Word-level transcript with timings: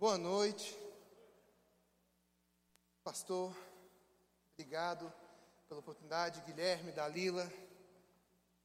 Boa 0.00 0.16
noite. 0.16 0.74
Pastor, 3.04 3.54
obrigado 4.54 5.12
pela 5.68 5.80
oportunidade. 5.80 6.40
Guilherme, 6.46 6.90
Dalila, 6.90 7.46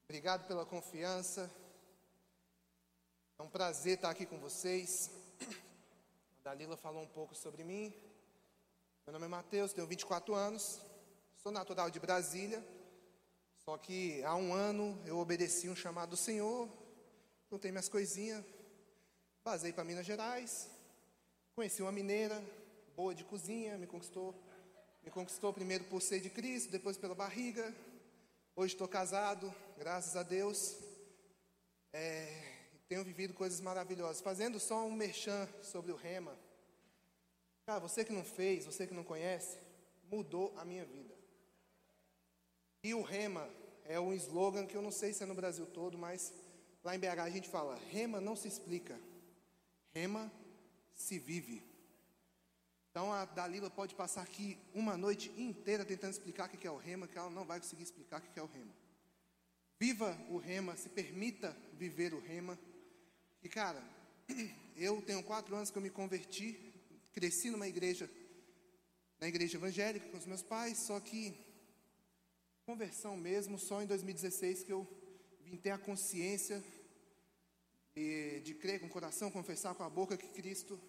obrigado 0.06 0.48
pela 0.48 0.66
confiança. 0.66 1.52
É 3.38 3.44
um 3.44 3.50
prazer 3.50 3.96
estar 3.96 4.12
aqui 4.12 4.26
com 4.26 4.40
vocês. 4.40 5.12
A 6.40 6.52
Dalila 6.52 6.78
falou 6.78 7.04
um 7.04 7.08
pouco 7.10 7.36
sobre 7.36 7.66
mim. 7.66 7.94
Meu 9.06 9.12
nome 9.12 9.26
é 9.26 9.28
Matheus, 9.28 9.74
tenho 9.74 9.88
24 9.88 10.34
anos, 10.34 10.80
sou 11.44 11.52
natural 11.52 11.92
de 11.92 12.00
Brasília. 12.00 12.66
Só 13.58 13.78
que 13.78 14.24
há 14.24 14.36
um 14.36 14.54
ano 14.54 14.98
eu 15.06 15.18
obedeci 15.18 15.68
um 15.68 15.76
chamado 15.76 16.12
do 16.12 16.18
Senhor, 16.18 16.70
juntei 17.52 17.72
minhas 17.72 17.90
coisinhas, 17.90 18.46
vazei 19.44 19.74
para 19.74 19.84
Minas 19.84 20.06
Gerais, 20.06 20.74
conheci 21.56 21.82
uma 21.82 21.92
mineira, 21.92 22.44
boa 22.98 23.16
de 23.16 23.24
cozinha, 23.24 23.78
me 23.78 23.88
conquistou. 23.88 24.36
Me 25.02 25.10
conquistou 25.10 25.54
primeiro 25.54 25.86
por 25.86 26.02
ser 26.02 26.20
de 26.20 26.30
Cristo, 26.30 26.70
depois 26.70 26.98
pela 26.98 27.16
barriga. 27.16 27.74
Hoje 28.58 28.74
estou 28.74 28.90
casado, 28.90 29.56
graças 29.78 30.18
a 30.18 30.24
Deus. 30.24 30.76
É, 31.94 32.58
tenho 32.90 33.06
vivido 33.06 33.34
coisas 33.34 33.62
maravilhosas. 33.62 34.22
Fazendo 34.22 34.60
só 34.60 34.86
um 34.86 34.92
merchan 34.92 35.48
sobre 35.64 35.94
o 35.94 35.96
rema. 35.96 36.38
Cara, 37.66 37.80
você 37.80 38.04
que 38.04 38.12
não 38.12 38.26
fez, 38.26 38.66
você 38.66 38.86
que 38.86 38.94
não 38.94 39.06
conhece, 39.06 39.58
mudou 40.12 40.54
a 40.58 40.66
minha 40.66 40.84
vida. 40.84 41.16
E 42.84 42.94
o 42.94 43.02
rema 43.02 43.50
é 43.86 43.98
um 43.98 44.14
slogan 44.14 44.66
que 44.68 44.76
eu 44.76 44.82
não 44.82 44.92
sei 44.92 45.14
se 45.14 45.24
é 45.24 45.26
no 45.26 45.34
Brasil 45.34 45.66
todo, 45.68 45.98
mas 45.98 46.34
lá 46.84 46.94
em 46.94 47.00
BH 47.00 47.20
a 47.22 47.30
gente 47.30 47.48
fala: 47.48 47.80
rema 47.90 48.20
não 48.20 48.36
se 48.36 48.50
explica, 48.50 49.00
rema 49.94 50.30
se 50.96 51.20
vive. 51.20 51.62
Então 52.90 53.12
a 53.12 53.26
Dalila 53.26 53.70
pode 53.70 53.94
passar 53.94 54.22
aqui 54.22 54.58
uma 54.74 54.96
noite 54.98 55.30
inteira 55.38 55.84
tentando 55.84 56.12
explicar 56.12 56.48
o 56.48 56.50
que 56.50 56.66
é 56.66 56.72
o 56.72 56.78
rema, 56.78 57.08
que 57.08 57.18
ela 57.18 57.30
não 57.30 57.46
vai 57.46 57.60
conseguir 57.60 57.84
explicar 57.84 58.22
o 58.22 58.22
que 58.22 58.40
é 58.40 58.42
o 58.42 58.48
rema. 58.48 58.74
Viva 59.78 60.18
o 60.30 60.38
rema, 60.38 60.78
se 60.78 60.88
permita 60.88 61.56
viver 61.74 62.14
o 62.14 62.20
rema. 62.22 62.58
E 63.44 63.50
cara, 63.50 63.84
eu 64.78 65.02
tenho 65.02 65.22
quatro 65.24 65.54
anos 65.56 65.70
que 65.70 65.78
eu 65.78 65.82
me 65.82 65.90
converti, 65.90 66.74
cresci 67.12 67.50
numa 67.50 67.68
igreja, 67.68 68.10
na 69.20 69.28
igreja 69.28 69.58
evangélica 69.58 70.08
com 70.08 70.18
os 70.18 70.26
meus 70.26 70.42
pais, 70.42 70.78
só 70.78 70.98
que 71.00 71.38
conversão 72.66 73.18
mesmo, 73.18 73.60
só 73.60 73.82
em 73.82 73.88
2016 73.88 74.64
que 74.64 74.72
eu 74.72 74.88
vim 75.42 75.58
ter 75.58 75.72
a 75.72 75.78
consciência 75.78 76.64
de, 77.96 78.42
de 78.42 78.54
crer 78.54 78.80
com 78.80 78.88
o 78.88 78.90
coração, 78.90 79.32
confessar 79.32 79.74
com 79.74 79.84
a 79.84 79.90
boca 79.90 80.18
que 80.18 80.28
Cristo 80.28 80.80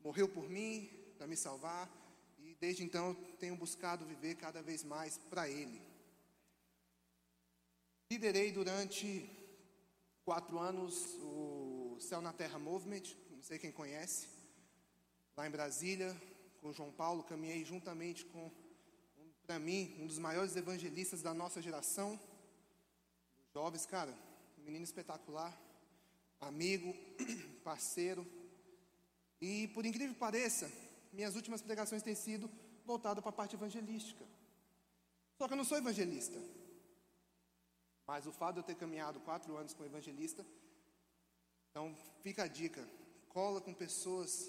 morreu 0.00 0.28
por 0.28 0.48
mim, 0.50 0.90
para 1.16 1.26
me 1.26 1.36
salvar, 1.36 1.88
e 2.38 2.54
desde 2.56 2.82
então 2.82 3.10
eu 3.10 3.14
tenho 3.38 3.56
buscado 3.56 4.04
viver 4.04 4.34
cada 4.34 4.60
vez 4.60 4.82
mais 4.82 5.16
para 5.30 5.48
Ele. 5.48 5.80
Liderei 8.10 8.50
durante 8.50 9.30
quatro 10.24 10.58
anos 10.58 11.14
o 11.20 11.96
Céu 12.00 12.20
na 12.20 12.32
Terra 12.32 12.58
Movement, 12.58 13.02
não 13.30 13.42
sei 13.42 13.58
quem 13.58 13.70
conhece, 13.70 14.28
lá 15.36 15.46
em 15.46 15.50
Brasília, 15.50 16.20
com 16.60 16.68
o 16.68 16.72
João 16.72 16.92
Paulo, 16.92 17.22
caminhei 17.22 17.64
juntamente 17.64 18.24
com, 18.26 18.50
para 19.46 19.58
mim, 19.58 19.96
um 20.00 20.06
dos 20.06 20.18
maiores 20.18 20.56
evangelistas 20.56 21.22
da 21.22 21.32
nossa 21.32 21.62
geração, 21.62 22.18
jovens, 23.54 23.86
cara, 23.86 24.12
um 24.58 24.62
menino 24.62 24.84
espetacular, 24.84 25.56
amigo, 26.42 26.94
parceiro, 27.64 28.26
e 29.40 29.68
por 29.68 29.84
incrível 29.84 30.14
que 30.14 30.20
pareça, 30.20 30.70
minhas 31.12 31.34
últimas 31.34 31.62
pregações 31.62 32.02
têm 32.02 32.14
sido 32.14 32.50
voltadas 32.84 33.22
para 33.22 33.30
a 33.30 33.40
parte 33.40 33.56
evangelística. 33.56 34.24
Só 35.36 35.46
que 35.46 35.54
eu 35.54 35.56
não 35.56 35.64
sou 35.64 35.78
evangelista. 35.78 36.38
Mas 38.06 38.26
o 38.26 38.32
fato 38.32 38.54
de 38.54 38.60
eu 38.60 38.64
ter 38.64 38.76
caminhado 38.76 39.20
quatro 39.20 39.56
anos 39.56 39.74
com 39.74 39.84
evangelista, 39.84 40.44
então 41.70 41.96
fica 42.22 42.44
a 42.44 42.48
dica: 42.48 42.86
cola 43.28 43.60
com 43.60 43.74
pessoas 43.74 44.48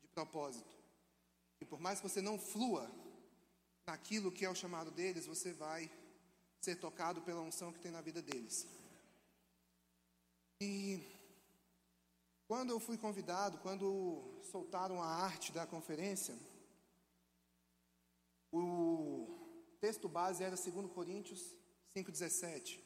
de 0.00 0.08
propósito. 0.08 0.76
E 1.60 1.64
por 1.64 1.80
mais 1.80 2.00
que 2.00 2.08
você 2.08 2.20
não 2.20 2.38
flua 2.38 2.90
naquilo 3.86 4.32
que 4.32 4.44
é 4.44 4.50
o 4.50 4.54
chamado 4.54 4.90
deles, 4.90 5.26
você 5.26 5.52
vai 5.52 5.90
ser 6.60 6.76
tocado 6.76 7.20
pela 7.22 7.40
unção 7.40 7.72
que 7.72 7.80
tem 7.80 7.90
na 7.90 8.00
vida 8.00 8.22
deles. 8.22 8.66
E 10.60 11.02
quando 12.52 12.68
eu 12.68 12.78
fui 12.78 12.98
convidado, 12.98 13.56
quando 13.60 14.38
soltaram 14.42 15.00
a 15.00 15.06
arte 15.06 15.50
da 15.52 15.66
conferência, 15.66 16.38
o 18.52 19.74
texto 19.80 20.06
base 20.06 20.44
era 20.44 20.54
2 20.54 20.92
Coríntios 20.92 21.56
5,17. 21.96 22.78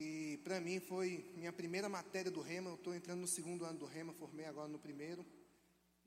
E 0.00 0.40
para 0.42 0.62
mim 0.62 0.80
foi 0.80 1.30
minha 1.36 1.52
primeira 1.52 1.90
matéria 1.90 2.30
do 2.30 2.40
Rema. 2.40 2.70
Eu 2.70 2.76
estou 2.76 2.94
entrando 2.94 3.20
no 3.20 3.26
segundo 3.26 3.66
ano 3.66 3.80
do 3.80 3.84
Rema, 3.84 4.14
formei 4.14 4.46
agora 4.46 4.66
no 4.66 4.78
primeiro. 4.78 5.26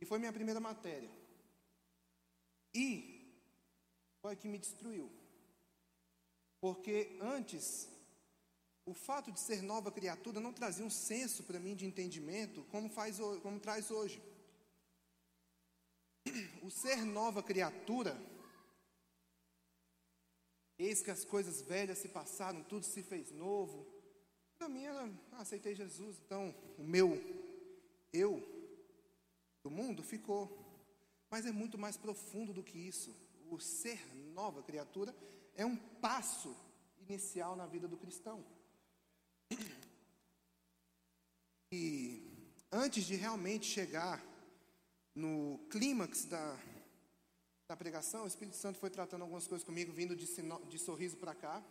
E 0.01 0.03
foi 0.03 0.17
minha 0.17 0.33
primeira 0.33 0.59
matéria. 0.59 1.11
E 2.73 3.39
foi 4.19 4.35
que 4.35 4.47
me 4.47 4.57
destruiu. 4.57 5.11
Porque 6.59 7.19
antes, 7.21 7.87
o 8.87 8.93
fato 8.93 9.33
de 9.33 9.39
ser 9.39 9.61
nova 9.61 9.91
criatura 9.91 10.39
não 10.39 10.53
trazia 10.53 10.85
um 10.85 10.89
senso 10.89 11.43
para 11.43 11.59
mim 11.59 11.75
de 11.75 11.85
entendimento 11.85 12.63
como, 12.71 12.89
faz, 12.89 13.19
como 13.43 13.59
traz 13.59 13.91
hoje. 13.91 14.21
O 16.63 16.71
ser 16.71 17.05
nova 17.05 17.41
criatura, 17.43 18.17
eis 20.77 21.01
que 21.01 21.11
as 21.11 21.23
coisas 21.23 21.61
velhas 21.61 21.97
se 21.97 22.09
passaram, 22.09 22.63
tudo 22.63 22.85
se 22.85 23.03
fez 23.03 23.31
novo. 23.31 23.85
Para 24.57 24.67
mim, 24.67 24.83
eu 24.83 25.13
aceitei 25.33 25.75
Jesus, 25.75 26.17
então 26.25 26.53
o 26.77 26.83
meu 26.83 27.09
eu 28.11 28.41
do 29.63 29.69
mundo 29.69 30.01
ficou. 30.01 30.43
Mas 31.29 31.45
é 31.45 31.51
muito 31.51 31.77
mais 31.77 31.97
profundo 31.97 32.53
do 32.53 32.63
que 32.63 32.77
isso. 32.77 33.15
O 33.49 33.59
ser 33.59 33.99
nova 34.33 34.63
criatura 34.63 35.15
é 35.55 35.65
um 35.65 35.75
passo 35.75 36.55
inicial 36.99 37.55
na 37.55 37.65
vida 37.65 37.87
do 37.87 37.97
cristão. 37.97 38.43
E 41.71 42.23
antes 42.71 43.05
de 43.05 43.15
realmente 43.15 43.65
chegar 43.65 44.23
no 45.13 45.59
clímax 45.69 46.23
da, 46.23 46.57
da 47.67 47.75
pregação, 47.75 48.23
o 48.23 48.27
Espírito 48.27 48.55
Santo 48.55 48.79
foi 48.79 48.89
tratando 48.89 49.23
algumas 49.23 49.47
coisas 49.47 49.65
comigo, 49.65 49.91
vindo 49.91 50.15
de, 50.15 50.25
de 50.69 50.79
sorriso 50.79 51.17
para 51.17 51.35
cá, 51.35 51.61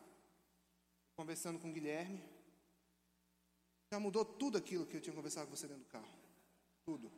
conversando 1.16 1.58
com 1.58 1.70
o 1.70 1.72
Guilherme. 1.72 2.22
Já 3.90 3.98
mudou 3.98 4.22
tudo 4.22 4.58
aquilo 4.58 4.84
que 4.84 4.98
eu 4.98 5.00
tinha 5.00 5.16
conversado 5.16 5.46
com 5.46 5.56
você 5.56 5.66
dentro 5.66 5.84
do 5.84 5.88
carro. 5.88 6.12
Tudo. 6.84 7.10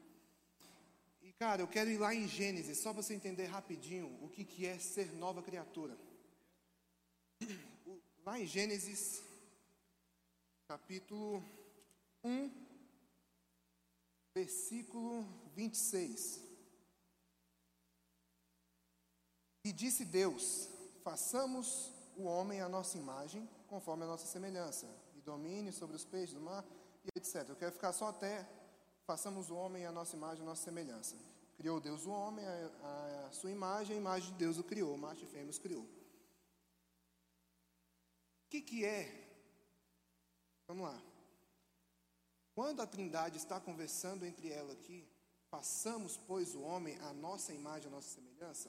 E, 1.20 1.32
cara, 1.32 1.62
eu 1.62 1.66
quero 1.66 1.90
ir 1.90 1.98
lá 1.98 2.14
em 2.14 2.28
Gênesis, 2.28 2.78
só 2.78 2.92
para 2.92 3.02
você 3.02 3.12
entender 3.12 3.46
rapidinho 3.46 4.06
o 4.22 4.28
que, 4.28 4.44
que 4.44 4.66
é 4.66 4.78
ser 4.78 5.12
nova 5.14 5.42
criatura. 5.42 5.98
Lá 8.24 8.38
em 8.38 8.46
Gênesis, 8.46 9.22
capítulo 10.68 11.42
1, 12.22 12.67
versículo 14.38 15.26
26. 15.56 16.40
E 19.64 19.72
disse 19.72 20.04
Deus: 20.04 20.68
façamos 21.02 21.90
o 22.16 22.24
homem 22.24 22.60
à 22.60 22.68
nossa 22.68 22.96
imagem, 22.96 23.48
conforme 23.66 24.04
a 24.04 24.06
nossa 24.06 24.26
semelhança, 24.26 24.86
e 25.16 25.20
domine 25.20 25.72
sobre 25.72 25.96
os 25.96 26.04
peixes 26.04 26.34
do 26.34 26.40
mar, 26.40 26.64
e 27.04 27.18
etc. 27.18 27.48
Eu 27.48 27.56
quero 27.56 27.72
ficar 27.72 27.92
só 27.92 28.08
até 28.08 28.48
façamos 29.04 29.50
o 29.50 29.56
homem 29.56 29.86
à 29.86 29.92
nossa 29.92 30.14
imagem, 30.14 30.42
à 30.42 30.46
nossa 30.46 30.64
semelhança. 30.64 31.16
Criou 31.56 31.80
Deus 31.80 32.06
o 32.06 32.10
homem, 32.10 32.44
a, 32.46 33.26
a 33.26 33.32
sua 33.32 33.50
imagem, 33.50 33.96
a 33.96 34.00
imagem 34.00 34.30
de 34.32 34.38
Deus 34.38 34.58
o 34.58 34.64
criou, 34.64 34.96
macho 34.96 35.24
e 35.24 35.26
fêmea 35.26 35.50
os 35.50 35.58
criou. 35.58 35.82
O 35.82 38.50
que, 38.50 38.60
que 38.60 38.84
é? 38.84 39.26
Vamos 40.68 40.84
lá. 40.84 41.07
Quando 42.58 42.82
a 42.82 42.88
Trindade 42.88 43.36
está 43.36 43.60
conversando 43.60 44.26
entre 44.26 44.48
ela 44.48 44.72
aqui, 44.72 45.08
façamos, 45.48 46.16
pois, 46.26 46.56
o 46.56 46.62
homem 46.62 46.98
à 47.02 47.12
nossa 47.12 47.52
imagem, 47.54 47.86
à 47.86 47.90
nossa 47.92 48.12
semelhança, 48.16 48.68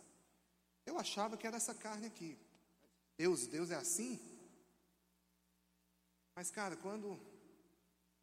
eu 0.86 1.00
achava 1.00 1.36
que 1.36 1.48
era 1.48 1.58
essa 1.58 1.74
carne 1.74 2.06
aqui. 2.06 2.38
Deus, 3.18 3.48
Deus 3.48 3.72
é 3.72 3.76
assim? 3.76 4.20
Mas, 6.36 6.52
cara, 6.52 6.76
quando 6.76 7.20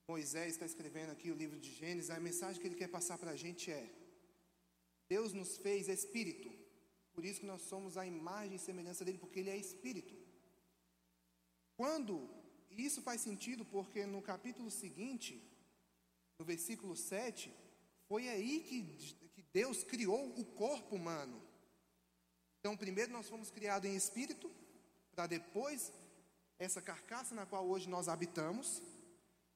Moisés 0.06 0.52
está 0.52 0.64
escrevendo 0.64 1.10
aqui 1.10 1.32
o 1.32 1.34
livro 1.42 1.58
de 1.58 1.72
Gênesis, 1.72 2.10
a 2.10 2.20
mensagem 2.20 2.60
que 2.62 2.68
ele 2.68 2.76
quer 2.82 2.92
passar 2.98 3.18
para 3.18 3.32
a 3.32 3.36
gente 3.44 3.68
é: 3.68 3.90
Deus 5.08 5.32
nos 5.32 5.56
fez 5.56 5.88
espírito, 5.88 6.48
por 7.12 7.24
isso 7.24 7.40
que 7.40 7.52
nós 7.52 7.62
somos 7.62 7.96
a 7.96 8.06
imagem 8.06 8.54
e 8.54 8.60
semelhança 8.60 9.04
dele, 9.04 9.18
porque 9.18 9.40
ele 9.40 9.50
é 9.50 9.56
espírito. 9.56 10.14
Quando, 11.76 12.30
e 12.70 12.84
isso 12.86 13.02
faz 13.02 13.20
sentido 13.20 13.64
porque 13.64 14.06
no 14.06 14.22
capítulo 14.22 14.70
seguinte, 14.70 15.34
no 16.38 16.44
versículo 16.44 16.96
7, 16.96 17.52
foi 18.08 18.28
aí 18.28 18.60
que, 18.60 19.28
que 19.28 19.42
Deus 19.52 19.82
criou 19.82 20.38
o 20.38 20.44
corpo 20.44 20.94
humano. 20.96 21.42
Então, 22.60 22.76
primeiro 22.76 23.12
nós 23.12 23.28
fomos 23.28 23.50
criados 23.50 23.88
em 23.88 23.96
espírito, 23.96 24.50
para 25.12 25.26
depois 25.26 25.92
essa 26.58 26.80
carcaça 26.82 27.34
na 27.34 27.46
qual 27.46 27.66
hoje 27.66 27.88
nós 27.88 28.08
habitamos 28.08 28.82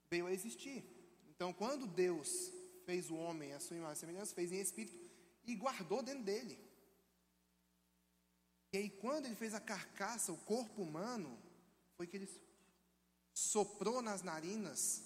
veio 0.08 0.26
a 0.26 0.32
existir. 0.32 0.84
Então, 1.28 1.52
quando 1.52 1.86
Deus 1.86 2.52
fez 2.84 3.10
o 3.10 3.14
homem, 3.14 3.52
a 3.52 3.60
sua 3.60 3.76
imagem 3.76 3.96
e 3.96 4.00
semelhança, 4.00 4.34
fez 4.34 4.52
em 4.52 4.60
espírito 4.60 4.98
e 5.44 5.54
guardou 5.54 6.02
dentro 6.02 6.24
dele. 6.24 6.58
E 8.72 8.78
aí, 8.78 8.90
quando 8.90 9.26
ele 9.26 9.34
fez 9.34 9.54
a 9.54 9.60
carcaça, 9.60 10.32
o 10.32 10.38
corpo 10.38 10.82
humano, 10.82 11.38
foi 11.96 12.06
que 12.06 12.16
ele 12.16 12.28
soprou 13.32 14.00
nas 14.02 14.22
narinas 14.22 15.02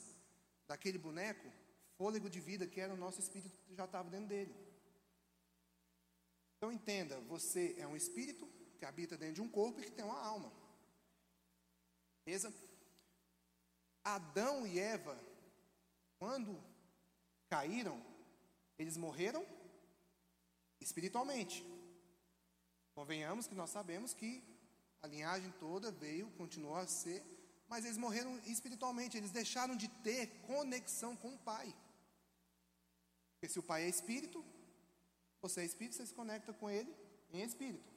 daquele 0.67 0.99
boneco 0.99 1.51
fôlego 1.97 2.29
de 2.29 2.41
vida 2.41 2.67
que 2.67 2.81
era 2.81 2.95
o 2.95 2.97
nosso 2.97 3.21
espírito 3.21 3.59
que 3.67 3.75
já 3.75 3.85
estava 3.85 4.11
dentro 4.11 4.29
dele. 4.29 4.55
Então 6.57 6.73
entenda, 6.73 7.21
você 7.21 7.75
é 7.79 7.87
um 7.87 7.97
espírito 7.97 8.47
que 8.79 8.85
habita 8.85 9.17
dentro 9.17 9.35
de 9.35 9.43
um 9.43 9.49
corpo 9.49 9.81
e 9.81 9.85
que 9.85 9.91
tem 9.91 10.05
uma 10.05 10.21
alma. 10.21 10.53
Beleza? 12.25 12.53
Adão 14.03 14.67
e 14.67 14.79
Eva, 14.79 15.19
quando 16.19 16.63
caíram, 17.49 18.03
eles 18.79 18.97
morreram 18.97 19.47
espiritualmente. 20.81 21.65
Convenhamos 22.95 23.47
que 23.47 23.55
nós 23.55 23.71
sabemos 23.71 24.15
que 24.15 24.43
a 25.03 25.07
linhagem 25.07 25.51
toda 25.59 25.91
veio, 25.91 26.31
continuou 26.33 26.77
a 26.77 26.87
ser, 26.87 27.23
mas 27.69 27.85
eles 27.85 27.97
morreram 27.97 28.39
espiritualmente, 28.47 29.17
eles 29.17 29.31
deixaram 29.31 29.77
de 29.77 29.89
ter 29.89 30.27
conexão 30.43 31.17
com 31.17 31.35
o 31.35 31.39
Pai. 31.39 31.75
Porque 33.33 33.49
se 33.49 33.59
o 33.59 33.63
Pai 33.63 33.85
é 33.85 33.89
espírito, 33.89 34.45
você 35.41 35.61
é 35.61 35.65
espírito, 35.65 35.97
você 35.97 36.07
se 36.07 36.15
conecta 36.15 36.53
com 36.53 36.71
ele 36.71 36.95
em 37.31 37.43
espírito. 37.43 37.93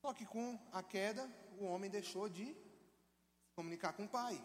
Só 0.00 0.12
que 0.12 0.26
com 0.26 0.58
a 0.72 0.82
queda, 0.82 1.30
o 1.58 1.64
homem 1.64 1.90
deixou 1.90 2.28
de 2.28 2.46
se 2.46 3.52
comunicar 3.54 3.92
com 3.92 4.04
o 4.04 4.08
Pai. 4.08 4.36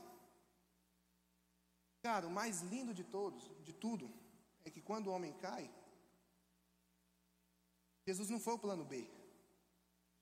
Cara, 2.02 2.28
o 2.28 2.32
mais 2.32 2.62
lindo 2.62 2.94
de 2.94 3.04
todos, 3.04 3.52
de 3.64 3.74
tudo, 3.74 4.14
é 4.64 4.70
que 4.70 4.82
quando 4.82 5.08
o 5.08 5.12
homem 5.12 5.34
cai, 5.34 5.70
Jesus 8.06 8.30
não 8.30 8.40
foi 8.40 8.54
o 8.54 8.60
plano 8.60 8.86
B. 8.86 9.10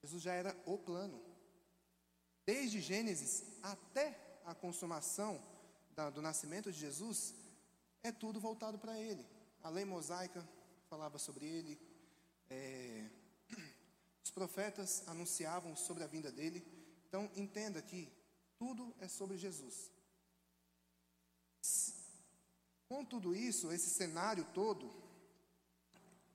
Jesus 0.01 0.21
já 0.23 0.33
era 0.33 0.55
o 0.65 0.77
plano. 0.77 1.19
Desde 2.45 2.79
Gênesis 2.79 3.43
até 3.63 4.39
a 4.45 4.53
consumação 4.53 5.41
da, 5.95 6.09
do 6.09 6.21
nascimento 6.21 6.71
de 6.71 6.79
Jesus, 6.79 7.33
é 8.03 8.11
tudo 8.11 8.39
voltado 8.39 8.77
para 8.77 8.99
Ele. 8.99 9.25
A 9.63 9.69
lei 9.69 9.83
mosaica 9.83 10.47
falava 10.89 11.17
sobre 11.17 11.45
Ele, 11.45 11.79
é, 12.49 13.09
os 14.23 14.29
profetas 14.29 15.03
anunciavam 15.07 15.75
sobre 15.75 16.03
a 16.03 16.07
vinda 16.07 16.31
dele. 16.31 16.63
Então, 17.07 17.31
entenda 17.35 17.81
que 17.81 18.11
tudo 18.57 18.93
é 18.99 19.07
sobre 19.07 19.37
Jesus. 19.37 19.89
Com 22.87 23.03
tudo 23.03 23.35
isso, 23.35 23.71
esse 23.71 23.89
cenário 23.89 24.45
todo, 24.53 24.93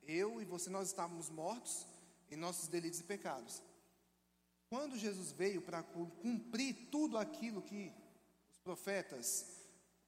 eu 0.02 0.42
e 0.42 0.44
você, 0.44 0.68
nós 0.68 0.88
estávamos 0.88 1.30
mortos 1.30 1.86
em 2.30 2.36
nossos 2.36 2.66
delitos 2.68 2.98
e 3.00 3.04
pecados. 3.04 3.62
Quando 4.70 4.96
Jesus 4.96 5.32
veio 5.32 5.61
para 5.61 5.82
cumprir 5.82 6.88
tudo 6.93 7.19
aquilo 7.19 7.61
que 7.61 7.93
os 8.49 8.58
profetas, 8.61 9.44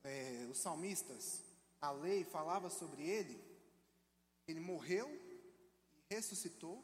é, 0.04 0.46
os 0.48 0.58
salmistas, 0.58 1.42
a 1.80 1.90
lei 1.90 2.22
falava 2.22 2.70
sobre 2.70 3.02
ele, 3.02 3.42
ele 4.46 4.60
morreu 4.60 5.10
e 5.92 6.14
ressuscitou, 6.14 6.80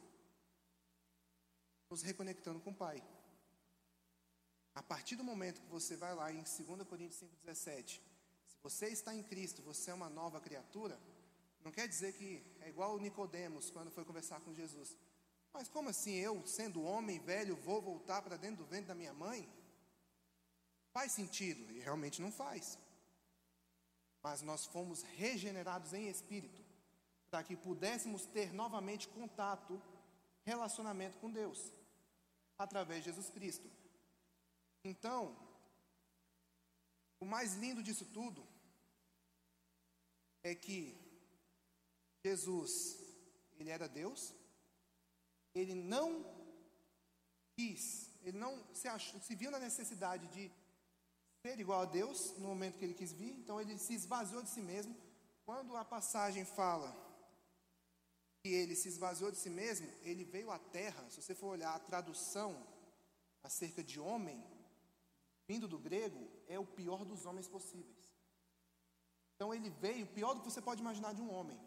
nos 1.89 2.01
reconectando 2.01 2.59
com 2.59 2.71
o 2.71 2.75
Pai. 2.75 3.01
A 4.75 4.83
partir 4.83 5.15
do 5.15 5.23
momento 5.23 5.61
que 5.61 5.71
você 5.71 5.95
vai 5.95 6.13
lá 6.13 6.33
em 6.33 6.43
2 6.43 6.85
Coríntios 6.85 7.23
5,17, 7.45 8.01
se 8.45 8.57
você 8.61 8.87
está 8.87 9.15
em 9.15 9.23
Cristo, 9.23 9.61
você 9.61 9.89
é 9.89 9.93
uma 9.93 10.09
nova 10.09 10.41
criatura, 10.41 10.99
não 11.63 11.71
quer 11.71 11.87
dizer 11.87 12.11
que 12.11 12.43
é 12.59 12.67
igual 12.67 12.95
o 12.95 12.99
Nicodemos 12.99 13.69
quando 13.69 13.89
foi 13.89 14.03
conversar 14.03 14.41
com 14.41 14.53
Jesus. 14.53 14.97
Mas 15.53 15.67
como 15.67 15.89
assim 15.89 16.13
eu, 16.13 16.45
sendo 16.45 16.83
homem 16.83 17.19
velho, 17.19 17.55
vou 17.55 17.81
voltar 17.81 18.21
para 18.21 18.37
dentro 18.37 18.63
do 18.63 18.69
ventre 18.69 18.87
da 18.87 18.95
minha 18.95 19.13
mãe? 19.13 19.47
Faz 20.91 21.11
sentido, 21.11 21.71
e 21.71 21.79
realmente 21.79 22.21
não 22.21 22.31
faz. 22.31 22.77
Mas 24.21 24.41
nós 24.41 24.65
fomos 24.65 25.01
regenerados 25.01 25.93
em 25.93 26.07
espírito, 26.07 26.63
para 27.29 27.43
que 27.43 27.55
pudéssemos 27.55 28.25
ter 28.25 28.53
novamente 28.53 29.07
contato, 29.07 29.81
relacionamento 30.43 31.17
com 31.19 31.29
Deus, 31.31 31.71
através 32.57 33.03
de 33.03 33.09
Jesus 33.11 33.29
Cristo. 33.29 33.69
Então, 34.83 35.37
o 37.19 37.25
mais 37.25 37.53
lindo 37.55 37.83
disso 37.83 38.05
tudo 38.05 38.47
é 40.41 40.55
que 40.55 40.97
Jesus, 42.23 42.97
ele 43.57 43.69
era 43.69 43.87
Deus, 43.87 44.33
ele 45.53 45.73
não 45.73 46.25
quis, 47.55 48.09
ele 48.23 48.37
não 48.37 48.63
se, 48.73 48.87
achou, 48.87 49.19
se 49.21 49.35
viu 49.35 49.51
na 49.51 49.59
necessidade 49.59 50.27
de 50.27 50.51
ser 51.41 51.59
igual 51.59 51.81
a 51.81 51.85
Deus 51.85 52.37
no 52.37 52.47
momento 52.47 52.77
que 52.77 52.85
ele 52.85 52.93
quis 52.93 53.11
vir, 53.11 53.31
então 53.31 53.59
ele 53.59 53.77
se 53.77 53.93
esvaziou 53.93 54.41
de 54.43 54.49
si 54.49 54.61
mesmo. 54.61 54.95
Quando 55.45 55.75
a 55.75 55.83
passagem 55.83 56.45
fala 56.45 56.95
que 58.41 58.49
ele 58.49 58.75
se 58.75 58.87
esvaziou 58.87 59.31
de 59.31 59.37
si 59.37 59.49
mesmo, 59.49 59.87
ele 60.03 60.23
veio 60.23 60.51
à 60.51 60.59
terra. 60.59 61.09
Se 61.09 61.21
você 61.21 61.35
for 61.35 61.47
olhar 61.47 61.73
a 61.75 61.79
tradução 61.79 62.65
acerca 63.43 63.83
de 63.83 63.99
homem, 63.99 64.43
vindo 65.47 65.67
do 65.67 65.79
grego, 65.79 66.29
é 66.47 66.59
o 66.59 66.65
pior 66.65 67.03
dos 67.03 67.25
homens 67.25 67.47
possíveis. 67.47 68.13
Então 69.35 69.53
ele 69.53 69.69
veio, 69.69 70.05
pior 70.07 70.33
do 70.33 70.41
que 70.41 70.51
você 70.51 70.61
pode 70.61 70.81
imaginar 70.81 71.13
de 71.13 71.21
um 71.21 71.33
homem. 71.33 71.59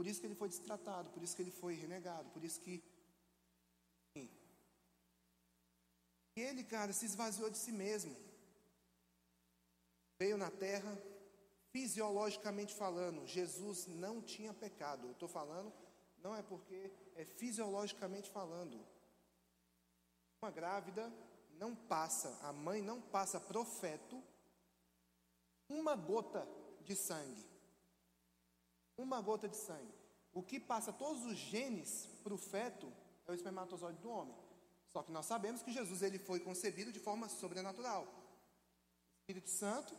Por 0.00 0.06
isso 0.06 0.18
que 0.18 0.28
ele 0.28 0.34
foi 0.34 0.48
destratado, 0.48 1.10
por 1.10 1.22
isso 1.22 1.36
que 1.36 1.42
ele 1.42 1.50
foi 1.50 1.74
renegado, 1.74 2.30
por 2.30 2.42
isso 2.42 2.58
que. 2.58 2.82
E 4.16 6.40
ele, 6.40 6.64
cara, 6.64 6.90
se 6.90 7.04
esvaziou 7.04 7.50
de 7.50 7.58
si 7.58 7.70
mesmo. 7.70 8.16
Veio 10.18 10.38
na 10.38 10.50
terra, 10.50 10.90
fisiologicamente 11.70 12.74
falando, 12.74 13.26
Jesus 13.26 13.86
não 13.88 14.22
tinha 14.22 14.54
pecado. 14.54 15.06
Eu 15.06 15.12
estou 15.12 15.28
falando, 15.28 15.70
não 16.16 16.34
é 16.34 16.42
porque 16.42 16.90
é 17.14 17.26
fisiologicamente 17.26 18.30
falando. 18.30 18.82
Uma 20.40 20.50
grávida 20.50 21.12
não 21.58 21.76
passa, 21.76 22.38
a 22.40 22.54
mãe 22.54 22.80
não 22.80 23.02
passa 23.02 23.38
profeto 23.38 24.24
uma 25.68 25.94
gota 25.94 26.48
de 26.86 26.96
sangue 26.96 27.50
uma 29.00 29.20
gota 29.20 29.48
de 29.48 29.56
sangue. 29.56 29.99
O 30.32 30.42
que 30.42 30.60
passa 30.60 30.92
todos 30.92 31.24
os 31.24 31.36
genes 31.36 32.06
para 32.22 32.34
o 32.34 32.38
feto 32.38 32.92
é 33.26 33.32
o 33.32 33.34
espermatozoide 33.34 33.98
do 33.98 34.10
homem. 34.10 34.36
Só 34.92 35.02
que 35.02 35.12
nós 35.12 35.26
sabemos 35.26 35.62
que 35.62 35.72
Jesus 35.72 36.02
ele 36.02 36.18
foi 36.18 36.40
concebido 36.40 36.92
de 36.92 36.98
forma 36.98 37.28
sobrenatural. 37.28 38.06
Espírito 39.20 39.50
Santo 39.50 39.96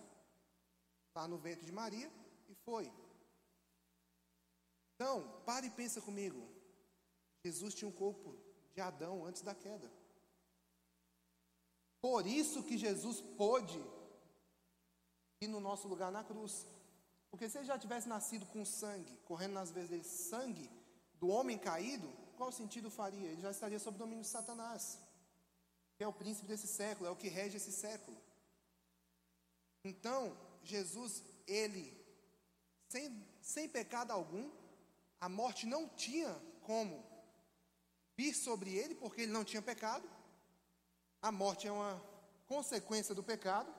está 1.08 1.28
no 1.28 1.38
ventre 1.38 1.66
de 1.66 1.72
Maria 1.72 2.12
e 2.50 2.56
foi. 2.56 2.92
Então, 4.96 5.42
pare 5.46 5.68
e 5.68 5.72
pensa 5.72 6.02
comigo. 6.02 6.48
Jesus 7.44 7.74
tinha 7.74 7.88
um 7.88 7.94
corpo 7.94 8.38
de 8.74 8.82
Adão 8.82 9.26
antes 9.26 9.42
da 9.42 9.56
queda. 9.56 9.92
Por 12.02 12.26
isso 12.26 12.64
que 12.64 12.78
Jesus 12.78 13.22
pôde 13.22 13.82
ir 15.42 15.48
no 15.48 15.60
nosso 15.60 15.88
lugar 15.88 16.12
na 16.12 16.24
cruz. 16.24 16.68
Porque 17.32 17.50
se 17.50 17.58
ele 17.58 17.66
já 17.66 17.80
tivesse 17.80 18.08
nascido 18.10 18.46
com 18.48 18.64
sangue, 18.66 19.18
correndo 19.24 19.54
nas 19.54 19.72
veias 19.72 19.90
dele, 19.90 20.04
sangue 20.04 20.70
do 21.16 21.30
homem 21.30 21.58
caído, 21.58 22.08
qual 22.36 22.52
sentido 22.52 22.92
faria? 22.92 23.30
Ele 23.30 23.42
já 23.42 23.52
estaria 23.52 23.80
sob 23.80 23.96
o 23.96 24.00
domínio 24.00 24.24
de 24.24 24.30
Satanás, 24.30 25.00
que 25.96 26.04
é 26.04 26.08
o 26.08 26.14
príncipe 26.14 26.48
desse 26.48 26.68
século, 26.68 27.08
é 27.08 27.12
o 27.12 27.16
que 27.16 27.30
rege 27.30 27.58
esse 27.58 27.72
século. 27.72 28.18
Então, 29.84 30.38
Jesus, 30.64 31.24
ele, 31.48 31.98
sem, 32.90 33.26
sem 33.42 33.70
pecado 33.70 34.12
algum, 34.12 34.52
a 35.20 35.30
morte 35.30 35.66
não 35.66 35.88
tinha 35.88 36.36
como 36.62 37.04
vir 38.18 38.34
sobre 38.34 38.76
ele, 38.76 38.94
porque 38.96 39.22
ele 39.22 39.32
não 39.32 39.46
tinha 39.46 39.62
pecado. 39.62 40.08
A 41.22 41.32
morte 41.32 41.68
é 41.68 41.72
uma 41.72 42.04
consequência 42.46 43.16
do 43.16 43.24
pecado. 43.24 43.74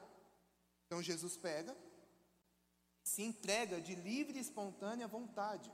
Então, 0.87 1.03
Jesus 1.03 1.37
pega, 1.37 1.77
se 3.03 3.23
entrega 3.23 3.81
de 3.81 3.95
livre 3.95 4.39
e 4.39 4.41
espontânea 4.41 5.09
vontade. 5.09 5.73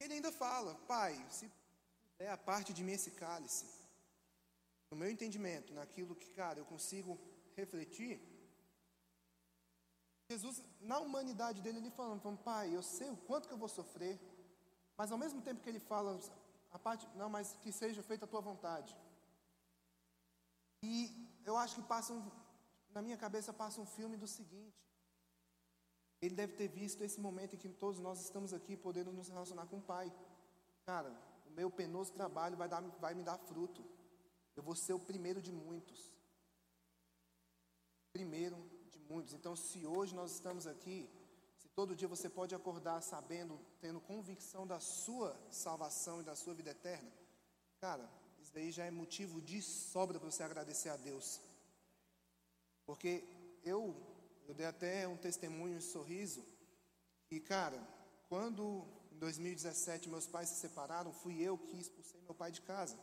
Ele 0.00 0.14
ainda 0.14 0.32
fala: 0.32 0.74
Pai, 0.86 1.14
se 1.30 1.50
é 2.18 2.30
a 2.30 2.36
parte 2.36 2.72
de 2.72 2.82
mim 2.82 2.92
esse 2.92 3.12
cálice, 3.12 3.66
no 4.90 4.96
meu 4.96 5.10
entendimento, 5.10 5.72
naquilo 5.72 6.14
que, 6.14 6.30
cara, 6.30 6.58
eu 6.58 6.64
consigo 6.64 7.18
refletir, 7.56 8.20
Jesus, 10.30 10.62
na 10.80 10.98
humanidade 10.98 11.60
dele, 11.60 11.78
ele 11.78 11.90
falando, 11.90 12.38
pai, 12.38 12.74
eu 12.74 12.82
sei 12.82 13.10
o 13.10 13.16
quanto 13.16 13.46
que 13.46 13.54
eu 13.54 13.58
vou 13.58 13.68
sofrer, 13.68 14.18
mas 14.96 15.12
ao 15.12 15.18
mesmo 15.18 15.42
tempo 15.42 15.60
que 15.60 15.68
ele 15.68 15.78
fala, 15.78 16.18
a 16.72 16.78
parte, 16.78 17.06
não, 17.14 17.28
mas 17.28 17.56
que 17.62 17.70
seja 17.70 18.02
feita 18.02 18.24
a 18.24 18.28
tua 18.28 18.40
vontade. 18.40 18.96
E 20.82 21.28
eu 21.44 21.56
acho 21.56 21.76
que 21.76 21.82
passa 21.82 22.12
um, 22.12 22.30
na 22.94 23.02
minha 23.02 23.16
cabeça 23.16 23.52
passa 23.52 23.80
um 23.80 23.86
filme 23.86 24.16
do 24.16 24.26
seguinte. 24.26 24.80
Ele 26.22 26.34
deve 26.34 26.54
ter 26.54 26.68
visto 26.68 27.02
esse 27.02 27.20
momento 27.20 27.54
em 27.54 27.58
que 27.58 27.68
todos 27.68 27.98
nós 27.98 28.20
estamos 28.20 28.54
aqui 28.54 28.76
podendo 28.76 29.12
nos 29.12 29.28
relacionar 29.28 29.66
com 29.66 29.78
o 29.78 29.82
Pai. 29.82 30.12
Cara, 30.86 31.10
o 31.46 31.50
meu 31.50 31.70
penoso 31.70 32.12
trabalho 32.12 32.56
vai, 32.56 32.68
dar, 32.68 32.80
vai 33.04 33.14
me 33.14 33.22
dar 33.22 33.36
fruto. 33.36 33.84
Eu 34.56 34.62
vou 34.62 34.74
ser 34.74 34.92
o 34.92 34.98
primeiro 34.98 35.42
de 35.42 35.52
muitos. 35.52 36.10
Primeiro 38.12 38.56
de 38.90 38.98
muitos. 39.00 39.34
Então, 39.34 39.56
se 39.56 39.84
hoje 39.84 40.14
nós 40.14 40.30
estamos 40.32 40.66
aqui, 40.66 41.10
se 41.56 41.68
todo 41.68 41.96
dia 41.96 42.06
você 42.06 42.28
pode 42.28 42.54
acordar 42.54 43.02
sabendo, 43.02 43.60
tendo 43.80 44.00
convicção 44.00 44.66
da 44.66 44.78
sua 44.78 45.36
salvação 45.50 46.20
e 46.20 46.24
da 46.24 46.36
sua 46.36 46.54
vida 46.54 46.70
eterna, 46.70 47.12
cara, 47.80 48.08
isso 48.40 48.52
daí 48.54 48.70
já 48.70 48.84
é 48.84 48.90
motivo 48.90 49.42
de 49.42 49.60
sobra 49.60 50.20
para 50.20 50.30
você 50.30 50.42
agradecer 50.42 50.90
a 50.90 50.96
Deus. 50.96 51.40
Porque 52.86 53.24
eu, 53.64 53.94
eu 54.46 54.54
dei 54.54 54.66
até 54.66 55.08
um 55.08 55.16
testemunho, 55.16 55.78
um 55.78 55.80
sorriso, 55.80 56.44
e 57.30 57.40
cara, 57.40 57.80
quando 58.28 58.86
em 59.12 59.18
2017 59.18 60.08
meus 60.08 60.26
pais 60.26 60.48
se 60.48 60.56
separaram, 60.56 61.12
fui 61.12 61.40
eu 61.40 61.56
que 61.56 61.76
expulsei 61.78 62.20
meu 62.20 62.34
pai 62.34 62.50
de 62.50 62.62
casa. 62.62 62.98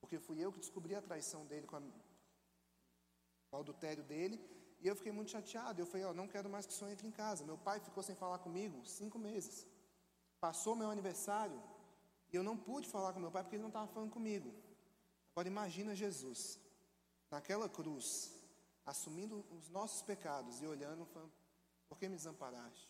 Porque 0.00 0.18
fui 0.18 0.38
eu 0.40 0.52
que 0.52 0.58
descobri 0.58 0.94
a 0.94 1.00
traição 1.00 1.46
dele 1.46 1.66
com, 1.66 1.76
a, 1.76 1.80
com 1.80 3.56
o 3.56 3.60
adultério 3.60 4.02
dele, 4.02 4.40
e 4.80 4.88
eu 4.88 4.96
fiquei 4.96 5.12
muito 5.12 5.30
chateado. 5.30 5.80
Eu 5.80 5.86
falei, 5.86 6.04
ó, 6.04 6.10
oh, 6.10 6.14
não 6.14 6.26
quero 6.26 6.50
mais 6.50 6.66
que 6.66 6.72
o 6.72 6.76
senhor 6.76 6.90
entre 6.90 7.06
em 7.06 7.12
casa. 7.12 7.44
Meu 7.44 7.56
pai 7.56 7.78
ficou 7.78 8.02
sem 8.02 8.16
falar 8.16 8.38
comigo 8.38 8.84
cinco 8.84 9.18
meses. 9.18 9.66
Passou 10.40 10.74
meu 10.74 10.90
aniversário, 10.90 11.62
e 12.32 12.36
eu 12.36 12.42
não 12.42 12.56
pude 12.56 12.88
falar 12.88 13.12
com 13.12 13.20
meu 13.20 13.30
pai 13.30 13.42
porque 13.42 13.56
ele 13.56 13.62
não 13.62 13.68
estava 13.68 13.86
falando 13.86 14.10
comigo. 14.10 14.52
Agora 15.30 15.46
imagina 15.46 15.94
Jesus, 15.94 16.58
naquela 17.30 17.68
cruz, 17.68 18.32
assumindo 18.84 19.44
os 19.50 19.68
nossos 19.68 20.02
pecados 20.02 20.60
e 20.60 20.66
olhando, 20.66 21.06
falando, 21.06 21.32
por 21.88 21.98
que 21.98 22.08
me 22.08 22.16
desamparaste? 22.16 22.88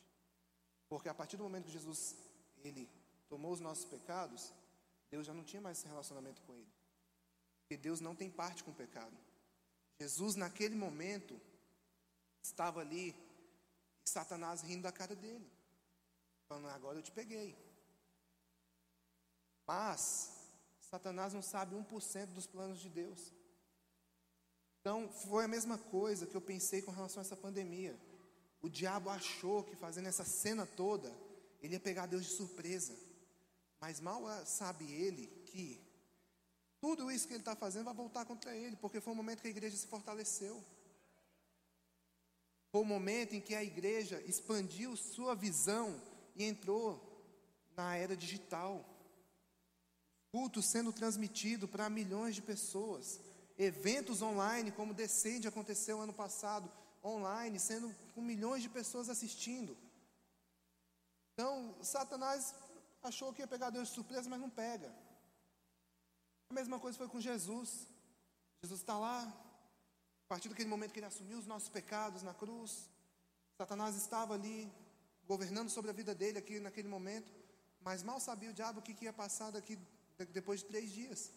Porque 0.89 1.09
a 1.09 1.15
partir 1.15 1.37
do 1.37 1.43
momento 1.43 1.67
que 1.67 1.73
Jesus, 1.73 2.17
ele 2.63 2.89
tomou 3.29 3.53
os 3.53 3.61
nossos 3.61 3.85
pecados, 3.85 4.53
Deus 5.11 5.27
já 5.27 5.35
não 5.35 5.45
tinha 5.45 5.61
mais 5.61 5.79
esse 5.79 5.89
relacionamento 5.89 6.41
com 6.43 6.55
ele. 6.55 6.73
Porque 7.61 7.77
Deus 7.77 8.01
não 8.01 8.15
tem 8.15 8.31
parte 8.31 8.63
com 8.63 8.71
o 8.71 8.75
pecado. 8.75 9.17
Jesus, 9.99 10.35
naquele 10.35 10.75
momento, 10.75 11.41
estava 12.43 12.81
ali, 12.81 13.15
e 14.05 14.11
Satanás 14.11 14.63
rindo 14.63 14.83
da 14.83 14.93
cara 14.93 15.15
dele, 15.15 15.51
falando: 16.49 16.69
Agora 16.69 16.99
eu 16.99 17.03
te 17.03 17.13
peguei. 17.13 17.57
Mas, 19.67 20.33
Satanás 20.81 21.33
não 21.33 21.43
sabe 21.43 21.75
1% 21.75 22.27
dos 22.27 22.47
planos 22.47 22.81
de 22.81 22.91
Deus. 22.91 23.33
Então, 24.83 25.09
foi 25.09 25.45
a 25.45 25.49
mesma 25.49 25.79
coisa 25.79 26.27
que 26.27 26.35
eu 26.37 26.41
pensei 26.41 26.83
com 26.83 26.91
relação 26.91 27.21
a 27.21 27.25
essa 27.25 27.37
pandemia. 27.37 27.97
O 28.61 28.69
diabo 28.69 29.11
achou 29.11 29.63
que 29.63 29.77
fazendo 29.77 30.09
essa 30.09 30.25
cena 30.25 30.67
toda, 30.67 31.17
ele 31.63 31.75
ia 31.75 31.81
pegar 31.81 32.07
Deus 32.07 32.25
de 32.25 32.33
surpresa. 32.33 32.93
Mas 33.81 34.01
mal 34.01 34.25
sabe 34.45 34.85
ele 34.91 35.29
que 35.47 35.81
tudo 36.81 37.13
isso 37.13 37.29
que 37.29 37.35
ele 37.35 37.43
está 37.43 37.55
fazendo 37.55 37.85
vai 37.85 37.95
voltar 37.95 38.25
contra 38.25 38.57
ele, 38.57 38.75
porque 38.75 39.01
foi 39.01 39.13
o 39.13 39.17
momento 39.17 39.41
que 39.41 39.47
a 39.47 39.53
igreja 39.53 39.77
se 39.77 39.87
fortaleceu. 39.87 40.61
Foi 42.73 42.81
o 42.81 42.85
momento 42.85 43.37
em 43.37 43.41
que 43.41 43.55
a 43.55 43.63
igreja 43.63 44.21
expandiu 44.23 44.97
sua 44.97 45.37
visão 45.37 46.03
e 46.35 46.43
entrou 46.43 47.01
na 47.77 47.95
era 47.95 48.17
digital. 48.17 48.85
Culto 50.33 50.61
sendo 50.61 50.93
transmitido 50.93 51.69
para 51.69 51.89
milhões 51.89 52.35
de 52.35 52.43
pessoas 52.43 53.21
eventos 53.59 54.23
online, 54.23 54.73
como 54.73 54.95
Descende 54.95 55.49
aconteceu 55.49 56.01
ano 56.01 56.13
passado, 56.13 56.71
online, 57.05 57.59
sendo 57.59 57.95
com 58.15 58.21
milhões 58.21 58.63
de 58.63 58.69
pessoas 58.69 59.09
assistindo. 59.09 59.77
Então, 61.35 61.75
Satanás 61.83 62.55
achou 63.03 63.33
que 63.33 63.43
ia 63.43 63.47
pegar 63.47 63.71
Deus 63.71 63.89
de 63.89 63.95
surpresa, 63.95 64.29
mas 64.29 64.41
não 64.41 64.51
pega. 64.51 64.93
A 66.51 66.55
mesma 66.55 66.79
coisa 66.79 66.97
foi 66.97 67.09
com 67.09 67.21
Jesus. 67.21 67.87
Jesus 68.63 68.81
está 68.81 68.99
lá, 68.99 69.23
a 69.23 70.29
partir 70.29 70.49
daquele 70.49 70.69
momento 70.69 70.93
que 70.93 71.01
ele 71.01 71.07
assumiu 71.07 71.39
os 71.39 71.47
nossos 71.47 71.69
pecados 71.69 72.23
na 72.23 72.35
cruz, 72.35 72.89
Satanás 73.57 73.97
estava 73.97 74.35
ali, 74.35 74.71
governando 75.27 75.71
sobre 75.71 75.91
a 75.91 75.95
vida 75.95 76.15
dele 76.15 76.39
aqui 76.39 76.61
naquele 76.61 76.89
momento, 76.89 77.33
mas 77.81 78.03
mal 78.03 78.21
sabia 78.21 78.51
o 78.51 78.55
diabo 78.55 78.81
o 78.81 78.83
que 78.83 79.05
ia 79.05 79.13
passar 79.13 79.51
daqui 79.51 79.79
depois 80.31 80.61
de 80.61 80.67
três 80.67 80.91
dias 80.91 81.33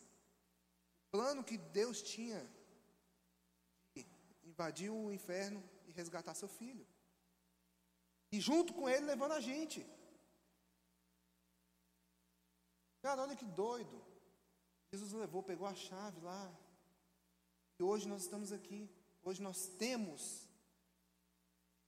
plano 1.16 1.48
que 1.50 1.58
Deus 1.80 2.02
tinha 2.14 2.42
de 3.94 4.06
invadir 4.52 4.90
o 4.90 5.14
inferno 5.18 5.64
e 5.88 5.92
resgatar 6.00 6.34
seu 6.36 6.50
filho. 6.60 6.86
E 8.34 8.40
junto 8.48 8.74
com 8.74 8.90
ele 8.94 9.06
levando 9.12 9.32
a 9.40 9.40
gente. 9.50 9.80
Cara, 13.02 13.22
olha 13.22 13.40
que 13.42 13.46
doido. 13.46 13.98
Jesus 14.92 15.14
levou, 15.14 15.42
pegou 15.52 15.68
a 15.68 15.76
chave 15.88 16.20
lá. 16.30 16.44
E 17.80 17.84
hoje 17.90 18.10
nós 18.12 18.24
estamos 18.24 18.52
aqui. 18.52 18.82
Hoje 19.24 19.42
nós 19.48 19.60
temos. 19.84 20.22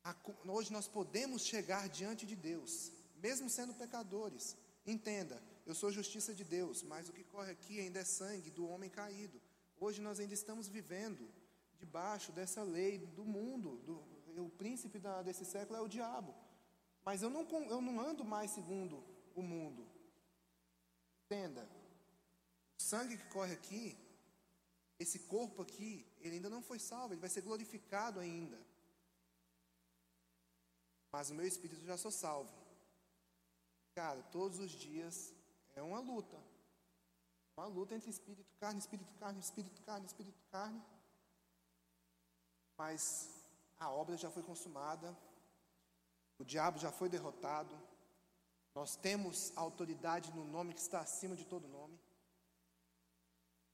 A, 0.06 0.16
hoje 0.58 0.72
nós 0.72 0.88
podemos 0.88 1.42
chegar 1.52 1.90
diante 1.90 2.26
de 2.26 2.36
Deus, 2.50 2.94
mesmo 3.18 3.50
sendo 3.50 3.74
pecadores. 3.74 4.56
Entenda, 4.86 5.38
eu 5.68 5.76
sou 5.76 5.92
justiça 5.92 6.34
de 6.34 6.46
Deus, 6.46 6.82
mas 6.82 7.10
o 7.10 7.14
que 7.18 7.26
corre 7.26 7.52
aqui 7.52 7.78
ainda 7.82 8.00
é 8.00 8.06
sangue 8.06 8.50
do 8.50 8.66
homem 8.72 8.90
caído. 8.90 9.38
Hoje 9.78 10.00
nós 10.02 10.18
ainda 10.22 10.34
estamos 10.34 10.70
vivendo 10.70 11.30
debaixo 11.78 12.32
dessa 12.32 12.64
lei 12.64 13.00
do 13.18 13.26
mundo, 13.26 13.76
do, 13.88 13.96
o 14.46 14.50
príncipe 14.50 14.98
da, 14.98 15.22
desse 15.22 15.44
século 15.44 15.78
é 15.78 15.82
o 15.82 15.94
diabo. 15.98 16.34
Mas 17.04 17.22
eu 17.22 17.30
não, 17.30 17.46
eu 17.76 17.82
não 17.82 18.00
ando 18.00 18.24
mais 18.24 18.52
segundo 18.52 19.04
o 19.36 19.42
mundo. 19.42 19.86
Entenda, 21.26 21.70
o 22.80 22.82
sangue 22.82 23.18
que 23.18 23.28
corre 23.36 23.54
aqui, 23.54 23.98
esse 24.98 25.20
corpo 25.20 25.62
aqui, 25.62 26.06
ele 26.22 26.36
ainda 26.36 26.50
não 26.50 26.62
foi 26.62 26.80
salvo, 26.80 27.14
ele 27.14 27.26
vai 27.26 27.30
ser 27.30 27.42
glorificado 27.42 28.22
ainda. 28.22 28.58
Mas 31.12 31.30
o 31.30 31.36
meu 31.36 31.46
espírito 31.46 31.86
já 31.86 31.98
sou 31.98 32.12
salvo. 32.12 32.56
Cara, 33.94 34.22
todos 34.32 34.60
os 34.60 34.72
dias 34.72 35.34
é 35.80 35.84
uma 35.84 36.00
luta. 36.00 36.38
Uma 37.56 37.68
luta 37.68 37.96
entre 37.96 38.10
espírito, 38.10 38.52
carne, 38.60 38.80
espírito, 38.80 39.14
carne, 39.16 39.40
espírito, 39.40 39.82
carne, 39.82 40.06
espírito, 40.06 40.40
carne. 40.52 40.82
Mas 42.78 43.30
a 43.80 43.90
obra 43.90 44.18
já 44.18 44.30
foi 44.30 44.44
consumada. 44.44 45.16
O 46.40 46.44
diabo 46.44 46.78
já 46.78 46.92
foi 46.92 47.10
derrotado. 47.10 47.76
Nós 48.76 48.96
temos 48.96 49.52
autoridade 49.56 50.32
no 50.34 50.46
nome 50.46 50.74
que 50.74 50.80
está 50.80 51.00
acima 51.00 51.36
de 51.36 51.46
todo 51.46 51.68
nome. 51.68 52.00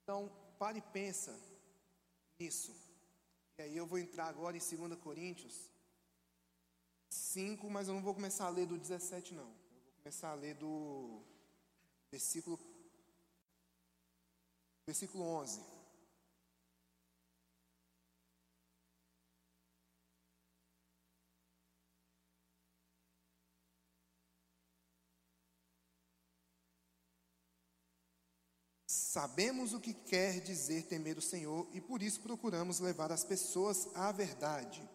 Então, 0.02 0.32
pare 0.58 0.80
e 0.80 0.82
pensa 0.82 1.38
nisso. 2.40 2.74
E 3.58 3.62
aí 3.62 3.76
eu 3.76 3.86
vou 3.86 4.00
entrar 4.00 4.28
agora 4.28 4.58
em 4.58 4.60
2 4.60 5.00
Coríntios 5.00 5.70
5, 7.10 7.70
mas 7.70 7.88
eu 7.88 7.94
não 7.94 8.02
vou 8.02 8.14
começar 8.14 8.46
a 8.46 8.50
ler 8.50 8.66
do 8.66 8.78
17 8.78 9.34
não. 9.34 9.44
Eu 9.44 9.84
vou 9.84 9.94
começar 9.98 10.32
a 10.32 10.36
ler 10.36 10.56
do 10.56 11.22
versículo, 12.14 12.60
versículo 14.86 15.24
11. 15.24 15.60
Sabemos 28.86 29.74
o 29.74 29.80
que 29.80 29.96
quer 29.96 30.40
dizer 30.40 30.84
temer 30.84 31.18
o 31.18 31.22
Senhor 31.22 31.68
e 31.74 31.82
por 31.82 32.04
isso 32.04 32.22
procuramos 32.22 32.80
levar 32.80 33.12
as 33.12 33.24
pessoas 33.24 33.88
à 33.96 34.12
verdade. 34.12 34.88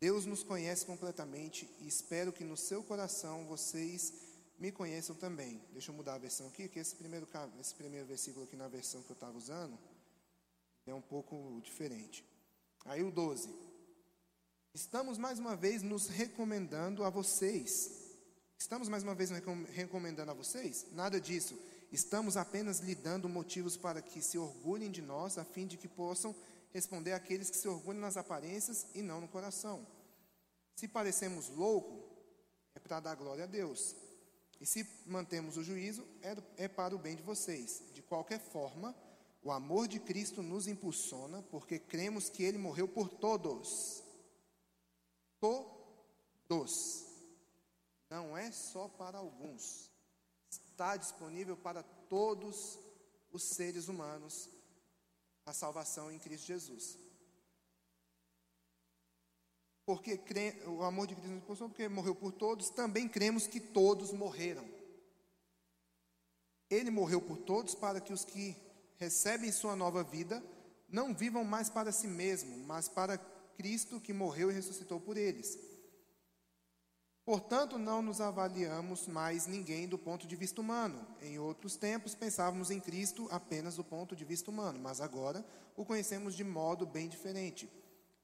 Deus 0.00 0.26
nos 0.26 0.42
conhece 0.42 0.84
completamente 0.84 1.70
e 1.78 1.86
espero 1.86 2.32
que 2.32 2.42
no 2.42 2.56
seu 2.56 2.82
coração 2.82 3.46
vocês 3.46 4.29
me 4.60 4.70
conheçam 4.70 5.16
também. 5.16 5.60
Deixa 5.72 5.90
eu 5.90 5.94
mudar 5.94 6.14
a 6.14 6.18
versão 6.18 6.46
aqui, 6.46 6.68
que 6.68 6.78
esse 6.78 6.94
primeiro, 6.94 7.26
esse 7.58 7.74
primeiro 7.74 8.06
versículo 8.06 8.44
aqui 8.44 8.54
na 8.56 8.68
versão 8.68 9.02
que 9.02 9.10
eu 9.10 9.14
estava 9.14 9.36
usando 9.36 9.76
é 10.86 10.94
um 10.94 11.00
pouco 11.00 11.60
diferente. 11.62 12.22
Aí 12.84 13.02
o 13.02 13.10
12. 13.10 13.48
Estamos 14.74 15.16
mais 15.16 15.38
uma 15.38 15.56
vez 15.56 15.82
nos 15.82 16.08
recomendando 16.08 17.04
a 17.04 17.10
vocês. 17.10 17.90
Estamos 18.58 18.88
mais 18.88 19.02
uma 19.02 19.14
vez 19.14 19.30
recomendando 19.72 20.30
a 20.30 20.34
vocês? 20.34 20.86
Nada 20.92 21.18
disso. 21.18 21.58
Estamos 21.90 22.36
apenas 22.36 22.80
lhe 22.80 22.94
dando 22.94 23.28
motivos 23.28 23.76
para 23.76 24.02
que 24.02 24.20
se 24.20 24.36
orgulhem 24.36 24.90
de 24.90 25.00
nós, 25.00 25.38
a 25.38 25.44
fim 25.44 25.66
de 25.66 25.76
que 25.78 25.88
possam 25.88 26.36
responder 26.70 27.12
àqueles 27.12 27.50
que 27.50 27.56
se 27.56 27.66
orgulham 27.66 28.00
nas 28.00 28.16
aparências 28.16 28.86
e 28.94 29.00
não 29.00 29.22
no 29.22 29.28
coração. 29.28 29.86
Se 30.76 30.86
parecemos 30.86 31.48
louco, 31.48 32.08
é 32.74 32.78
para 32.78 33.00
dar 33.00 33.14
glória 33.16 33.44
a 33.44 33.46
Deus. 33.46 33.96
E 34.60 34.66
se 34.66 34.86
mantemos 35.06 35.56
o 35.56 35.64
juízo, 35.64 36.06
é, 36.20 36.64
é 36.64 36.68
para 36.68 36.94
o 36.94 36.98
bem 36.98 37.16
de 37.16 37.22
vocês. 37.22 37.82
De 37.94 38.02
qualquer 38.02 38.38
forma, 38.38 38.94
o 39.42 39.50
amor 39.50 39.88
de 39.88 39.98
Cristo 39.98 40.42
nos 40.42 40.66
impulsiona, 40.66 41.42
porque 41.44 41.78
cremos 41.78 42.28
que 42.28 42.42
Ele 42.42 42.58
morreu 42.58 42.86
por 42.86 43.08
todos. 43.08 44.02
Todos. 45.40 47.06
Não 48.10 48.36
é 48.36 48.50
só 48.52 48.86
para 48.86 49.18
alguns. 49.18 49.90
Está 50.50 50.96
disponível 50.96 51.56
para 51.56 51.82
todos 51.82 52.78
os 53.32 53.42
seres 53.42 53.88
humanos 53.88 54.50
a 55.46 55.54
salvação 55.54 56.12
em 56.12 56.18
Cristo 56.18 56.46
Jesus. 56.46 56.98
Porque 59.84 60.16
crê, 60.16 60.62
o 60.66 60.82
amor 60.82 61.06
de 61.06 61.14
Cristo 61.14 61.30
nos 61.30 61.42
impulsiona, 61.42 61.70
porque 61.70 61.88
morreu 61.88 62.14
por 62.14 62.32
todos, 62.32 62.70
também 62.70 63.08
cremos 63.08 63.46
que 63.46 63.58
todos 63.58 64.12
morreram. 64.12 64.64
Ele 66.68 66.90
morreu 66.90 67.20
por 67.20 67.38
todos 67.38 67.74
para 67.74 68.00
que 68.00 68.12
os 68.12 68.24
que 68.24 68.56
recebem 68.96 69.50
sua 69.50 69.74
nova 69.74 70.04
vida, 70.04 70.44
não 70.88 71.14
vivam 71.14 71.42
mais 71.42 71.70
para 71.70 71.90
si 71.90 72.06
mesmo, 72.06 72.56
mas 72.66 72.88
para 72.88 73.18
Cristo 73.56 74.00
que 74.00 74.12
morreu 74.12 74.50
e 74.50 74.54
ressuscitou 74.54 75.00
por 75.00 75.16
eles. 75.16 75.58
Portanto, 77.24 77.78
não 77.78 78.02
nos 78.02 78.20
avaliamos 78.20 79.06
mais 79.06 79.46
ninguém 79.46 79.86
do 79.86 79.96
ponto 79.96 80.26
de 80.26 80.36
vista 80.36 80.60
humano. 80.60 81.06
Em 81.22 81.38
outros 81.38 81.76
tempos, 81.76 82.14
pensávamos 82.14 82.70
em 82.70 82.80
Cristo 82.80 83.28
apenas 83.30 83.76
do 83.76 83.84
ponto 83.84 84.16
de 84.16 84.24
vista 84.24 84.50
humano, 84.50 84.78
mas 84.80 85.00
agora 85.00 85.44
o 85.76 85.84
conhecemos 85.84 86.34
de 86.34 86.44
modo 86.44 86.84
bem 86.84 87.08
diferente. 87.08 87.70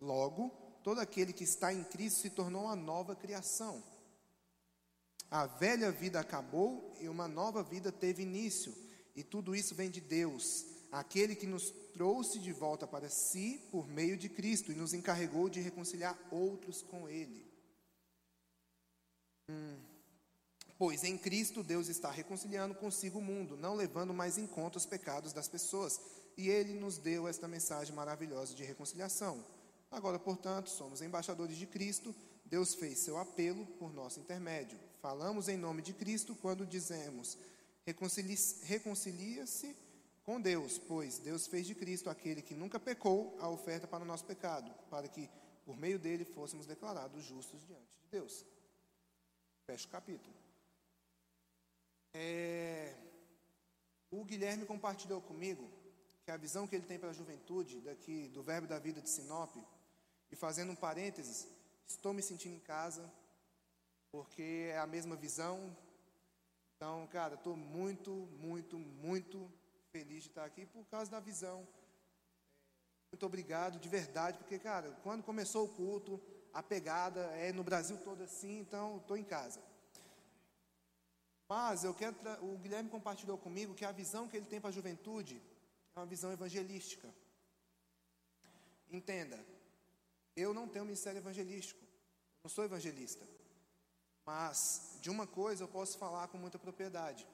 Logo, 0.00 0.50
todo 0.86 1.00
aquele 1.00 1.32
que 1.32 1.42
está 1.42 1.72
em 1.72 1.82
Cristo 1.82 2.20
se 2.20 2.30
tornou 2.30 2.66
uma 2.66 2.76
nova 2.76 3.16
criação. 3.16 3.82
A 5.28 5.44
velha 5.44 5.90
vida 5.90 6.20
acabou 6.20 6.96
e 7.00 7.08
uma 7.08 7.26
nova 7.26 7.60
vida 7.60 7.90
teve 7.90 8.22
início. 8.22 8.72
E 9.16 9.24
tudo 9.24 9.56
isso 9.56 9.74
vem 9.74 9.90
de 9.90 10.00
Deus, 10.00 10.64
aquele 10.92 11.34
que 11.34 11.44
nos 11.44 11.72
trouxe 11.92 12.38
de 12.38 12.52
volta 12.52 12.86
para 12.86 13.10
si 13.10 13.60
por 13.72 13.88
meio 13.88 14.16
de 14.16 14.28
Cristo 14.28 14.70
e 14.70 14.76
nos 14.76 14.94
encarregou 14.94 15.48
de 15.48 15.58
reconciliar 15.60 16.16
outros 16.30 16.82
com 16.82 17.08
Ele. 17.08 17.44
Hum. 19.50 19.80
Pois 20.78 21.02
em 21.02 21.18
Cristo 21.18 21.64
Deus 21.64 21.88
está 21.88 22.12
reconciliando 22.12 22.76
consigo 22.76 23.18
o 23.18 23.22
mundo, 23.22 23.56
não 23.56 23.74
levando 23.74 24.14
mais 24.14 24.38
em 24.38 24.46
conta 24.46 24.78
os 24.78 24.86
pecados 24.86 25.32
das 25.32 25.48
pessoas. 25.48 26.00
E 26.36 26.48
Ele 26.48 26.78
nos 26.78 26.96
deu 26.96 27.26
esta 27.26 27.48
mensagem 27.48 27.92
maravilhosa 27.92 28.54
de 28.54 28.62
reconciliação. 28.62 29.55
Agora, 29.96 30.18
portanto, 30.18 30.68
somos 30.68 31.00
embaixadores 31.00 31.56
de 31.56 31.66
Cristo. 31.66 32.14
Deus 32.44 32.74
fez 32.74 32.98
seu 32.98 33.16
apelo 33.16 33.64
por 33.78 33.90
nosso 33.94 34.20
intermédio. 34.20 34.78
Falamos 35.00 35.48
em 35.48 35.56
nome 35.56 35.80
de 35.80 35.94
Cristo 35.94 36.34
quando 36.34 36.66
dizemos 36.66 37.38
Reconcilia-se 37.86 39.74
com 40.22 40.38
Deus, 40.38 40.78
pois 40.78 41.18
Deus 41.18 41.46
fez 41.46 41.66
de 41.66 41.74
Cristo 41.74 42.10
aquele 42.10 42.42
que 42.42 42.54
nunca 42.54 42.78
pecou 42.78 43.38
a 43.40 43.48
oferta 43.48 43.86
para 43.86 44.04
o 44.04 44.06
nosso 44.06 44.26
pecado, 44.26 44.70
para 44.90 45.08
que 45.08 45.30
por 45.64 45.78
meio 45.78 45.98
dele 45.98 46.26
fôssemos 46.26 46.66
declarados 46.66 47.24
justos 47.24 47.66
diante 47.66 47.96
de 48.02 48.08
Deus. 48.10 48.44
Fecha 49.64 49.88
o 49.88 49.90
capítulo. 49.90 50.36
É, 52.12 52.94
o 54.10 54.22
Guilherme 54.26 54.66
compartilhou 54.66 55.22
comigo 55.22 55.66
que 56.22 56.30
a 56.30 56.36
visão 56.36 56.66
que 56.66 56.76
ele 56.76 56.84
tem 56.84 56.98
para 56.98 57.10
a 57.10 57.14
juventude, 57.14 57.80
daqui 57.80 58.28
do 58.28 58.42
Verbo 58.42 58.66
da 58.66 58.78
Vida 58.78 59.00
de 59.00 59.08
Sinop, 59.08 59.56
e 60.36 60.38
fazendo 60.38 60.72
um 60.72 60.76
parênteses, 60.76 61.48
estou 61.86 62.12
me 62.12 62.22
sentindo 62.22 62.54
em 62.54 62.60
casa, 62.60 63.10
porque 64.10 64.68
é 64.70 64.78
a 64.78 64.86
mesma 64.86 65.16
visão, 65.16 65.74
então, 66.76 67.06
cara, 67.06 67.36
estou 67.36 67.56
muito, 67.56 68.10
muito, 68.38 68.78
muito 68.78 69.50
feliz 69.90 70.24
de 70.24 70.28
estar 70.28 70.44
aqui 70.44 70.66
por 70.66 70.84
causa 70.88 71.10
da 71.10 71.18
visão. 71.18 71.66
Muito 73.10 73.24
obrigado, 73.24 73.78
de 73.78 73.88
verdade, 73.88 74.36
porque, 74.36 74.58
cara, 74.58 74.90
quando 75.02 75.22
começou 75.22 75.64
o 75.64 75.68
culto, 75.74 76.20
a 76.52 76.62
pegada 76.62 77.20
é 77.46 77.50
no 77.50 77.64
Brasil 77.64 77.96
todo 77.96 78.22
assim, 78.22 78.58
então 78.58 78.98
estou 78.98 79.16
em 79.16 79.24
casa. 79.24 79.62
Mas 81.48 81.82
eu 81.82 81.94
quero, 81.94 82.14
o 82.42 82.58
Guilherme 82.58 82.90
compartilhou 82.90 83.38
comigo 83.38 83.74
que 83.74 83.86
a 83.86 83.92
visão 83.92 84.28
que 84.28 84.36
ele 84.36 84.44
tem 84.44 84.60
para 84.60 84.68
a 84.68 84.72
juventude 84.72 85.42
é 85.94 85.98
uma 85.98 86.04
visão 86.04 86.30
evangelística. 86.30 87.08
Entenda, 88.90 89.42
eu 90.36 90.52
não 90.52 90.68
tenho 90.68 90.84
ministério 90.84 91.18
evangelístico, 91.18 91.80
não 92.44 92.50
sou 92.50 92.64
evangelista. 92.64 93.26
Mas 94.24 94.98
de 95.00 95.08
uma 95.08 95.26
coisa 95.26 95.64
eu 95.64 95.68
posso 95.68 95.96
falar 95.96 96.28
com 96.28 96.36
muita 96.36 96.58
propriedade. 96.58 97.26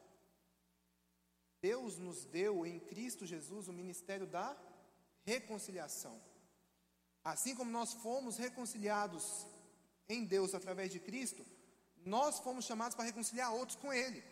Deus 1.61 1.99
nos 1.99 2.25
deu 2.25 2.67
em 2.67 2.79
Cristo 2.79 3.27
Jesus 3.27 3.69
o 3.69 3.73
ministério 3.73 4.27
da 4.27 4.57
reconciliação. 5.25 6.21
Assim 7.25 7.55
como 7.55 7.71
nós 7.71 7.93
fomos 7.93 8.37
reconciliados 8.37 9.47
em 10.09 10.25
Deus 10.25 10.55
através 10.55 10.91
de 10.91 10.99
Cristo, 10.99 11.47
nós 12.05 12.41
fomos 12.41 12.65
chamados 12.65 12.95
para 12.97 13.05
reconciliar 13.05 13.55
outros 13.55 13.77
com 13.77 13.93
Ele. 13.93 14.23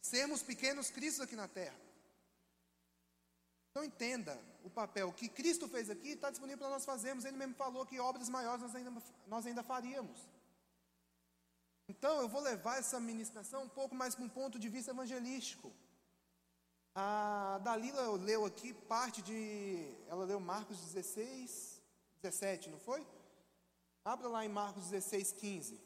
Sermos 0.00 0.42
pequenos 0.42 0.90
Cristos 0.90 1.20
aqui 1.20 1.34
na 1.34 1.48
terra. 1.48 1.78
Então 3.70 3.84
entenda 3.84 4.40
o 4.66 4.70
papel 4.70 5.12
que 5.12 5.28
Cristo 5.28 5.68
fez 5.68 5.88
aqui, 5.88 6.10
está 6.10 6.28
disponível 6.28 6.58
para 6.58 6.70
nós 6.70 6.84
fazermos. 6.84 7.24
Ele 7.24 7.36
mesmo 7.36 7.54
falou 7.54 7.86
que 7.86 8.00
obras 8.00 8.28
maiores 8.28 8.62
nós 8.62 8.74
ainda, 8.74 8.92
nós 9.26 9.46
ainda 9.46 9.62
faríamos. 9.62 10.18
Então, 11.88 12.20
eu 12.20 12.28
vou 12.28 12.40
levar 12.40 12.78
essa 12.78 12.98
ministração 12.98 13.62
um 13.62 13.68
pouco 13.68 13.94
mais 13.94 14.14
para 14.16 14.24
um 14.24 14.28
ponto 14.28 14.58
de 14.58 14.68
vista 14.68 14.90
evangelístico. 14.90 15.72
A 16.94 17.60
Dalila 17.62 18.10
leu 18.16 18.44
aqui 18.44 18.72
parte 18.72 19.22
de. 19.22 19.38
Ela 20.08 20.24
leu 20.24 20.40
Marcos 20.40 20.80
16, 20.80 21.80
17, 22.22 22.70
não 22.70 22.80
foi? 22.80 23.06
Abra 24.04 24.28
lá 24.28 24.44
em 24.44 24.48
Marcos 24.48 24.84
16, 24.90 25.32
15. 25.32 25.80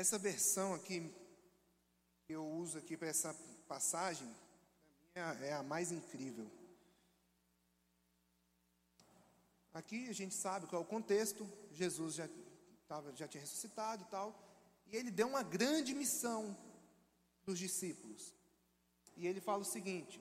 Essa 0.00 0.18
versão 0.18 0.72
aqui 0.72 0.98
que 2.24 2.32
eu 2.32 2.42
uso 2.42 2.78
aqui 2.78 2.96
para 2.96 3.08
essa 3.08 3.34
passagem, 3.68 4.26
mim, 4.26 4.34
é 5.42 5.52
a 5.52 5.62
mais 5.62 5.92
incrível. 5.92 6.50
Aqui 9.74 10.08
a 10.08 10.14
gente 10.14 10.34
sabe 10.34 10.66
qual 10.66 10.80
é 10.80 10.84
o 10.86 10.88
contexto, 10.88 11.46
Jesus 11.70 12.14
já, 12.14 12.26
tava, 12.88 13.14
já 13.14 13.28
tinha 13.28 13.42
ressuscitado 13.42 14.02
e 14.04 14.06
tal, 14.06 14.28
e 14.86 14.96
ele 14.96 15.10
deu 15.10 15.28
uma 15.28 15.42
grande 15.42 15.94
missão 15.94 16.56
para 17.42 17.52
os 17.52 17.58
discípulos. 17.58 18.34
E 19.18 19.26
ele 19.26 19.38
fala 19.38 19.60
o 19.60 19.72
seguinte: 19.76 20.18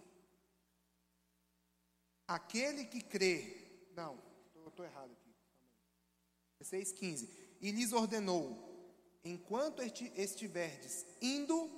aquele 2.28 2.84
que 2.84 3.02
crê, 3.02 3.86
não, 3.96 4.22
estou 4.68 4.86
errado 4.86 5.14
aqui, 5.14 5.34
16, 6.60 6.92
15, 6.92 7.30
e 7.62 7.72
lhes 7.72 7.94
ordenou, 7.94 8.69
enquanto 9.24 9.82
estiverdes 9.82 11.06
indo 11.22 11.70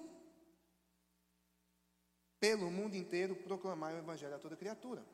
pelo 2.39 2.71
mundo 2.71 2.95
inteiro 2.95 3.35
proclamar 3.35 3.93
o 3.93 3.99
evangelho 3.99 4.35
a 4.35 4.39
toda 4.39 4.57
criatura. 4.57 5.05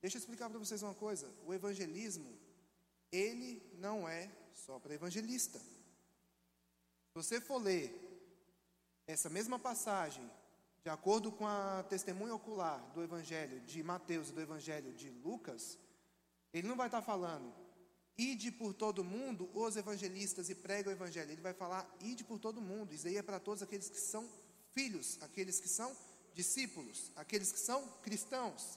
Deixa 0.00 0.16
eu 0.16 0.20
explicar 0.20 0.50
para 0.50 0.58
vocês 0.58 0.82
uma 0.82 0.94
coisa: 0.94 1.32
o 1.46 1.54
evangelismo, 1.54 2.36
ele 3.10 3.62
não 3.74 4.08
é 4.08 4.30
só 4.54 4.78
para 4.78 4.94
evangelista. 4.94 5.58
Se 5.58 7.14
você 7.14 7.40
for 7.40 7.58
ler 7.58 7.94
essa 9.06 9.28
mesma 9.28 9.58
passagem, 9.58 10.28
de 10.82 10.90
acordo 10.90 11.32
com 11.32 11.46
a 11.46 11.84
testemunha 11.88 12.34
ocular 12.34 12.78
do 12.92 13.02
evangelho 13.02 13.60
de 13.60 13.82
Mateus 13.82 14.28
e 14.28 14.32
do 14.32 14.40
evangelho 14.40 14.92
de 14.92 15.10
Lucas, 15.10 15.78
ele 16.52 16.68
não 16.68 16.76
vai 16.76 16.86
estar 16.86 17.02
falando, 17.02 17.52
ide 18.18 18.50
por 18.50 18.74
todo 18.74 19.04
mundo 19.04 19.48
os 19.54 19.76
evangelistas 19.76 20.50
e 20.50 20.54
prega 20.54 20.90
o 20.90 20.92
evangelho. 20.92 21.30
Ele 21.30 21.40
vai 21.40 21.54
falar, 21.54 21.88
ide 22.00 22.24
por 22.24 22.40
todo 22.40 22.60
mundo. 22.60 22.92
Isso 22.92 23.06
aí 23.06 23.16
é 23.16 23.22
para 23.22 23.38
todos 23.38 23.62
aqueles 23.62 23.88
que 23.88 24.00
são 24.00 24.28
filhos, 24.72 25.16
aqueles 25.22 25.60
que 25.60 25.68
são 25.68 25.96
discípulos, 26.34 27.12
aqueles 27.14 27.52
que 27.52 27.60
são 27.60 27.86
cristãos. 28.02 28.76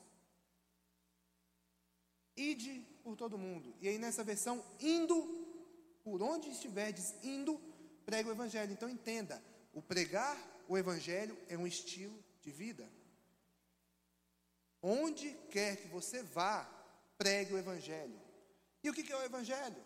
Ide 2.38 2.86
por 3.04 3.18
todo 3.18 3.38
mundo. 3.38 3.74
E 3.82 3.88
aí 3.88 3.98
nessa 3.98 4.24
versão, 4.24 4.64
indo, 4.80 5.18
por 6.04 6.22
onde 6.22 6.50
estiverdes 6.50 7.14
indo, 7.24 7.60
prega 8.06 8.30
o 8.30 8.32
evangelho. 8.32 8.72
Então 8.72 8.88
entenda, 8.88 9.44
o 9.74 9.82
pregar 9.82 10.38
o 10.68 10.78
evangelho 10.78 11.36
é 11.50 11.58
um 11.58 11.66
estilo 11.66 12.18
de 12.42 12.52
vida. 12.52 12.88
Onde 14.82 15.36
quer 15.50 15.78
que 15.78 15.88
você 15.88 16.22
vá, 16.22 16.64
pregue 17.18 17.54
o 17.54 17.58
evangelho. 17.58 18.21
E 18.84 18.90
o 18.90 18.94
que 18.94 19.12
é 19.12 19.18
o 19.18 19.24
evangelho? 19.24 19.84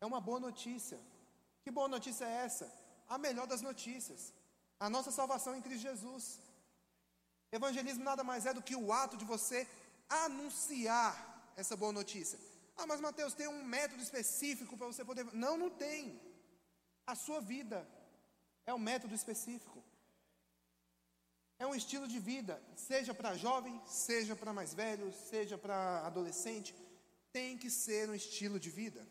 É 0.00 0.06
uma 0.06 0.20
boa 0.20 0.40
notícia. 0.40 0.98
Que 1.62 1.70
boa 1.70 1.88
notícia 1.88 2.24
é 2.24 2.44
essa? 2.46 2.66
A 3.08 3.18
melhor 3.18 3.46
das 3.46 3.62
notícias. 3.62 4.32
A 4.78 4.90
nossa 4.90 5.10
salvação 5.10 5.54
em 5.56 5.62
Cristo 5.62 5.82
Jesus. 5.82 6.40
Evangelismo 7.50 8.04
nada 8.04 8.22
mais 8.24 8.46
é 8.46 8.52
do 8.52 8.62
que 8.62 8.76
o 8.76 8.92
ato 8.92 9.16
de 9.16 9.24
você 9.24 9.66
anunciar 10.08 11.52
essa 11.56 11.76
boa 11.76 11.92
notícia. 11.92 12.38
Ah, 12.76 12.86
mas 12.86 13.00
Mateus, 13.00 13.34
tem 13.34 13.48
um 13.48 13.64
método 13.64 14.02
específico 14.02 14.76
para 14.76 14.86
você 14.86 15.04
poder. 15.04 15.24
Não, 15.32 15.56
não 15.56 15.70
tem. 15.70 16.20
A 17.06 17.14
sua 17.14 17.40
vida 17.40 17.88
é 18.66 18.74
um 18.74 18.78
método 18.78 19.14
específico. 19.14 19.82
É 21.58 21.66
um 21.66 21.74
estilo 21.74 22.06
de 22.06 22.18
vida, 22.18 22.62
seja 22.74 23.14
para 23.14 23.34
jovem, 23.34 23.80
seja 23.86 24.36
para 24.36 24.52
mais 24.52 24.74
velho, 24.74 25.10
seja 25.12 25.56
para 25.56 26.06
adolescente, 26.06 26.74
tem 27.36 27.58
que 27.62 27.70
ser 27.84 28.08
um 28.08 28.14
estilo 28.14 28.58
de 28.64 28.70
vida. 28.70 29.02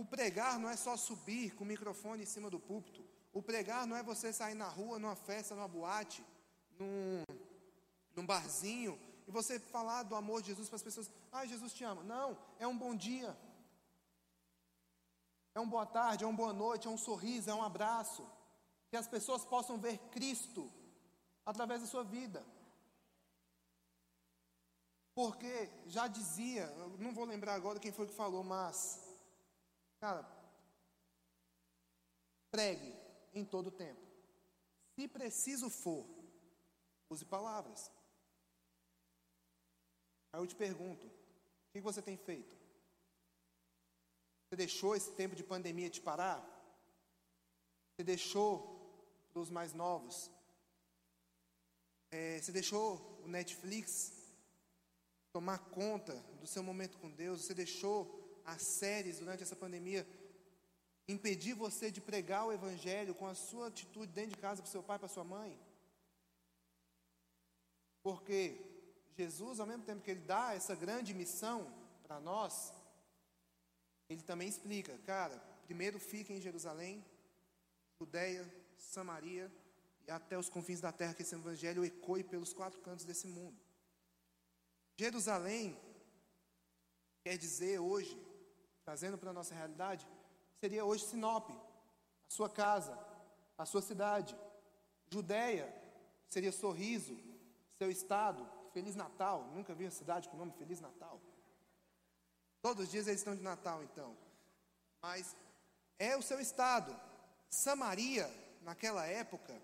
O 0.00 0.04
pregar 0.04 0.56
não 0.60 0.68
é 0.74 0.76
só 0.76 0.96
subir 0.96 1.46
com 1.56 1.64
o 1.64 1.66
microfone 1.66 2.22
em 2.22 2.32
cima 2.34 2.48
do 2.48 2.60
púlpito. 2.60 3.02
O 3.32 3.42
pregar 3.42 3.82
não 3.88 3.96
é 3.96 4.04
você 4.04 4.32
sair 4.32 4.54
na 4.54 4.68
rua, 4.68 5.00
numa 5.00 5.16
festa, 5.16 5.56
numa 5.56 5.66
boate, 5.66 6.24
num, 6.78 7.24
num 8.14 8.24
barzinho, 8.24 8.94
e 9.26 9.32
você 9.38 9.58
falar 9.58 10.04
do 10.04 10.14
amor 10.14 10.42
de 10.42 10.48
Jesus 10.50 10.68
para 10.68 10.76
as 10.76 10.86
pessoas. 10.88 11.10
Ah, 11.32 11.44
Jesus 11.44 11.72
te 11.72 11.82
ama. 11.82 12.04
Não, 12.04 12.38
é 12.56 12.68
um 12.68 12.78
bom 12.84 12.94
dia. 12.94 13.36
É 15.56 15.58
uma 15.58 15.72
boa 15.76 15.86
tarde, 15.86 16.22
é 16.22 16.26
uma 16.26 16.36
boa 16.36 16.52
noite, 16.52 16.86
é 16.86 16.90
um 16.90 17.04
sorriso, 17.08 17.50
é 17.50 17.54
um 17.54 17.64
abraço. 17.64 18.24
Que 18.90 18.96
as 18.96 19.08
pessoas 19.08 19.44
possam 19.44 19.76
ver 19.76 19.98
Cristo 20.16 20.70
através 21.44 21.80
da 21.80 21.88
sua 21.88 22.04
vida. 22.04 22.46
Porque 25.18 25.68
já 25.88 26.06
dizia, 26.06 26.64
não 27.04 27.12
vou 27.12 27.24
lembrar 27.24 27.54
agora 27.54 27.80
quem 27.80 27.90
foi 27.90 28.06
que 28.06 28.14
falou, 28.14 28.44
mas, 28.44 28.76
cara, 29.98 30.24
pregue 32.52 32.94
em 33.34 33.44
todo 33.44 33.72
tempo. 33.72 34.00
Se 34.94 35.08
preciso 35.08 35.68
for, 35.68 36.06
use 37.10 37.24
palavras. 37.24 37.90
Aí 40.32 40.40
eu 40.40 40.46
te 40.46 40.54
pergunto: 40.54 41.08
o 41.08 41.72
que 41.72 41.80
você 41.80 42.00
tem 42.00 42.16
feito? 42.16 42.56
Você 44.44 44.54
deixou 44.54 44.94
esse 44.94 45.10
tempo 45.14 45.34
de 45.34 45.42
pandemia 45.42 45.90
te 45.90 46.00
parar? 46.00 46.40
Você 47.90 48.04
deixou 48.04 48.52
para 49.32 49.42
os 49.42 49.50
mais 49.50 49.74
novos 49.74 50.30
é, 52.10 52.40
você 52.40 52.52
deixou 52.52 53.20
o 53.24 53.28
Netflix 53.28 54.17
tomar 55.38 55.58
conta 55.80 56.14
do 56.40 56.48
seu 56.48 56.64
momento 56.64 56.98
com 56.98 57.08
Deus? 57.08 57.42
Você 57.42 57.54
deixou 57.54 57.98
as 58.44 58.60
séries 58.60 59.20
durante 59.20 59.44
essa 59.44 59.54
pandemia 59.54 60.04
impedir 61.06 61.54
você 61.54 61.92
de 61.92 62.00
pregar 62.00 62.44
o 62.44 62.52
Evangelho 62.52 63.14
com 63.14 63.26
a 63.32 63.36
sua 63.36 63.68
atitude 63.68 64.10
dentro 64.12 64.32
de 64.34 64.42
casa 64.46 64.60
para 64.60 64.70
seu 64.72 64.82
pai, 64.82 64.98
para 64.98 65.06
sua 65.06 65.22
mãe? 65.22 65.56
Porque 68.02 68.40
Jesus, 69.16 69.60
ao 69.60 69.66
mesmo 69.66 69.84
tempo 69.84 70.02
que 70.02 70.10
Ele 70.10 70.26
dá 70.34 70.54
essa 70.54 70.74
grande 70.74 71.14
missão 71.14 71.72
para 72.02 72.18
nós, 72.18 72.72
Ele 74.08 74.22
também 74.22 74.48
explica, 74.48 74.98
cara, 75.06 75.38
primeiro 75.66 76.00
fique 76.00 76.32
em 76.32 76.40
Jerusalém, 76.40 77.04
Judeia, 78.00 78.44
Samaria 78.76 79.48
e 80.04 80.10
até 80.10 80.36
os 80.36 80.48
confins 80.48 80.80
da 80.80 80.90
terra, 80.90 81.14
que 81.14 81.22
esse 81.22 81.36
evangelho 81.36 81.84
ecoe 81.84 82.24
pelos 82.24 82.52
quatro 82.52 82.80
cantos 82.80 83.04
desse 83.04 83.28
mundo. 83.28 83.67
Jerusalém 84.98 85.78
quer 87.22 87.38
dizer 87.38 87.78
hoje, 87.78 88.20
trazendo 88.84 89.16
para 89.16 89.30
a 89.30 89.32
nossa 89.32 89.54
realidade, 89.54 90.06
seria 90.60 90.84
hoje 90.84 91.04
Sinop, 91.04 91.50
a 91.50 92.30
sua 92.30 92.50
casa, 92.50 92.98
a 93.56 93.64
sua 93.64 93.80
cidade. 93.80 94.36
Judeia 95.08 95.72
seria 96.28 96.50
sorriso, 96.50 97.16
seu 97.78 97.90
estado, 97.90 98.46
Feliz 98.72 98.96
Natal. 98.96 99.44
Nunca 99.54 99.72
vi 99.72 99.84
uma 99.84 99.90
cidade 99.90 100.28
com 100.28 100.34
o 100.36 100.38
nome 100.38 100.52
Feliz 100.52 100.80
Natal. 100.80 101.20
Todos 102.60 102.84
os 102.84 102.90
dias 102.90 103.06
eles 103.06 103.20
estão 103.20 103.36
de 103.36 103.42
Natal, 103.42 103.82
então. 103.84 104.16
Mas 105.00 105.36
é 105.96 106.16
o 106.16 106.22
seu 106.22 106.40
estado. 106.40 106.94
Samaria, 107.48 108.28
naquela 108.62 109.06
época, 109.06 109.54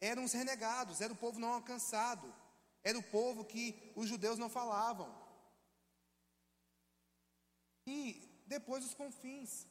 eram 0.00 0.24
os 0.24 0.32
renegados, 0.32 1.00
era 1.00 1.12
o 1.12 1.16
povo 1.16 1.38
não 1.38 1.54
alcançado, 1.54 2.26
era 2.84 2.98
o 2.98 3.02
povo 3.16 3.44
que 3.52 3.64
os 3.96 4.08
judeus 4.08 4.38
não 4.38 4.50
falavam. 4.58 5.08
E 7.86 7.98
depois 8.46 8.84
os 8.84 8.94
confins. 8.94 9.66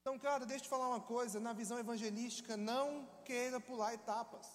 Então, 0.00 0.18
cara, 0.18 0.46
deixa 0.46 0.62
eu 0.62 0.66
te 0.66 0.74
falar 0.74 0.88
uma 0.88 1.00
coisa: 1.00 1.40
na 1.40 1.52
visão 1.52 1.78
evangelística, 1.78 2.56
não 2.56 3.06
queira 3.24 3.58
pular 3.60 3.94
etapas. 3.94 4.46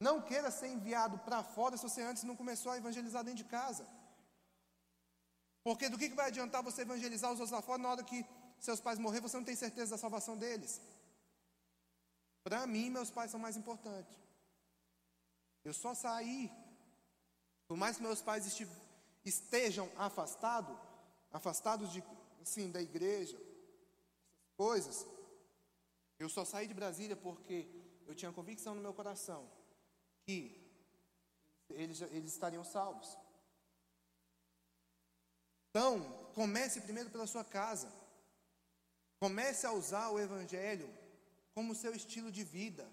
Não 0.00 0.20
queira 0.20 0.50
ser 0.50 0.68
enviado 0.68 1.18
para 1.18 1.42
fora 1.42 1.76
se 1.76 1.82
você 1.88 2.02
antes 2.02 2.22
não 2.22 2.36
começou 2.36 2.70
a 2.72 2.76
evangelizar 2.76 3.24
dentro 3.24 3.42
de 3.44 3.50
casa. 3.58 3.86
Porque 5.64 5.88
do 5.88 5.98
que, 5.98 6.08
que 6.08 6.14
vai 6.14 6.28
adiantar 6.28 6.62
você 6.62 6.82
evangelizar 6.82 7.32
os 7.32 7.40
outros 7.40 7.56
lá 7.56 7.62
fora 7.62 7.82
na 7.82 7.90
hora 7.90 8.04
que 8.04 8.24
seus 8.60 8.80
pais 8.80 8.98
morrer, 8.98 9.20
você 9.20 9.36
não 9.36 9.44
tem 9.44 9.56
certeza 9.56 9.92
da 9.92 9.98
salvação 9.98 10.36
deles? 10.36 10.80
Para 12.44 12.66
mim, 12.66 12.90
meus 12.90 13.10
pais 13.10 13.30
são 13.30 13.40
mais 13.40 13.56
importantes. 13.56 14.16
Eu 15.68 15.74
só 15.74 15.94
saí, 15.94 16.50
por 17.66 17.76
mais 17.76 17.96
que 17.96 18.02
meus 18.02 18.22
pais 18.22 18.46
estejam 19.22 19.86
afastados, 19.98 20.74
afastados 21.30 21.92
de, 21.92 22.02
assim, 22.40 22.70
da 22.70 22.80
igreja, 22.80 23.38
coisas, 24.56 25.06
eu 26.18 26.26
só 26.30 26.42
saí 26.42 26.66
de 26.66 26.72
Brasília 26.72 27.14
porque 27.14 27.68
eu 28.06 28.14
tinha 28.14 28.32
convicção 28.32 28.74
no 28.74 28.80
meu 28.80 28.94
coração 28.94 29.46
que 30.24 30.38
eles, 31.68 32.00
eles 32.00 32.32
estariam 32.32 32.64
salvos. 32.64 33.18
Então, 35.68 35.92
comece 36.34 36.80
primeiro 36.80 37.10
pela 37.10 37.26
sua 37.26 37.44
casa. 37.44 37.92
Comece 39.20 39.66
a 39.66 39.72
usar 39.72 40.08
o 40.08 40.18
Evangelho 40.18 40.88
como 41.52 41.74
seu 41.74 41.94
estilo 41.94 42.32
de 42.32 42.42
vida. 42.42 42.90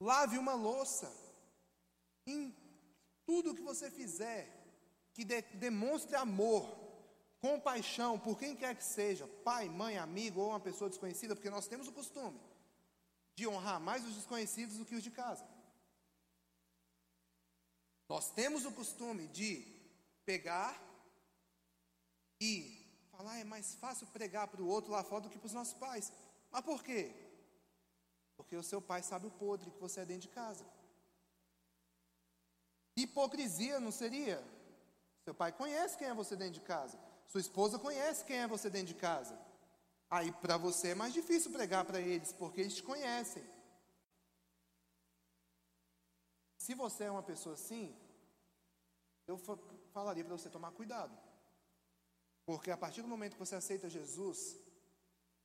Lave 0.00 0.38
uma 0.38 0.54
louça. 0.54 1.12
Em 2.26 2.56
tudo 3.26 3.54
que 3.54 3.62
você 3.62 3.90
fizer 3.90 4.56
que 5.12 5.24
de, 5.24 5.42
demonstre 5.54 6.16
amor, 6.16 6.64
compaixão 7.40 8.18
por 8.18 8.38
quem 8.38 8.56
quer 8.56 8.74
que 8.76 8.84
seja, 8.84 9.26
pai, 9.44 9.68
mãe, 9.68 9.98
amigo 9.98 10.40
ou 10.40 10.50
uma 10.50 10.60
pessoa 10.60 10.88
desconhecida, 10.88 11.34
porque 11.34 11.50
nós 11.50 11.66
temos 11.66 11.88
o 11.88 11.92
costume 11.92 12.40
de 13.34 13.46
honrar 13.46 13.80
mais 13.80 14.04
os 14.04 14.14
desconhecidos 14.14 14.76
do 14.76 14.84
que 14.84 14.94
os 14.94 15.02
de 15.02 15.10
casa. 15.10 15.46
Nós 18.08 18.30
temos 18.30 18.64
o 18.64 18.72
costume 18.72 19.26
de 19.28 19.64
pegar 20.24 20.80
e 22.40 22.50
falar, 23.10 23.38
é 23.38 23.44
mais 23.44 23.74
fácil 23.74 24.06
pregar 24.08 24.48
para 24.48 24.62
o 24.62 24.68
outro 24.68 24.92
lá 24.92 25.04
fora 25.04 25.22
do 25.22 25.30
que 25.30 25.38
para 25.38 25.46
os 25.46 25.52
nossos 25.52 25.74
pais. 25.74 26.12
Mas 26.50 26.64
por 26.64 26.82
quê? 26.82 27.14
Porque 28.40 28.56
o 28.56 28.62
seu 28.62 28.80
pai 28.80 29.02
sabe 29.02 29.26
o 29.26 29.30
podre 29.30 29.70
que 29.70 29.78
você 29.78 30.00
é 30.00 30.04
dentro 30.06 30.22
de 30.22 30.34
casa. 30.34 30.64
Hipocrisia 32.96 33.78
não 33.78 33.92
seria? 33.92 34.42
Seu 35.24 35.34
pai 35.34 35.52
conhece 35.52 35.98
quem 35.98 36.08
é 36.08 36.14
você 36.14 36.34
dentro 36.36 36.54
de 36.54 36.62
casa. 36.62 36.98
Sua 37.28 37.42
esposa 37.42 37.78
conhece 37.78 38.24
quem 38.24 38.38
é 38.38 38.46
você 38.46 38.70
dentro 38.70 38.94
de 38.94 38.94
casa. 38.94 39.38
Aí 40.08 40.32
para 40.32 40.56
você 40.56 40.88
é 40.88 40.94
mais 40.94 41.12
difícil 41.12 41.52
pregar 41.52 41.84
para 41.84 42.00
eles, 42.00 42.32
porque 42.32 42.62
eles 42.62 42.74
te 42.76 42.82
conhecem. 42.82 43.44
Se 46.56 46.74
você 46.74 47.04
é 47.04 47.10
uma 47.10 47.22
pessoa 47.22 47.54
assim, 47.56 47.94
eu 49.26 49.36
falaria 49.92 50.24
para 50.24 50.38
você 50.38 50.48
tomar 50.48 50.72
cuidado. 50.72 51.14
Porque 52.46 52.70
a 52.70 52.76
partir 52.84 53.02
do 53.02 53.08
momento 53.08 53.34
que 53.34 53.46
você 53.46 53.54
aceita 53.54 53.90
Jesus, 53.90 54.58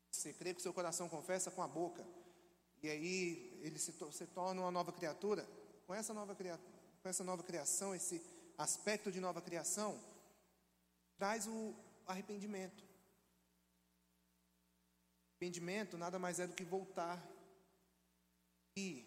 você 0.10 0.32
crê 0.32 0.54
que 0.54 0.62
seu 0.62 0.74
coração 0.74 1.10
confessa 1.10 1.52
com 1.52 1.62
a 1.62 1.68
boca. 1.68 2.08
E 2.86 2.90
aí 2.90 3.60
ele 3.64 3.80
se, 3.80 3.92
se 4.12 4.28
torna 4.28 4.62
uma 4.62 4.70
nova 4.70 4.92
criatura. 4.92 5.44
Com 5.88 5.94
essa 5.94 6.14
nova, 6.14 6.36
com 6.36 7.10
essa 7.10 7.24
nova 7.24 7.42
criação, 7.42 7.96
esse 7.96 8.22
aspecto 8.60 9.12
de 9.12 9.20
nova 9.20 9.42
criação, 9.42 10.00
traz 11.18 11.48
o 11.48 11.74
arrependimento. 12.06 12.84
Arrependimento 15.32 15.98
nada 15.98 16.20
mais 16.20 16.40
é 16.40 16.46
do 16.46 16.54
que 16.54 16.64
voltar 16.64 17.20
e 18.78 19.04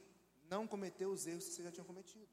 não 0.51 0.67
cometer 0.67 1.07
os 1.07 1.25
erros 1.29 1.45
que 1.45 1.55
você 1.55 1.63
já 1.63 1.71
tinha 1.71 1.85
cometido. 1.85 2.29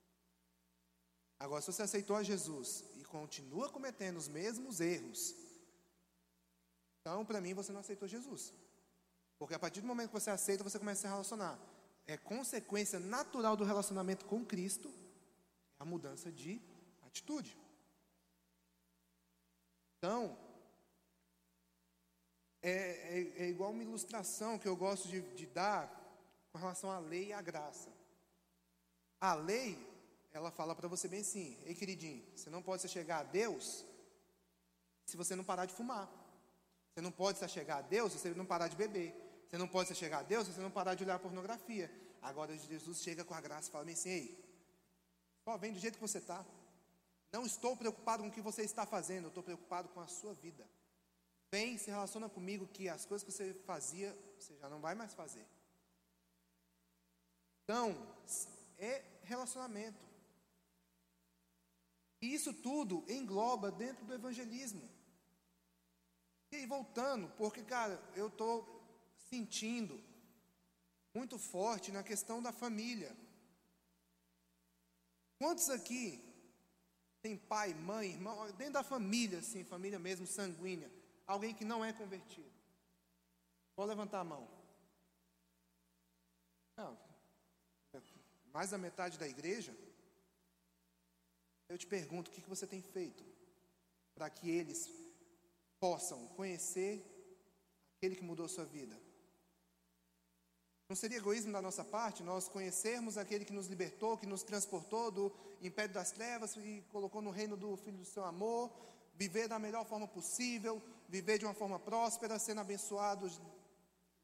Agora, 1.40 1.62
se 1.62 1.72
você 1.72 1.84
aceitou 1.84 2.16
a 2.16 2.24
Jesus 2.24 2.84
e 2.96 3.04
continua 3.04 3.70
cometendo 3.70 4.18
os 4.18 4.28
mesmos 4.28 4.80
erros, 4.80 5.36
então, 7.02 7.24
para 7.24 7.40
mim, 7.40 7.54
você 7.54 7.72
não 7.72 7.82
aceitou 7.82 8.08
Jesus. 8.08 8.52
Porque 9.38 9.54
a 9.54 9.60
partir 9.60 9.82
do 9.82 9.88
momento 9.88 10.08
que 10.08 10.19
você 10.19 10.30
aceita, 10.30 10.63
você 10.63 10.80
começa 10.80 11.00
a 11.00 11.02
se 11.02 11.08
relacionar. 11.08 11.60
É 12.08 12.17
consequência 12.17 13.00
natural 13.00 13.58
do 13.58 13.63
relacionamento 13.63 14.26
com 14.26 14.45
Cristo 14.45 14.93
a 15.80 15.86
mudança 15.86 16.32
de 16.32 16.62
atitude. 17.06 17.58
Então, 19.98 20.38
é, 22.62 22.71
é, 22.71 23.43
é 23.43 23.50
igual 23.50 23.71
uma 23.71 23.84
ilustração 23.84 24.58
que 24.58 24.67
eu 24.67 24.76
gosto 24.76 25.08
de, 25.08 25.21
de 25.21 25.45
dar 25.45 25.89
com 26.52 26.58
relação 26.58 26.91
à 26.91 27.00
lei 27.00 27.28
e 27.28 27.34
à 27.34 27.41
graça. 27.41 27.91
A 29.19 29.34
lei, 29.34 29.78
ela 30.32 30.52
fala 30.52 30.76
para 30.76 30.88
você 30.88 31.08
bem 31.08 31.21
assim: 31.21 31.58
ei, 31.65 31.76
queridinho, 31.76 32.24
você 32.36 32.50
não 32.50 32.62
pode 32.62 32.82
se 32.82 32.88
chegar 32.88 33.19
a 33.19 33.24
Deus 33.24 33.86
se 35.06 35.17
você 35.17 35.36
não 35.36 35.43
parar 35.43 35.65
de 35.65 35.74
fumar. 35.74 36.10
Você 36.93 37.02
não 37.02 37.12
pode 37.12 37.38
se 37.38 37.48
chegar 37.50 37.78
a 37.78 37.82
Deus 37.82 38.13
se 38.13 38.19
você 38.19 38.30
não 38.30 38.45
parar 38.45 38.67
de 38.67 38.76
beber. 38.76 39.13
Você 39.48 39.58
não 39.58 39.68
pode 39.68 39.94
chegar 39.96 40.20
a 40.20 40.24
Deus 40.24 40.48
se 40.48 40.54
você 40.54 40.62
não 40.62 40.72
parar 40.72 40.96
de 40.96 41.04
olhar 41.04 41.20
pornografia. 41.20 41.92
Agora 42.22 42.58
Jesus 42.58 43.02
chega 43.02 43.24
com 43.24 43.34
a 43.34 43.42
graça 43.42 43.70
e 43.70 43.72
fala 43.72 43.90
assim: 43.90 44.10
ei, 44.10 44.46
só 45.44 45.58
vem 45.58 45.74
do 45.74 45.80
jeito 45.80 45.96
que 45.96 46.02
você 46.02 46.18
está. 46.18 46.44
Não 47.32 47.46
estou 47.46 47.76
preocupado 47.76 48.24
com 48.24 48.30
o 48.30 48.32
que 48.32 48.42
você 48.42 48.64
está 48.64 48.86
fazendo, 48.86 49.26
eu 49.26 49.30
estou 49.30 49.44
preocupado 49.44 49.90
com 49.90 50.00
a 50.00 50.08
sua 50.08 50.34
vida. 50.34 50.66
Vem, 51.52 51.78
se 51.78 51.90
relaciona 51.90 52.28
comigo 52.28 52.68
que 52.68 52.90
as 52.90 53.06
coisas 53.06 53.24
que 53.24 53.32
você 53.32 53.54
fazia, 53.66 54.18
você 54.40 54.56
já 54.58 54.70
não 54.70 54.80
vai 54.80 54.96
mais 54.96 55.14
fazer. 55.14 55.46
Então, 57.64 57.96
é 58.78 59.04
relacionamento. 59.24 60.04
E 62.22 62.34
isso 62.34 62.54
tudo 62.54 63.04
engloba 63.08 63.72
dentro 63.72 64.06
do 64.06 64.14
evangelismo. 64.14 64.90
E 66.52 66.56
aí, 66.58 66.66
voltando, 66.66 67.28
porque, 67.38 67.62
cara, 67.64 68.02
eu 68.16 68.28
estou 68.28 68.75
sentindo 69.36 69.95
muito 71.13 71.38
forte 71.38 71.91
na 71.91 72.04
questão 72.04 72.41
da 72.41 72.52
família. 72.52 73.12
Quantos 75.39 75.69
aqui 75.69 76.06
tem 77.21 77.38
pai, 77.38 77.74
mãe, 77.74 78.12
irmão, 78.12 78.36
dentro 78.54 78.74
da 78.74 78.84
família, 78.84 79.39
assim, 79.39 79.63
família 79.63 80.00
mesmo, 80.00 80.26
sanguínea, 80.26 80.89
alguém 81.28 81.54
que 81.54 81.65
não 81.65 81.84
é 81.84 81.91
convertido? 81.91 82.52
Pode 83.76 83.89
levantar 83.89 84.21
a 84.21 84.30
mão. 84.34 84.48
Não, 86.78 86.98
mais 88.54 88.69
da 88.69 88.78
metade 88.78 89.17
da 89.17 89.28
igreja. 89.28 89.76
Eu 91.67 91.78
te 91.78 91.88
pergunto, 91.88 92.30
o 92.30 92.34
que 92.34 92.50
você 92.54 92.65
tem 92.65 92.82
feito 92.82 93.24
para 94.13 94.30
que 94.30 94.50
eles 94.50 94.89
possam 95.80 96.28
conhecer 96.39 97.04
aquele 97.98 98.15
que 98.15 98.24
mudou 98.24 98.48
sua 98.48 98.65
vida? 98.65 99.05
Não 100.88 100.95
seria 100.95 101.17
egoísmo 101.17 101.52
da 101.52 101.62
nossa 101.62 101.84
parte 101.84 102.21
nós 102.21 102.48
conhecermos 102.48 103.17
aquele 103.17 103.43
que 103.43 103.54
nos 103.54 103.67
libertou, 103.67 104.17
que 104.17 104.28
nos 104.28 104.43
transportou 104.43 105.10
do 105.10 105.32
império 105.62 105.93
das 105.93 106.12
trevas 106.12 106.56
e 106.58 106.84
colocou 106.91 107.21
no 107.21 107.32
reino 107.32 107.58
do 107.58 107.76
Filho 107.78 107.98
do 107.98 108.06
seu 108.06 108.24
amor, 108.24 108.71
viver 109.15 109.48
da 109.48 109.58
melhor 109.58 109.86
forma 109.86 110.08
possível, 110.08 110.82
viver 111.10 111.39
de 111.39 111.45
uma 111.45 111.56
forma 111.56 111.80
próspera, 111.80 112.38
sendo 112.38 112.62
abençoados, 112.62 113.39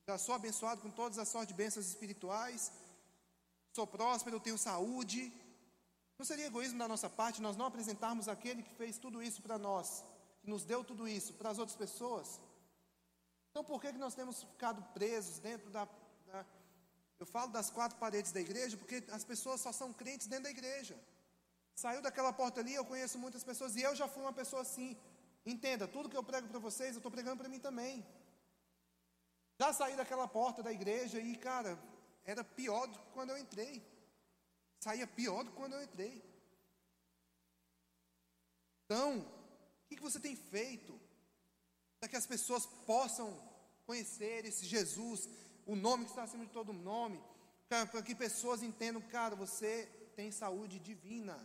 já 0.07 0.17
sou 0.17 0.35
abençoado 0.35 0.81
com 0.81 0.89
todas 0.89 1.17
as 1.17 1.29
sortes 1.29 1.49
de 1.49 1.53
bênçãos 1.53 1.87
espirituais, 1.87 2.71
sou 3.73 3.87
próspero, 3.87 4.39
tenho 4.39 4.57
saúde. 4.57 5.31
Não 6.17 6.25
seria 6.25 6.47
egoísmo 6.47 6.77
da 6.77 6.87
nossa 6.87 7.09
parte 7.09 7.41
nós 7.41 7.55
não 7.55 7.65
apresentarmos 7.65 8.27
aquele 8.27 8.61
que 8.61 8.73
fez 8.73 8.97
tudo 8.97 9.23
isso 9.23 9.41
para 9.41 9.57
nós, 9.57 10.03
que 10.41 10.49
nos 10.49 10.63
deu 10.63 10.83
tudo 10.83 11.07
isso 11.07 11.33
para 11.33 11.49
as 11.49 11.57
outras 11.57 11.77
pessoas? 11.77 12.39
Então 13.49 13.63
por 13.63 13.81
que, 13.81 13.93
que 13.93 13.99
nós 13.99 14.13
temos 14.13 14.43
ficado 14.43 14.81
presos 14.93 15.39
dentro 15.39 15.69
da 15.69 15.87
eu 17.21 17.25
falo 17.25 17.51
das 17.51 17.69
quatro 17.69 17.97
paredes 18.03 18.31
da 18.31 18.41
igreja 18.41 18.75
porque 18.81 18.97
as 19.17 19.23
pessoas 19.31 19.61
só 19.61 19.71
são 19.71 19.89
crentes 19.93 20.25
dentro 20.25 20.45
da 20.45 20.53
igreja. 20.57 20.95
Saiu 21.81 22.01
daquela 22.01 22.33
porta 22.33 22.59
ali, 22.61 22.73
eu 22.73 22.85
conheço 22.91 23.19
muitas 23.19 23.43
pessoas 23.43 23.75
e 23.75 23.81
eu 23.87 23.95
já 23.95 24.07
fui 24.07 24.23
uma 24.23 24.33
pessoa 24.33 24.63
assim. 24.63 24.97
Entenda, 25.45 25.87
tudo 25.87 26.09
que 26.09 26.17
eu 26.17 26.23
prego 26.23 26.47
para 26.47 26.57
vocês, 26.67 26.91
eu 26.91 26.97
estou 26.97 27.11
pregando 27.11 27.37
para 27.37 27.51
mim 27.53 27.59
também. 27.59 28.03
Já 29.59 29.71
saí 29.71 29.95
daquela 29.95 30.27
porta 30.27 30.63
da 30.63 30.71
igreja 30.71 31.19
e, 31.19 31.35
cara, 31.35 31.77
era 32.25 32.43
pior 32.43 32.87
do 32.87 32.97
que 32.97 33.09
quando 33.13 33.29
eu 33.29 33.37
entrei. 33.37 33.73
Saía 34.79 35.05
pior 35.05 35.43
do 35.43 35.51
que 35.51 35.57
quando 35.57 35.73
eu 35.73 35.83
entrei. 35.83 36.23
Então, 38.85 39.19
o 39.19 39.87
que, 39.87 39.95
que 39.95 40.07
você 40.09 40.19
tem 40.19 40.35
feito 40.35 40.99
para 41.99 42.09
que 42.09 42.15
as 42.15 42.25
pessoas 42.25 42.65
possam 42.65 43.27
conhecer 43.85 44.43
esse 44.45 44.65
Jesus 44.65 45.29
o 45.71 45.75
nome 45.75 46.03
que 46.03 46.11
está 46.11 46.23
acima 46.23 46.45
de 46.45 46.51
todo 46.51 46.73
nome, 46.73 47.17
para 47.69 48.03
que 48.03 48.13
pessoas 48.13 48.61
entendam, 48.61 49.01
cara, 49.01 49.37
você 49.37 49.85
tem 50.17 50.29
saúde 50.29 50.77
divina. 50.79 51.37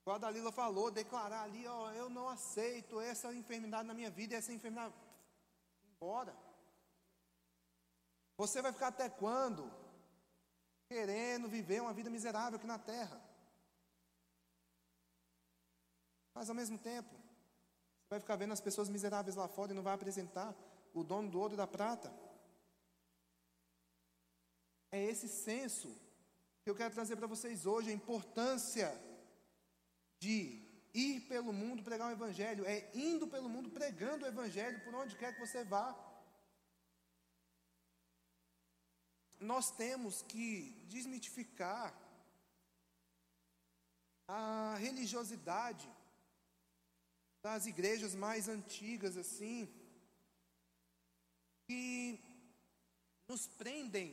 Igual 0.00 0.16
a 0.16 0.18
Dalila 0.18 0.50
falou, 0.50 0.90
declarar 0.90 1.42
ali, 1.42 1.66
ó, 1.66 1.92
eu 1.92 2.08
não 2.08 2.26
aceito 2.26 2.98
essa 2.98 3.34
enfermidade 3.34 3.86
na 3.86 3.92
minha 3.92 4.10
vida, 4.10 4.34
essa 4.34 4.54
enfermidade, 4.54 4.94
embora. 5.92 6.34
Você 8.38 8.62
vai 8.62 8.72
ficar 8.72 8.88
até 8.88 9.10
quando? 9.10 9.70
Querendo 10.88 11.46
viver 11.46 11.82
uma 11.82 11.92
vida 11.92 12.08
miserável 12.08 12.56
aqui 12.56 12.66
na 12.66 12.78
terra. 12.78 13.20
Mas 16.32 16.48
ao 16.48 16.56
mesmo 16.56 16.78
tempo, 16.78 17.10
você 17.10 18.08
vai 18.12 18.20
ficar 18.20 18.36
vendo 18.36 18.54
as 18.54 18.62
pessoas 18.62 18.88
miseráveis 18.88 19.36
lá 19.36 19.46
fora 19.46 19.72
e 19.72 19.74
não 19.74 19.82
vai 19.82 19.92
apresentar 19.92 20.54
o 20.94 21.02
dono 21.02 21.30
do 21.30 21.40
ouro 21.40 21.54
e 21.54 21.56
da 21.56 21.66
prata. 21.66 22.12
É 24.90 25.02
esse 25.04 25.28
senso 25.28 25.94
que 26.62 26.70
eu 26.70 26.74
quero 26.74 26.94
trazer 26.94 27.16
para 27.16 27.26
vocês 27.26 27.66
hoje, 27.66 27.90
a 27.90 27.94
importância 27.94 28.88
de 30.18 30.62
ir 30.94 31.20
pelo 31.28 31.52
mundo 31.52 31.82
pregar 31.82 32.08
o 32.08 32.12
Evangelho, 32.12 32.64
é 32.66 32.90
indo 32.94 33.26
pelo 33.26 33.48
mundo 33.48 33.70
pregando 33.70 34.24
o 34.24 34.28
Evangelho 34.28 34.82
por 34.84 34.94
onde 34.94 35.16
quer 35.16 35.34
que 35.34 35.40
você 35.40 35.64
vá. 35.64 35.96
Nós 39.38 39.70
temos 39.70 40.22
que 40.22 40.84
desmitificar 40.88 41.96
a 44.26 44.76
religiosidade 44.78 45.88
das 47.42 47.66
igrejas 47.66 48.14
mais 48.14 48.48
antigas, 48.48 49.16
assim, 49.16 49.72
que 51.68 52.18
nos 53.28 53.46
prendem 53.46 54.08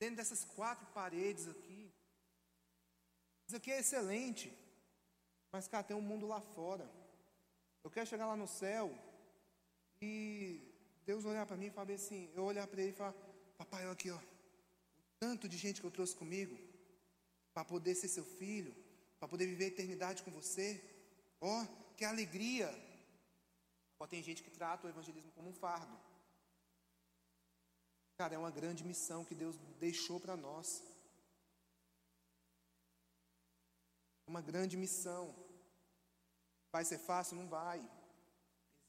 dentro 0.00 0.16
dessas 0.16 0.42
quatro 0.44 0.86
paredes 0.98 1.46
aqui. 1.46 1.92
Isso 3.46 3.56
aqui 3.58 3.70
é 3.70 3.80
excelente, 3.80 4.46
mas 5.52 5.68
cara, 5.68 5.84
tem 5.84 5.96
um 5.96 6.08
mundo 6.10 6.26
lá 6.26 6.40
fora. 6.40 6.90
Eu 7.84 7.90
quero 7.90 8.10
chegar 8.12 8.26
lá 8.26 8.36
no 8.36 8.48
céu 8.48 8.86
e 10.00 10.12
Deus 11.04 11.26
olhar 11.26 11.44
para 11.44 11.58
mim 11.60 11.66
e 11.66 11.70
falar 11.70 11.92
assim, 11.92 12.30
eu 12.34 12.44
olhar 12.44 12.66
para 12.66 12.80
ele 12.80 12.92
e 12.92 13.00
falar, 13.00 13.14
papai, 13.58 13.84
olha 13.84 13.92
aqui, 13.92 14.10
ó, 14.10 14.20
tanto 15.18 15.48
de 15.48 15.58
gente 15.58 15.80
que 15.80 15.86
eu 15.86 15.96
trouxe 15.98 16.16
comigo 16.16 16.58
para 17.52 17.64
poder 17.64 17.94
ser 17.94 18.08
seu 18.08 18.24
filho, 18.24 18.74
para 19.18 19.28
poder 19.28 19.46
viver 19.46 19.66
a 19.66 19.74
eternidade 19.74 20.22
com 20.22 20.30
você. 20.30 20.68
Ó, 21.40 21.66
que 21.96 22.04
alegria. 22.04 22.68
Agora 23.94 24.10
tem 24.10 24.22
gente 24.22 24.42
que 24.42 24.50
trata 24.50 24.86
o 24.86 24.90
evangelismo 24.90 25.30
como 25.32 25.50
um 25.50 25.52
fardo. 25.52 26.07
Cara, 28.18 28.34
é 28.34 28.38
uma 28.38 28.50
grande 28.50 28.82
missão 28.82 29.24
que 29.24 29.32
Deus 29.32 29.56
deixou 29.78 30.18
para 30.18 30.36
nós. 30.36 30.82
Uma 34.26 34.40
grande 34.42 34.76
missão. 34.76 35.32
Vai 36.72 36.84
ser 36.84 36.98
fácil? 36.98 37.36
Não 37.36 37.46
vai. 37.48 37.78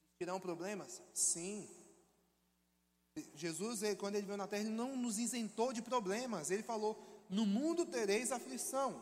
Existirão 0.08 0.39
problemas? 0.39 1.00
Sim. 1.13 1.70
Jesus, 3.36 3.82
quando 4.00 4.15
ele 4.15 4.26
veio 4.26 4.38
na 4.38 4.48
terra, 4.48 4.63
ele 4.63 4.72
não 4.72 4.98
nos 4.98 5.20
isentou 5.20 5.72
de 5.74 5.84
problemas. 5.84 6.50
Ele 6.50 6.63
falou: 6.63 6.98
No 7.30 7.46
mundo 7.46 7.86
tereis 7.86 8.32
aflição, 8.32 9.00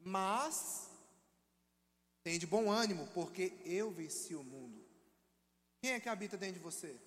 mas 0.00 0.90
tem 2.24 2.40
de 2.40 2.46
bom 2.46 2.72
ânimo, 2.72 3.06
porque 3.14 3.56
eu 3.64 3.92
venci 3.92 4.34
o 4.34 4.42
mundo. 4.42 4.84
Quem 5.80 5.92
é 5.92 6.00
que 6.00 6.08
habita 6.08 6.36
dentro 6.36 6.56
de 6.56 6.64
você? 6.64 6.98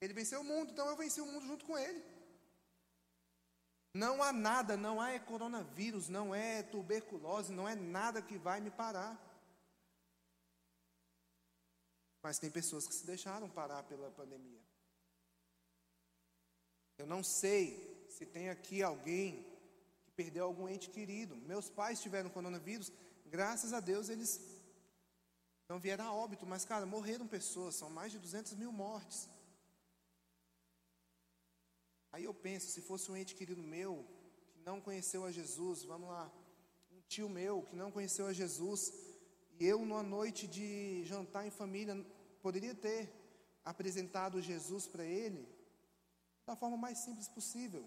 Ele 0.00 0.14
venceu 0.14 0.40
o 0.40 0.44
mundo, 0.44 0.72
então 0.72 0.88
eu 0.88 0.96
venci 0.96 1.20
o 1.20 1.26
mundo 1.26 1.46
junto 1.46 1.64
com 1.64 1.76
ele. 1.76 2.02
Não 3.94 4.22
há 4.22 4.32
nada, 4.32 4.76
não 4.76 5.00
há 5.00 5.18
coronavírus, 5.18 6.08
não 6.08 6.34
é 6.34 6.62
tuberculose, 6.62 7.52
não 7.52 7.68
é 7.68 7.74
nada 7.74 8.22
que 8.22 8.38
vai 8.38 8.60
me 8.60 8.70
parar. 8.70 9.18
Mas 12.22 12.38
tem 12.38 12.50
pessoas 12.50 12.86
que 12.86 12.94
se 12.94 13.06
deixaram 13.06 13.48
parar 13.48 13.82
pela 13.84 14.10
pandemia. 14.10 14.60
Eu 16.98 17.06
não 17.06 17.22
sei 17.22 18.06
se 18.10 18.26
tem 18.26 18.50
aqui 18.50 18.82
alguém 18.82 19.44
que 20.02 20.10
perdeu 20.12 20.44
algum 20.44 20.68
ente 20.68 20.90
querido. 20.90 21.36
Meus 21.36 21.70
pais 21.70 22.00
tiveram 22.00 22.30
coronavírus, 22.30 22.92
graças 23.26 23.72
a 23.72 23.80
Deus 23.80 24.08
eles 24.08 24.40
não 25.68 25.78
vieram 25.78 26.06
a 26.06 26.12
óbito, 26.12 26.46
mas, 26.46 26.64
cara, 26.64 26.86
morreram 26.86 27.26
pessoas, 27.26 27.76
são 27.76 27.90
mais 27.90 28.10
de 28.10 28.18
200 28.18 28.54
mil 28.54 28.72
mortes. 28.72 29.28
Aí 32.12 32.24
eu 32.24 32.34
penso, 32.34 32.70
se 32.70 32.80
fosse 32.80 33.10
um 33.10 33.16
ente 33.16 33.34
querido 33.34 33.62
meu, 33.62 34.06
que 34.52 34.60
não 34.60 34.80
conheceu 34.80 35.24
a 35.24 35.30
Jesus, 35.30 35.82
vamos 35.82 36.08
lá, 36.08 36.32
um 36.90 37.00
tio 37.08 37.28
meu 37.28 37.62
que 37.62 37.76
não 37.76 37.90
conheceu 37.90 38.26
a 38.26 38.32
Jesus, 38.32 38.92
e 39.58 39.66
eu, 39.66 39.84
numa 39.84 40.02
noite 40.02 40.46
de 40.46 41.04
jantar 41.04 41.46
em 41.46 41.50
família, 41.50 41.94
poderia 42.40 42.74
ter 42.74 43.12
apresentado 43.64 44.40
Jesus 44.40 44.86
para 44.86 45.04
ele, 45.04 45.46
da 46.46 46.54
forma 46.56 46.76
mais 46.76 46.98
simples 46.98 47.28
possível. 47.28 47.86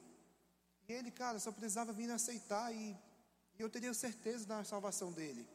E 0.87 0.93
ele, 0.93 1.09
cara, 1.09 1.39
só 1.39 1.51
precisava 1.51 1.93
vir 1.93 2.11
aceitar 2.11 2.73
e, 2.73 2.95
e 3.57 3.61
eu 3.61 3.69
teria 3.69 3.93
certeza 3.93 4.45
da 4.45 4.63
salvação 4.63 5.11
dele. 5.11 5.47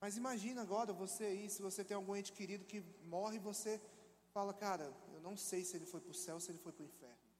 Mas 0.00 0.16
imagina 0.16 0.62
agora 0.62 0.92
você 0.92 1.24
aí, 1.24 1.50
se 1.50 1.60
você 1.60 1.84
tem 1.84 1.94
algum 1.94 2.14
ente 2.14 2.32
querido 2.32 2.64
que 2.64 2.80
morre, 3.04 3.38
você 3.38 3.80
fala, 4.32 4.52
cara, 4.54 4.92
eu 5.20 5.30
não 5.30 5.36
sei 5.36 5.64
se 5.64 5.76
ele 5.76 5.84
foi 5.84 6.00
para 6.00 6.10
o 6.10 6.14
céu 6.14 6.36
ou 6.36 6.40
se 6.40 6.50
ele 6.50 6.58
foi 6.58 6.72
para 6.72 6.82
o 6.82 6.86
inferno. 6.86 7.30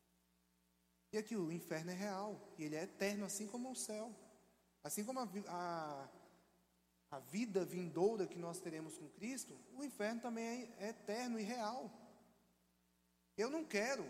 E 1.13 1.19
aqui 1.19 1.35
o 1.35 1.51
inferno 1.51 1.91
é 1.91 1.95
real, 1.95 2.39
e 2.59 2.65
ele 2.65 2.77
é 2.77 2.83
eterno, 2.83 3.25
assim 3.25 3.47
como 3.47 3.71
o 3.71 3.75
céu. 3.75 4.15
Assim 4.85 5.03
como 5.03 5.19
a, 5.19 5.29
a, 5.49 6.09
a 7.11 7.19
vida 7.19 7.65
vindoura 7.65 8.27
que 8.27 8.39
nós 8.39 8.61
teremos 8.61 8.97
com 8.99 9.09
Cristo, 9.09 9.59
o 9.75 9.83
inferno 9.83 10.21
também 10.21 10.73
é 10.79 10.91
eterno 10.91 11.41
e 11.41 11.43
real. 11.43 11.91
Eu 13.37 13.49
não 13.49 13.65
quero, 13.65 14.07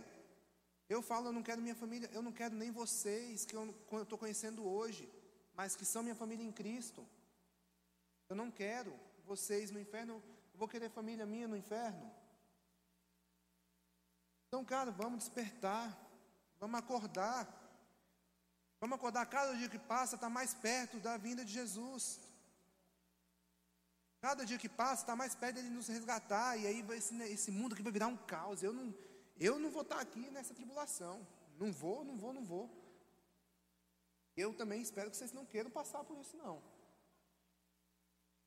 eu 0.88 1.00
falo, 1.00 1.28
eu 1.28 1.32
não 1.32 1.42
quero 1.42 1.62
minha 1.62 1.76
família, 1.76 2.10
eu 2.12 2.22
não 2.22 2.32
quero 2.32 2.54
nem 2.54 2.72
vocês 2.72 3.44
que 3.44 3.54
eu 3.54 3.74
estou 4.02 4.18
conhecendo 4.18 4.68
hoje, 4.68 5.08
mas 5.54 5.76
que 5.76 5.84
são 5.84 6.02
minha 6.02 6.16
família 6.16 6.44
em 6.44 6.52
Cristo. 6.52 7.06
Eu 8.28 8.34
não 8.34 8.50
quero 8.50 8.92
vocês 9.24 9.70
no 9.70 9.80
inferno, 9.80 10.14
eu 10.14 10.58
vou 10.58 10.68
querer 10.68 10.90
família 10.90 11.24
minha 11.24 11.46
no 11.46 11.56
inferno. 11.56 12.19
Então, 14.50 14.64
cara, 14.64 14.90
vamos 14.90 15.20
despertar, 15.20 15.96
vamos 16.58 16.76
acordar. 16.80 17.46
Vamos 18.80 18.96
acordar, 18.96 19.24
cada 19.26 19.54
dia 19.54 19.68
que 19.68 19.78
passa 19.78 20.16
está 20.16 20.28
mais 20.28 20.52
perto 20.52 20.98
da 20.98 21.16
vinda 21.16 21.44
de 21.44 21.52
Jesus. 21.52 22.18
Cada 24.20 24.44
dia 24.44 24.58
que 24.58 24.68
passa 24.68 25.02
está 25.02 25.14
mais 25.14 25.36
perto 25.36 25.54
dele 25.54 25.70
nos 25.70 25.86
resgatar, 25.86 26.56
e 26.56 26.66
aí 26.66 26.84
esse, 26.96 27.14
esse 27.22 27.52
mundo 27.52 27.74
aqui 27.74 27.82
vai 27.84 27.92
virar 27.92 28.08
um 28.08 28.16
caos. 28.16 28.60
Eu 28.60 28.72
não, 28.72 28.92
eu 29.38 29.56
não 29.60 29.70
vou 29.70 29.82
estar 29.82 29.96
tá 29.96 30.02
aqui 30.02 30.28
nessa 30.30 30.52
tribulação. 30.52 31.24
Não 31.56 31.70
vou, 31.72 32.04
não 32.04 32.18
vou, 32.18 32.32
não 32.32 32.44
vou. 32.44 32.68
Eu 34.36 34.52
também 34.52 34.82
espero 34.82 35.12
que 35.12 35.16
vocês 35.16 35.32
não 35.32 35.46
queiram 35.46 35.70
passar 35.70 36.02
por 36.02 36.18
isso, 36.18 36.36
não. 36.36 36.60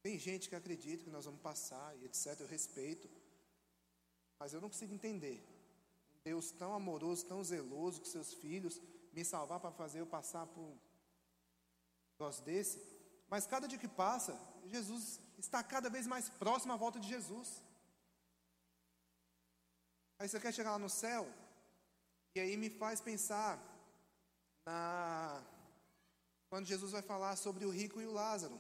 Tem 0.02 0.20
gente 0.20 0.50
que 0.50 0.56
acredita 0.56 1.06
que 1.06 1.10
nós 1.10 1.24
vamos 1.24 1.40
passar 1.40 1.96
e 1.96 2.04
etc. 2.04 2.42
Eu 2.42 2.48
respeito. 2.48 3.10
Mas 4.38 4.52
eu 4.52 4.60
não 4.60 4.68
consigo 4.68 4.94
entender. 4.94 5.53
Deus 6.24 6.52
tão 6.52 6.74
amoroso, 6.74 7.26
tão 7.26 7.44
zeloso 7.44 8.00
com 8.00 8.06
seus 8.06 8.34
filhos, 8.34 8.82
me 9.12 9.24
salvar 9.24 9.60
para 9.60 9.72
fazer 9.72 10.00
eu 10.00 10.08
passar 10.08 10.46
por 10.48 10.62
um 10.62 10.78
negócio 12.14 12.44
desse. 12.44 12.82
Mas 13.28 13.46
cada 13.46 13.68
dia 13.68 13.78
que 13.78 13.88
passa, 13.88 14.40
Jesus 14.66 15.20
está 15.38 15.62
cada 15.64 15.90
vez 15.90 16.08
mais 16.08 16.30
próximo 16.30 16.74
à 16.74 16.78
volta 16.78 17.00
de 17.00 17.08
Jesus. 17.08 17.62
Aí 20.18 20.28
você 20.30 20.40
quer 20.40 20.54
chegar 20.54 20.72
lá 20.72 20.80
no 20.80 20.90
céu, 20.90 21.28
e 22.36 22.40
aí 22.40 22.56
me 22.56 22.70
faz 22.70 23.02
pensar 23.02 23.60
na 24.66 25.44
quando 26.50 26.68
Jesus 26.68 26.92
vai 26.92 27.02
falar 27.02 27.36
sobre 27.36 27.66
o 27.66 27.72
rico 27.72 28.00
e 28.00 28.06
o 28.06 28.12
Lázaro. 28.12 28.60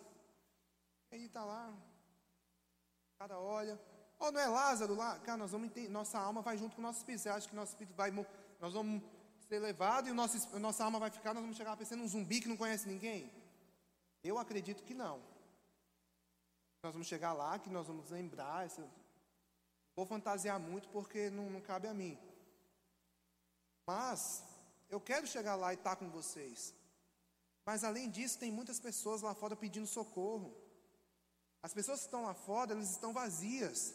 Ele 1.12 1.28
está 1.28 1.46
lá, 1.46 1.70
o 1.70 3.18
cara 3.20 3.40
olha, 3.40 3.80
oh, 4.28 4.32
não 4.32 4.40
é 4.40 4.48
Lázaro 4.48 4.96
lá? 4.96 5.20
Cara, 5.20 5.38
nós 5.38 5.52
vamos 5.52 5.68
entender, 5.68 5.90
nossa 5.90 6.18
alma 6.18 6.42
vai 6.42 6.58
junto 6.58 6.76
com 6.76 6.82
o 6.82 6.84
nosso 6.84 7.00
espírito. 7.00 7.22
Você 7.22 7.30
acha 7.30 7.48
que 7.48 7.56
nosso 7.56 7.72
espírito 7.74 7.96
vai, 7.96 8.12
nós 8.60 8.74
vamos 8.74 9.02
ser 9.48 9.60
levados 9.60 10.10
e 10.10 10.12
o 10.12 10.16
nosso, 10.16 10.60
nossa 10.60 10.84
alma 10.84 11.00
vai 11.00 11.10
ficar, 11.10 11.34
nós 11.34 11.44
vamos 11.44 11.58
chegar 11.58 11.76
pensando 11.78 12.04
um 12.04 12.08
zumbi 12.08 12.42
que 12.42 12.48
não 12.48 12.58
conhece 12.58 12.88
ninguém? 12.88 13.32
Eu 14.24 14.38
acredito 14.38 14.84
que 14.84 14.94
não. 14.94 15.22
Nós 16.82 16.94
vamos 16.94 17.08
chegar 17.08 17.34
lá, 17.34 17.58
que 17.60 17.70
nós 17.70 17.88
vamos 17.88 18.10
lembrar, 18.10 18.68
vou 19.96 20.06
fantasiar 20.06 20.60
muito 20.60 20.90
porque 20.90 21.30
não, 21.30 21.50
não 21.50 21.62
cabe 21.62 21.88
a 21.88 21.94
mim. 21.94 22.18
Mas 23.86 24.44
eu 24.90 25.00
quero 25.00 25.28
chegar 25.28 25.56
lá 25.56 25.74
e 25.74 25.76
estar 25.76 25.96
com 25.96 26.10
vocês. 26.10 26.74
Mas 27.66 27.84
além 27.84 28.10
disso, 28.10 28.40
tem 28.40 28.52
muitas 28.52 28.80
pessoas 28.80 29.22
lá 29.22 29.34
fora 29.34 29.56
pedindo 29.56 29.88
socorro. 29.88 30.54
As 31.62 31.74
pessoas 31.74 32.00
que 32.00 32.06
estão 32.06 32.24
lá 32.24 32.34
fora, 32.34 32.74
elas 32.74 32.92
estão 32.92 33.14
vazias. 33.14 33.94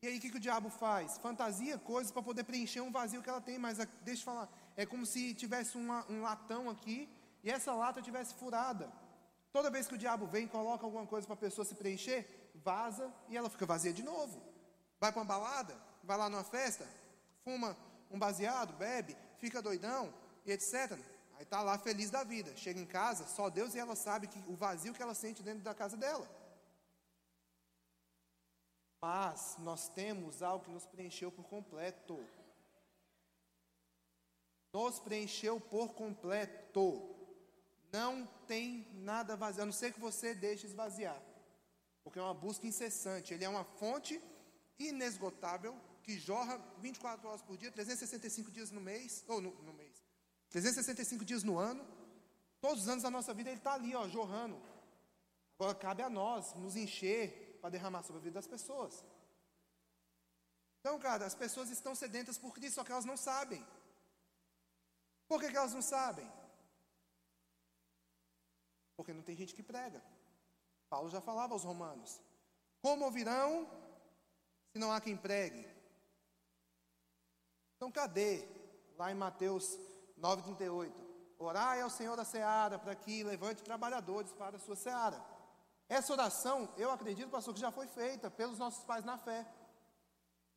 E 0.00 0.06
aí 0.06 0.18
o 0.18 0.20
que, 0.20 0.30
que 0.30 0.36
o 0.36 0.40
diabo 0.40 0.70
faz? 0.70 1.18
Fantasia 1.18 1.76
coisas 1.76 2.12
para 2.12 2.22
poder 2.22 2.44
preencher 2.44 2.80
um 2.80 2.90
vazio 2.90 3.22
que 3.22 3.28
ela 3.28 3.40
tem, 3.40 3.58
mas 3.58 3.78
deixa 4.02 4.22
eu 4.22 4.24
falar, 4.24 4.48
é 4.76 4.86
como 4.86 5.04
se 5.04 5.34
tivesse 5.34 5.76
uma, 5.76 6.06
um 6.08 6.22
latão 6.22 6.70
aqui 6.70 7.08
e 7.42 7.50
essa 7.50 7.74
lata 7.74 8.00
tivesse 8.00 8.34
furada. 8.34 8.92
Toda 9.52 9.70
vez 9.70 9.88
que 9.88 9.94
o 9.94 9.98
diabo 9.98 10.26
vem 10.26 10.46
coloca 10.46 10.84
alguma 10.84 11.04
coisa 11.04 11.26
para 11.26 11.34
a 11.34 11.38
pessoa 11.38 11.64
se 11.64 11.74
preencher, 11.74 12.50
vaza 12.54 13.12
e 13.28 13.36
ela 13.36 13.50
fica 13.50 13.66
vazia 13.66 13.92
de 13.92 14.04
novo. 14.04 14.40
Vai 15.00 15.10
para 15.10 15.20
uma 15.20 15.26
balada, 15.26 15.74
vai 16.04 16.16
lá 16.16 16.28
numa 16.28 16.44
festa, 16.44 16.86
fuma 17.42 17.76
um 18.08 18.18
baseado, 18.18 18.72
bebe, 18.74 19.16
fica 19.38 19.60
doidão 19.60 20.14
e 20.46 20.52
etc. 20.52 20.92
Aí 21.36 21.42
está 21.42 21.60
lá 21.60 21.76
feliz 21.76 22.08
da 22.08 22.22
vida. 22.22 22.54
Chega 22.56 22.78
em 22.78 22.86
casa, 22.86 23.26
só 23.26 23.50
Deus 23.50 23.74
e 23.74 23.80
ela 23.80 23.96
sabe 23.96 24.28
que 24.28 24.38
o 24.46 24.54
vazio 24.54 24.94
que 24.94 25.02
ela 25.02 25.14
sente 25.14 25.42
dentro 25.42 25.62
da 25.64 25.74
casa 25.74 25.96
dela. 25.96 26.28
Mas 29.00 29.56
nós 29.58 29.88
temos 29.88 30.42
algo 30.42 30.64
que 30.64 30.70
nos 30.70 30.86
preencheu 30.86 31.30
por 31.30 31.44
completo. 31.44 32.18
Nos 34.72 34.98
preencheu 34.98 35.60
por 35.60 35.94
completo. 35.94 37.14
Não 37.92 38.26
tem 38.46 38.86
nada 38.92 39.36
vazio, 39.36 39.62
a 39.62 39.66
não 39.66 39.72
ser 39.72 39.92
que 39.92 40.00
você 40.00 40.34
deixe 40.34 40.66
esvaziar. 40.66 41.20
Porque 42.02 42.18
é 42.18 42.22
uma 42.22 42.34
busca 42.34 42.66
incessante. 42.66 43.32
Ele 43.32 43.44
é 43.44 43.48
uma 43.48 43.64
fonte 43.64 44.20
inesgotável 44.78 45.78
que 46.02 46.18
jorra 46.18 46.58
24 46.78 47.28
horas 47.28 47.42
por 47.42 47.56
dia, 47.56 47.70
365 47.70 48.50
dias 48.50 48.70
no 48.70 48.80
mês, 48.80 49.24
ou 49.28 49.40
no, 49.40 49.50
no 49.62 49.72
mês, 49.74 50.02
365 50.48 51.24
dias 51.24 51.42
no 51.42 51.58
ano. 51.58 51.86
Todos 52.60 52.84
os 52.84 52.88
anos 52.88 53.02
da 53.02 53.10
nossa 53.10 53.34
vida 53.34 53.50
ele 53.50 53.58
está 53.58 53.74
ali, 53.74 53.94
ó, 53.94 54.08
jorrando. 54.08 54.60
Agora 55.58 55.74
cabe 55.74 56.02
a 56.02 56.08
nós 56.08 56.54
nos 56.54 56.76
encher 56.76 57.47
para 57.60 57.70
derramar 57.70 58.02
sobre 58.02 58.20
a 58.20 58.24
vida 58.24 58.34
das 58.34 58.46
pessoas. 58.46 59.04
Então, 60.80 60.98
cara, 60.98 61.26
as 61.26 61.34
pessoas 61.34 61.70
estão 61.70 61.94
sedentas 61.94 62.38
por 62.38 62.52
Cristo, 62.54 62.76
só 62.76 62.84
que 62.84 62.92
elas 62.92 63.04
não 63.04 63.16
sabem. 63.16 63.66
Por 65.26 65.40
que, 65.40 65.50
que 65.50 65.56
elas 65.56 65.74
não 65.74 65.82
sabem? 65.82 66.30
Porque 68.96 69.12
não 69.12 69.22
tem 69.22 69.36
gente 69.36 69.54
que 69.54 69.62
prega. 69.62 70.02
Paulo 70.88 71.10
já 71.10 71.20
falava 71.20 71.52
aos 71.52 71.64
romanos: 71.64 72.20
Como 72.80 73.04
ouvirão 73.04 73.68
se 74.72 74.78
não 74.78 74.90
há 74.92 75.00
quem 75.00 75.16
pregue? 75.16 75.68
Então, 77.76 77.92
cadê? 77.92 78.48
Lá 78.96 79.10
em 79.12 79.14
Mateus 79.14 79.78
9,38: 80.18 80.92
Orai 81.38 81.80
ao 81.80 81.90
Senhor 81.90 82.16
da 82.16 82.24
seara 82.24 82.78
para 82.78 82.94
que 82.94 83.22
levante 83.22 83.62
trabalhadores 83.62 84.32
para 84.32 84.56
a 84.56 84.60
sua 84.60 84.74
seara. 84.74 85.22
Essa 85.88 86.12
oração, 86.12 86.68
eu 86.76 86.90
acredito, 86.90 87.30
pastor, 87.30 87.54
que 87.54 87.60
já 87.60 87.72
foi 87.72 87.86
feita 87.86 88.30
pelos 88.30 88.58
nossos 88.58 88.84
pais 88.84 89.04
na 89.04 89.16
fé. 89.16 89.46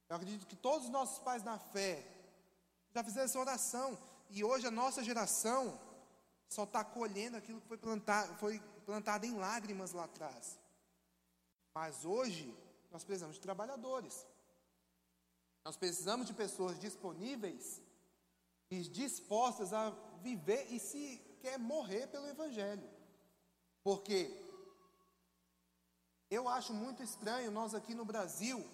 Eu 0.09 0.17
acredito 0.17 0.45
que 0.45 0.57
todos 0.57 0.87
os 0.87 0.91
nossos 0.91 1.19
pais 1.19 1.41
na 1.41 1.57
fé 1.57 2.05
já 2.93 3.01
fizeram 3.03 3.25
essa 3.25 3.39
oração. 3.39 3.97
E 4.29 4.43
hoje 4.43 4.67
a 4.67 4.71
nossa 4.71 5.01
geração 5.03 5.79
só 6.49 6.63
está 6.63 6.83
colhendo 6.83 7.37
aquilo 7.37 7.61
que 7.61 7.67
foi 7.67 7.77
plantado, 7.77 8.35
foi 8.35 8.59
plantado 8.85 9.25
em 9.25 9.37
lágrimas 9.37 9.93
lá 9.93 10.03
atrás. 10.03 10.59
Mas 11.73 12.03
hoje 12.03 12.53
nós 12.91 13.05
precisamos 13.05 13.35
de 13.37 13.41
trabalhadores. 13.41 14.27
Nós 15.63 15.77
precisamos 15.77 16.27
de 16.27 16.33
pessoas 16.33 16.77
disponíveis 16.77 17.81
e 18.69 18.81
dispostas 18.81 19.71
a 19.71 19.91
viver 20.21 20.67
e 20.73 20.77
se 20.79 21.21
quer 21.39 21.57
morrer 21.57 22.07
pelo 22.07 22.27
Evangelho. 22.27 22.89
Porque 23.81 24.50
eu 26.31 26.47
acho 26.47 26.73
muito 26.73 27.03
estranho 27.03 27.51
nós 27.51 27.75
aqui 27.75 27.93
no 27.93 28.05
Brasil 28.05 28.65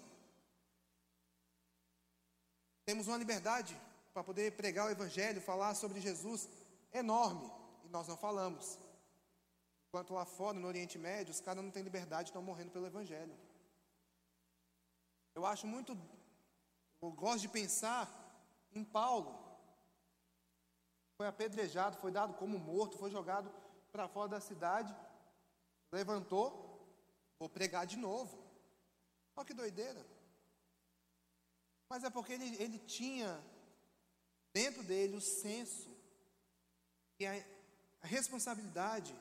temos 2.86 3.08
uma 3.08 3.18
liberdade 3.18 3.78
para 4.14 4.24
poder 4.24 4.52
pregar 4.52 4.86
o 4.86 4.90
Evangelho, 4.90 5.42
falar 5.42 5.74
sobre 5.74 6.00
Jesus 6.00 6.48
enorme, 6.92 7.52
e 7.84 7.88
nós 7.88 8.08
não 8.08 8.16
falamos. 8.16 8.78
Enquanto 9.86 10.14
lá 10.14 10.24
fora, 10.24 10.58
no 10.58 10.66
Oriente 10.66 10.96
Médio, 10.98 11.32
os 11.32 11.40
caras 11.40 11.62
não 11.62 11.70
têm 11.70 11.82
liberdade, 11.82 12.30
estão 12.30 12.40
morrendo 12.40 12.70
pelo 12.70 12.86
Evangelho. 12.86 13.36
Eu 15.34 15.44
acho 15.44 15.66
muito, 15.66 15.96
eu 17.02 17.10
gosto 17.12 17.42
de 17.42 17.48
pensar 17.48 18.08
em 18.72 18.82
Paulo. 18.82 19.38
Foi 21.16 21.26
apedrejado, 21.26 21.98
foi 21.98 22.10
dado 22.10 22.34
como 22.34 22.58
morto, 22.58 22.96
foi 22.96 23.10
jogado 23.10 23.52
para 23.92 24.08
fora 24.08 24.28
da 24.28 24.40
cidade, 24.40 24.94
levantou, 25.92 26.67
Vou 27.38 27.48
pregar 27.48 27.86
de 27.86 27.96
novo. 27.96 28.36
Olha 29.36 29.46
que 29.46 29.54
doideira. 29.54 30.04
Mas 31.88 32.04
é 32.04 32.10
porque 32.10 32.32
ele, 32.32 32.56
ele 32.62 32.78
tinha 32.80 33.42
dentro 34.52 34.82
dele 34.82 35.16
o 35.16 35.20
senso 35.20 35.96
e 37.18 37.26
a, 37.26 37.32
a 38.02 38.06
responsabilidade 38.06 39.14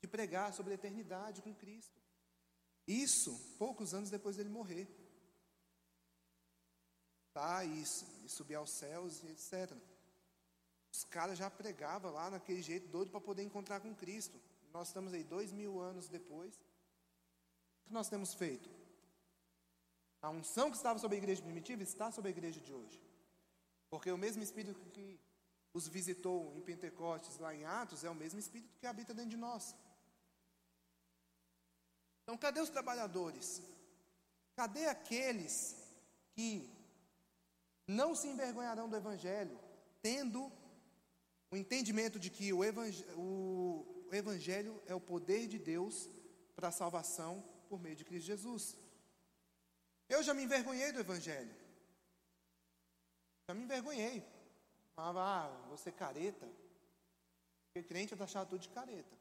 de 0.00 0.08
pregar 0.08 0.52
sobre 0.52 0.72
a 0.72 0.74
eternidade 0.74 1.42
com 1.42 1.54
Cristo. 1.54 2.00
Isso 2.86 3.36
poucos 3.58 3.94
anos 3.94 4.10
depois 4.10 4.36
dele 4.36 4.48
morrer. 4.48 4.86
tá, 7.32 7.64
e, 7.64 7.82
e 8.24 8.28
subir 8.28 8.54
aos 8.54 8.70
céus, 8.70 9.22
e 9.22 9.26
etc. 9.28 9.76
Os 10.92 11.02
caras 11.04 11.36
já 11.36 11.50
pregavam 11.50 12.12
lá 12.12 12.30
naquele 12.30 12.62
jeito 12.62 12.86
doido 12.88 13.10
para 13.10 13.20
poder 13.20 13.42
encontrar 13.42 13.80
com 13.80 13.94
Cristo. 13.94 14.40
Nós 14.72 14.88
estamos 14.88 15.12
aí 15.12 15.24
dois 15.24 15.50
mil 15.50 15.80
anos 15.80 16.08
depois. 16.08 16.60
O 17.84 17.88
que 17.88 17.92
nós 17.92 18.08
temos 18.08 18.34
feito? 18.34 18.68
A 20.20 20.30
unção 20.30 20.70
que 20.70 20.76
estava 20.76 20.98
sobre 20.98 21.16
a 21.16 21.18
igreja 21.18 21.42
primitiva 21.42 21.82
está 21.82 22.10
sobre 22.10 22.30
a 22.30 22.34
igreja 22.36 22.60
de 22.60 22.72
hoje. 22.72 23.00
Porque 23.90 24.10
o 24.10 24.18
mesmo 24.18 24.42
Espírito 24.42 24.80
que 24.90 25.20
os 25.72 25.86
visitou 25.86 26.54
em 26.56 26.62
Pentecostes, 26.62 27.38
lá 27.38 27.54
em 27.54 27.64
Atos, 27.64 28.04
é 28.04 28.10
o 28.10 28.14
mesmo 28.14 28.40
Espírito 28.40 28.74
que 28.78 28.86
habita 28.86 29.12
dentro 29.12 29.30
de 29.30 29.36
nós. 29.36 29.74
Então, 32.22 32.38
cadê 32.38 32.60
os 32.60 32.70
trabalhadores? 32.70 33.62
Cadê 34.56 34.86
aqueles 34.86 35.76
que 36.34 36.70
não 37.86 38.14
se 38.14 38.28
envergonharão 38.28 38.88
do 38.88 38.96
Evangelho, 38.96 39.58
tendo 40.00 40.50
o 41.50 41.56
entendimento 41.56 42.18
de 42.18 42.30
que 42.30 42.52
o 42.52 42.64
evangelho, 42.64 43.16
o, 43.16 44.08
evangelho 44.10 44.82
é 44.86 44.94
o 44.94 45.00
poder 45.00 45.46
de 45.46 45.58
Deus 45.58 46.08
para 46.56 46.68
a 46.68 46.72
salvação 46.72 47.44
por 47.74 47.80
meio 47.80 47.96
de 47.96 48.04
Cristo 48.04 48.26
Jesus? 48.26 48.76
Eu 50.08 50.22
já 50.22 50.32
me 50.32 50.44
envergonhei 50.44 50.92
do 50.92 51.00
Evangelho. 51.00 51.54
Já 53.48 53.54
me 53.54 53.64
envergonhei. 53.64 54.24
Falava, 54.94 55.20
ah, 55.20 55.48
você 55.72 55.90
careta. 55.90 56.48
Porque 57.64 57.88
crente 57.88 58.14
é 58.14 58.16
taxado 58.16 58.50
tudo 58.50 58.60
de 58.60 58.68
careta. 58.68 59.14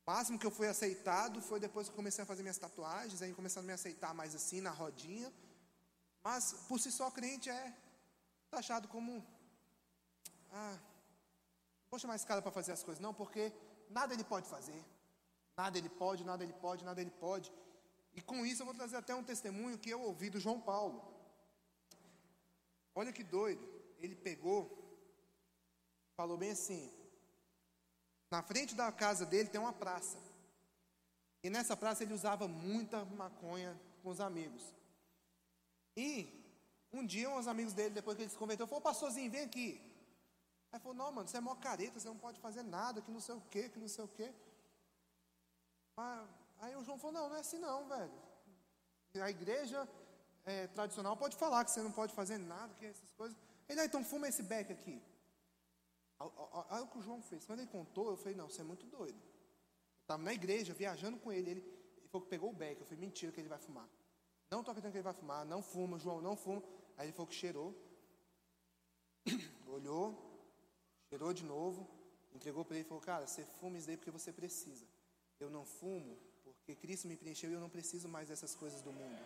O 0.00 0.10
máximo 0.10 0.38
que 0.38 0.46
eu 0.46 0.50
fui 0.58 0.68
aceitado 0.68 1.42
foi 1.42 1.60
depois 1.60 1.86
que 1.86 1.92
eu 1.92 1.96
comecei 1.96 2.22
a 2.22 2.26
fazer 2.26 2.42
minhas 2.42 2.56
tatuagens, 2.56 3.20
aí 3.20 3.34
começaram 3.34 3.66
a 3.66 3.70
me 3.70 3.74
aceitar 3.74 4.14
mais 4.14 4.34
assim, 4.34 4.62
na 4.62 4.70
rodinha. 4.70 5.30
Mas, 6.24 6.52
por 6.68 6.80
si 6.80 6.90
só, 6.90 7.10
crente 7.10 7.50
é 7.50 7.74
taxado 8.50 8.88
como. 8.88 9.12
Ah, 10.50 10.78
não 11.82 11.90
vou 11.90 11.98
chamar 11.98 12.16
esse 12.16 12.26
cara 12.26 12.40
para 12.40 12.58
fazer 12.58 12.72
as 12.72 12.82
coisas, 12.82 13.02
não, 13.02 13.12
porque 13.12 13.52
nada 13.90 14.14
ele 14.14 14.24
pode 14.24 14.48
fazer. 14.48 14.82
Nada 15.56 15.78
ele 15.78 15.88
pode, 15.88 16.24
nada 16.24 16.44
ele 16.44 16.52
pode, 16.52 16.84
nada 16.84 17.00
ele 17.00 17.10
pode. 17.10 17.52
E 18.14 18.20
com 18.20 18.44
isso 18.44 18.62
eu 18.62 18.66
vou 18.66 18.74
trazer 18.74 18.96
até 18.96 19.14
um 19.14 19.22
testemunho 19.22 19.78
que 19.78 19.90
eu 19.90 20.00
ouvi 20.00 20.28
do 20.30 20.40
João 20.40 20.60
Paulo. 20.60 21.02
Olha 22.94 23.12
que 23.12 23.24
doido. 23.24 23.64
Ele 23.98 24.14
pegou, 24.14 24.60
falou 26.14 26.36
bem 26.36 26.50
assim: 26.50 26.90
na 28.30 28.42
frente 28.42 28.74
da 28.74 28.90
casa 28.92 29.24
dele 29.24 29.48
tem 29.48 29.60
uma 29.60 29.72
praça. 29.72 30.18
E 31.42 31.50
nessa 31.50 31.76
praça 31.76 32.02
ele 32.02 32.14
usava 32.14 32.48
muita 32.48 33.04
maconha 33.04 33.78
com 34.02 34.10
os 34.10 34.20
amigos. 34.20 34.74
E 35.96 36.08
um 36.92 37.04
dia 37.06 37.30
uns 37.30 37.46
amigos 37.46 37.72
dele, 37.72 37.90
depois 37.90 38.16
que 38.16 38.22
ele 38.24 38.30
se 38.30 38.36
converteu, 38.36 38.66
falou, 38.66 38.82
pastorzinho, 38.82 39.30
vem 39.30 39.42
aqui. 39.42 39.80
Aí 40.72 40.80
falou, 40.80 40.96
não, 40.96 41.12
mano, 41.12 41.28
você 41.28 41.36
é 41.36 41.40
mó 41.40 41.54
careta, 41.54 42.00
você 42.00 42.08
não 42.08 42.18
pode 42.18 42.40
fazer 42.40 42.62
nada, 42.62 43.00
que 43.00 43.10
não 43.10 43.20
sei 43.20 43.34
o 43.34 43.40
quê, 43.42 43.68
que 43.68 43.78
não 43.78 43.88
sei 43.88 44.04
o 44.04 44.08
quê. 44.08 44.32
Aí 46.58 46.76
o 46.76 46.84
João 46.84 46.98
falou, 46.98 47.12
não, 47.12 47.28
não 47.28 47.36
é 47.36 47.40
assim 47.40 47.58
não, 47.58 47.88
velho. 47.88 48.12
A 49.20 49.30
igreja 49.30 49.88
é, 50.44 50.66
tradicional 50.66 51.16
pode 51.16 51.36
falar 51.36 51.64
que 51.64 51.70
você 51.70 51.82
não 51.82 51.92
pode 51.92 52.12
fazer 52.12 52.38
nada, 52.38 52.74
que 52.74 52.84
essas 52.86 53.12
coisas. 53.12 53.36
Ele, 53.68 53.80
ah, 53.80 53.84
então 53.84 54.04
fuma 54.04 54.28
esse 54.28 54.42
beck 54.42 54.72
aqui. 54.72 55.02
Olha 56.18 56.84
o 56.84 56.88
que 56.88 56.98
o 56.98 57.02
João 57.02 57.20
fez. 57.22 57.44
Quando 57.44 57.60
ele 57.60 57.68
contou, 57.68 58.10
eu 58.10 58.16
falei, 58.16 58.34
não, 58.34 58.48
você 58.48 58.60
é 58.60 58.64
muito 58.64 58.86
doido. 58.86 59.18
Eu 59.18 60.02
estava 60.02 60.22
na 60.22 60.32
igreja, 60.32 60.72
viajando 60.72 61.18
com 61.18 61.32
ele, 61.32 61.50
ele, 61.50 61.60
ele 61.96 62.08
falou 62.08 62.24
que 62.24 62.30
pegou 62.30 62.50
o 62.50 62.52
beck. 62.52 62.80
Eu 62.80 62.86
falei, 62.86 63.00
mentira 63.00 63.32
que 63.32 63.40
ele 63.40 63.48
vai 63.48 63.58
fumar. 63.58 63.88
Não 64.50 64.60
estou 64.60 64.72
acreditando 64.72 64.92
que 64.92 64.98
ele 64.98 65.02
vai 65.02 65.12
fumar, 65.12 65.44
não 65.44 65.60
fuma, 65.62 65.98
João, 65.98 66.20
não 66.20 66.36
fuma. 66.36 66.62
Aí 66.96 67.06
ele 67.06 67.12
falou 67.12 67.26
que 67.26 67.34
cheirou, 67.34 67.74
olhou, 69.66 70.06
cheirou 71.08 71.32
de 71.32 71.44
novo, 71.44 71.88
entregou 72.32 72.64
para 72.64 72.76
ele 72.76 72.84
e 72.84 72.88
falou, 72.88 73.02
cara, 73.02 73.26
você 73.26 73.44
fuma 73.44 73.76
isso 73.76 73.86
daí 73.86 73.96
porque 73.96 74.10
você 74.10 74.32
precisa. 74.32 74.86
Eu 75.38 75.50
não 75.50 75.64
fumo 75.64 76.16
porque 76.44 76.74
Cristo 76.74 77.08
me 77.08 77.16
preencheu 77.16 77.50
e 77.50 77.54
eu 77.54 77.60
não 77.60 77.68
preciso 77.68 78.08
mais 78.08 78.28
dessas 78.28 78.54
coisas 78.54 78.82
do 78.82 78.92
mundo. 78.92 79.20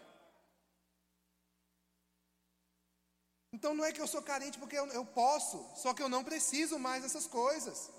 Então 3.52 3.74
não 3.74 3.84
é 3.84 3.92
que 3.92 4.00
eu 4.00 4.06
sou 4.06 4.22
carente 4.22 4.58
porque 4.58 4.78
eu, 4.78 4.86
eu 4.88 5.04
posso, 5.04 5.58
só 5.76 5.92
que 5.92 6.02
eu 6.02 6.08
não 6.08 6.22
preciso 6.22 6.78
mais 6.78 7.02
dessas 7.02 7.26
coisas. 7.26 7.90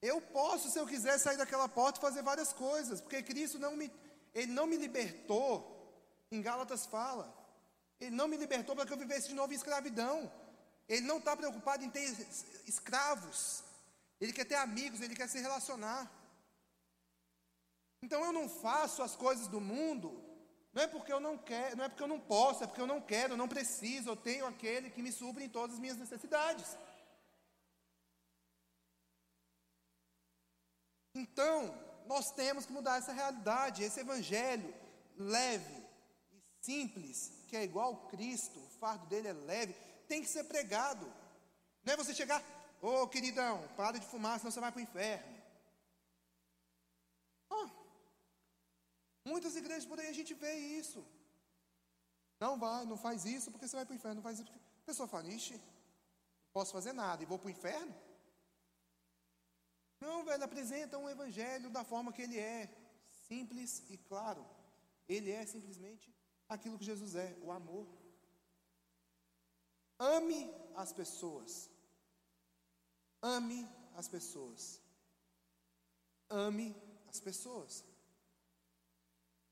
Eu 0.00 0.20
posso, 0.20 0.68
se 0.68 0.78
eu 0.78 0.86
quiser, 0.86 1.16
sair 1.18 1.36
daquela 1.36 1.68
porta 1.68 1.98
e 1.98 2.02
fazer 2.02 2.22
várias 2.22 2.52
coisas, 2.52 3.00
porque 3.00 3.22
Cristo 3.22 3.58
não 3.58 3.76
me, 3.76 3.92
Ele 4.34 4.50
não 4.50 4.66
me 4.66 4.76
libertou, 4.76 5.54
em 6.30 6.42
Gálatas 6.42 6.86
fala, 6.86 7.32
Ele 8.00 8.10
não 8.10 8.26
me 8.26 8.36
libertou 8.36 8.74
para 8.74 8.84
que 8.84 8.92
eu 8.92 8.98
vivesse 8.98 9.28
de 9.28 9.34
novo 9.34 9.52
em 9.52 9.56
escravidão. 9.56 10.30
Ele 10.88 11.02
não 11.02 11.18
está 11.18 11.36
preocupado 11.36 11.84
em 11.84 11.90
ter 11.90 12.02
escravos, 12.66 13.62
Ele 14.22 14.32
quer 14.32 14.46
ter 14.50 14.58
amigos, 14.66 15.00
Ele 15.00 15.16
quer 15.20 15.28
se 15.28 15.40
relacionar. 15.46 16.02
Então 18.04 18.20
eu 18.24 18.32
não 18.32 18.48
faço 18.48 19.02
as 19.02 19.14
coisas 19.24 19.46
do 19.54 19.60
mundo 19.60 20.08
não 20.72 20.82
é 20.82 20.86
porque 20.86 21.12
eu 21.12 21.20
não 21.20 21.36
quero, 21.36 21.76
não 21.76 21.84
é 21.84 21.88
porque 21.88 22.02
eu 22.02 22.08
não 22.08 22.18
posso, 22.18 22.64
é 22.64 22.66
porque 22.66 22.80
eu 22.80 22.86
não 22.86 23.00
quero, 23.00 23.34
eu 23.34 23.36
não 23.36 23.46
preciso, 23.46 24.08
eu 24.08 24.16
tenho 24.16 24.46
aquele 24.46 24.90
que 24.90 25.02
me 25.02 25.12
supre 25.12 25.44
em 25.44 25.48
todas 25.48 25.74
as 25.74 25.80
minhas 25.80 25.98
necessidades. 25.98 26.78
Então, 31.14 31.78
nós 32.06 32.30
temos 32.30 32.64
que 32.64 32.72
mudar 32.72 32.96
essa 32.96 33.12
realidade, 33.12 33.84
esse 33.84 34.00
evangelho 34.00 34.74
leve 35.18 35.84
e 36.32 36.42
simples, 36.62 37.30
que 37.48 37.56
é 37.56 37.64
igual 37.64 37.88
ao 37.88 38.06
Cristo, 38.08 38.58
o 38.58 38.68
fardo 38.80 39.04
dele 39.06 39.28
é 39.28 39.34
leve, 39.34 39.74
tem 40.08 40.22
que 40.22 40.28
ser 40.28 40.44
pregado. 40.44 41.06
Não 41.84 41.92
é 41.92 41.96
você 41.98 42.14
chegar, 42.14 42.42
ô 42.82 43.02
oh, 43.02 43.08
queridão, 43.08 43.56
para 43.76 43.98
de 43.98 44.06
fumar, 44.06 44.38
senão 44.38 44.50
você 44.50 44.60
vai 44.60 44.72
para 44.72 44.80
o 44.80 44.88
inferno. 44.88 45.32
Muitas 49.24 49.54
igrejas 49.56 49.86
por 49.86 49.98
aí 50.00 50.08
a 50.08 50.18
gente 50.18 50.34
vê 50.34 50.54
isso. 50.80 51.00
Não 52.40 52.58
vai, 52.58 52.84
não 52.84 52.96
faz 52.96 53.24
isso 53.24 53.50
porque 53.50 53.68
você 53.68 53.76
vai 53.76 53.84
para 53.86 53.92
o 53.92 53.96
inferno. 53.96 54.16
Não 54.16 54.22
faz 54.22 54.38
isso 54.38 54.46
porque... 54.46 54.60
A 54.82 54.84
pessoa 54.84 55.06
fala, 55.06 55.28
ixi, 55.28 55.54
não 55.54 56.52
posso 56.52 56.72
fazer 56.72 56.92
nada 56.92 57.22
e 57.22 57.26
vou 57.26 57.38
para 57.38 57.46
o 57.46 57.50
inferno? 57.50 57.94
Não, 60.00 60.24
velho, 60.24 60.42
apresenta 60.42 60.98
um 60.98 61.08
evangelho 61.08 61.70
da 61.70 61.84
forma 61.84 62.12
que 62.12 62.22
ele 62.22 62.36
é, 62.36 62.68
simples 63.28 63.84
e 63.88 63.96
claro. 63.96 64.44
Ele 65.08 65.30
é 65.30 65.46
simplesmente 65.46 66.12
aquilo 66.48 66.76
que 66.76 66.84
Jesus 66.84 67.14
é, 67.14 67.38
o 67.42 67.52
amor. 67.52 67.86
Ame 70.00 70.52
as 70.74 70.92
pessoas. 70.92 71.70
Ame 73.22 73.68
as 73.94 74.08
pessoas. 74.08 74.80
Ame 76.28 76.74
as 77.08 77.20
pessoas. 77.20 77.84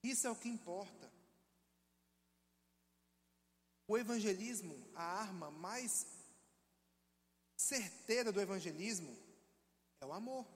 Isso 0.02 0.26
é 0.26 0.30
o 0.30 0.36
que 0.36 0.48
importa. 0.48 1.10
O 3.86 3.98
evangelismo, 3.98 4.76
a 4.94 5.02
arma 5.02 5.50
mais 5.50 6.06
certeira 7.56 8.32
do 8.32 8.40
evangelismo 8.40 9.16
é 10.00 10.06
o 10.06 10.12
amor. 10.12 10.46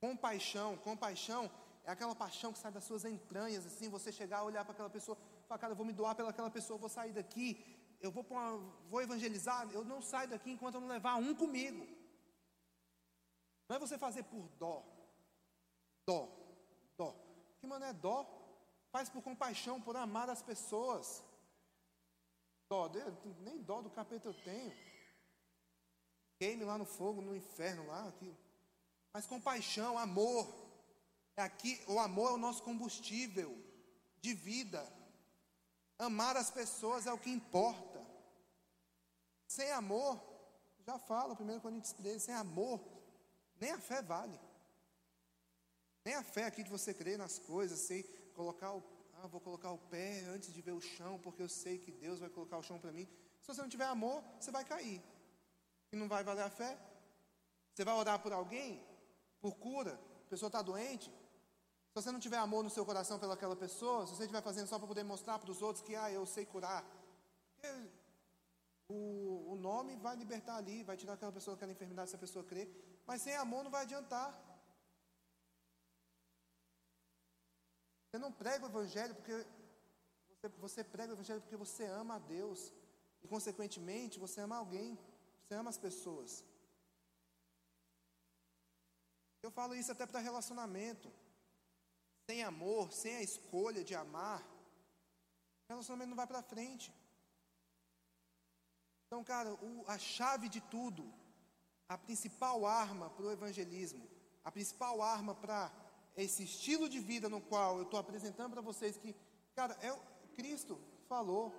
Compaixão, 0.00 0.76
compaixão 0.78 1.50
é 1.84 1.90
aquela 1.90 2.14
paixão 2.14 2.52
que 2.52 2.58
sai 2.58 2.70
das 2.70 2.84
suas 2.84 3.04
entranhas, 3.04 3.66
assim, 3.66 3.88
você 3.88 4.12
chegar, 4.12 4.42
olhar 4.42 4.64
para 4.64 4.72
aquela 4.72 4.90
pessoa, 4.90 5.18
falar, 5.46 5.58
cara, 5.58 5.72
eu 5.72 5.76
vou 5.76 5.86
me 5.86 5.92
doar 5.92 6.14
pelaquela 6.14 6.50
pessoa, 6.50 6.76
eu 6.76 6.80
vou 6.80 6.88
sair 6.88 7.12
daqui, 7.12 7.77
eu 8.00 8.10
vou, 8.10 8.24
uma, 8.30 8.56
vou 8.88 9.02
evangelizar, 9.02 9.68
eu 9.72 9.84
não 9.84 10.00
saio 10.00 10.28
daqui 10.28 10.50
enquanto 10.50 10.76
eu 10.76 10.80
não 10.80 10.88
levar 10.88 11.16
um 11.16 11.34
comigo. 11.34 11.86
Não 13.68 13.76
é 13.76 13.78
você 13.78 13.98
fazer 13.98 14.22
por 14.24 14.48
dó, 14.58 14.84
dó, 16.06 16.28
dó. 16.96 17.14
Que 17.60 17.66
mano 17.66 17.84
é 17.84 17.92
dó? 17.92 18.26
Faz 18.90 19.08
por 19.08 19.22
compaixão, 19.22 19.80
por 19.80 19.96
amar 19.96 20.30
as 20.30 20.42
pessoas. 20.42 21.22
Dó, 22.68 22.90
nem 23.40 23.58
dó 23.62 23.82
do 23.82 23.90
capeta 23.90 24.28
eu 24.28 24.34
tenho. 24.34 24.74
Queime 26.38 26.64
lá 26.64 26.78
no 26.78 26.86
fogo, 26.86 27.20
no 27.20 27.34
inferno 27.34 27.86
lá. 27.86 28.12
Mas 29.12 29.26
compaixão, 29.26 29.98
amor. 29.98 30.46
É 31.36 31.42
aqui, 31.42 31.80
o 31.86 31.98
amor 31.98 32.30
é 32.30 32.34
o 32.34 32.38
nosso 32.38 32.62
combustível 32.62 33.56
de 34.20 34.34
vida. 34.34 34.80
Amar 35.98 36.36
as 36.36 36.50
pessoas 36.50 37.06
é 37.06 37.12
o 37.12 37.18
que 37.18 37.30
importa. 37.30 38.06
Sem 39.46 39.70
amor, 39.72 40.20
já 40.86 40.98
falo, 40.98 41.34
1 41.34 41.60
Coríntios 41.60 41.92
13, 41.94 42.20
sem 42.20 42.34
amor, 42.34 42.80
nem 43.60 43.72
a 43.72 43.78
fé 43.78 44.00
vale. 44.00 44.38
Nem 46.04 46.14
a 46.14 46.22
fé 46.22 46.44
aqui 46.44 46.62
de 46.62 46.70
você 46.70 46.94
crer 46.94 47.18
nas 47.18 47.38
coisas, 47.38 47.80
sei 47.80 48.02
colocar 48.34 48.72
o, 48.72 48.82
ah, 49.14 49.26
vou 49.26 49.40
colocar 49.40 49.72
o 49.72 49.78
pé 49.78 50.20
antes 50.26 50.52
de 50.52 50.62
ver 50.62 50.72
o 50.72 50.80
chão, 50.80 51.18
porque 51.18 51.42
eu 51.42 51.48
sei 51.48 51.78
que 51.78 51.90
Deus 51.90 52.20
vai 52.20 52.30
colocar 52.30 52.58
o 52.58 52.62
chão 52.62 52.78
para 52.78 52.92
mim. 52.92 53.08
Se 53.40 53.48
você 53.48 53.60
não 53.60 53.68
tiver 53.68 53.84
amor, 53.86 54.22
você 54.38 54.50
vai 54.50 54.64
cair. 54.64 55.02
E 55.90 55.96
não 55.96 56.08
vai 56.08 56.22
valer 56.22 56.42
a 56.42 56.50
fé. 56.50 56.78
Você 57.74 57.84
vai 57.84 57.94
orar 57.94 58.20
por 58.20 58.32
alguém, 58.32 58.86
por 59.40 59.56
cura, 59.56 59.98
a 60.26 60.30
pessoa 60.30 60.48
está 60.48 60.62
doente. 60.62 61.12
Se 61.98 62.04
você 62.04 62.12
não 62.12 62.20
tiver 62.20 62.36
amor 62.36 62.62
no 62.62 62.70
seu 62.70 62.84
coração 62.86 63.18
pelaquela 63.18 63.56
pessoa, 63.56 64.06
se 64.06 64.14
você 64.14 64.22
estiver 64.22 64.40
fazendo 64.40 64.68
só 64.68 64.78
para 64.78 64.86
poder 64.86 65.02
mostrar 65.02 65.36
para 65.36 65.50
os 65.50 65.60
outros 65.60 65.84
que, 65.84 65.96
ah, 65.96 66.08
eu 66.12 66.24
sei 66.24 66.46
curar, 66.46 66.84
o, 68.88 69.52
o 69.52 69.56
nome 69.56 69.96
vai 69.96 70.14
libertar 70.14 70.58
ali, 70.58 70.84
vai 70.84 70.96
tirar 70.96 71.14
aquela 71.14 71.32
pessoa 71.32 71.56
daquela 71.56 71.72
enfermidade 71.72 72.10
se 72.10 72.14
a 72.14 72.20
pessoa 72.20 72.44
crer, 72.44 72.68
mas 73.04 73.22
sem 73.22 73.34
amor 73.34 73.64
não 73.64 73.70
vai 73.72 73.82
adiantar. 73.82 74.28
Você 78.06 78.18
não 78.24 78.30
prega 78.30 78.64
o 78.64 78.68
evangelho 78.68 79.16
porque 79.16 79.44
você, 80.36 80.48
você 80.66 80.84
prega 80.84 81.12
o 81.12 81.16
evangelho 81.16 81.40
porque 81.40 81.56
você 81.56 81.84
ama 81.86 82.14
a 82.14 82.20
Deus 82.20 82.72
e 83.24 83.26
consequentemente 83.26 84.20
você 84.20 84.40
ama 84.40 84.56
alguém, 84.56 84.96
você 85.42 85.54
ama 85.54 85.70
as 85.70 85.78
pessoas. 85.78 86.44
Eu 89.42 89.50
falo 89.50 89.74
isso 89.74 89.90
até 89.90 90.06
para 90.06 90.20
relacionamento. 90.20 91.10
Sem 92.28 92.42
amor, 92.42 92.92
sem 92.92 93.14
a 93.16 93.22
escolha 93.22 93.82
de 93.82 93.94
amar, 93.94 94.40
o 95.62 95.68
relacionamento 95.70 96.10
não 96.10 96.16
vai 96.22 96.26
para 96.26 96.42
frente. 96.42 96.92
Então, 99.06 99.24
cara, 99.24 99.50
o, 99.54 99.84
a 99.86 99.96
chave 99.96 100.46
de 100.50 100.60
tudo, 100.60 101.10
a 101.88 101.96
principal 101.96 102.66
arma 102.66 103.08
para 103.08 103.24
o 103.24 103.32
evangelismo, 103.32 104.06
a 104.44 104.52
principal 104.52 105.00
arma 105.00 105.34
para 105.34 105.72
esse 106.14 106.42
estilo 106.42 106.86
de 106.86 107.00
vida 107.00 107.30
no 107.30 107.40
qual 107.40 107.78
eu 107.78 107.84
estou 107.84 107.98
apresentando 107.98 108.52
para 108.52 108.60
vocês 108.60 108.98
que, 108.98 109.16
cara, 109.54 109.74
é 109.80 109.90
Cristo 110.34 110.78
falou, 111.08 111.54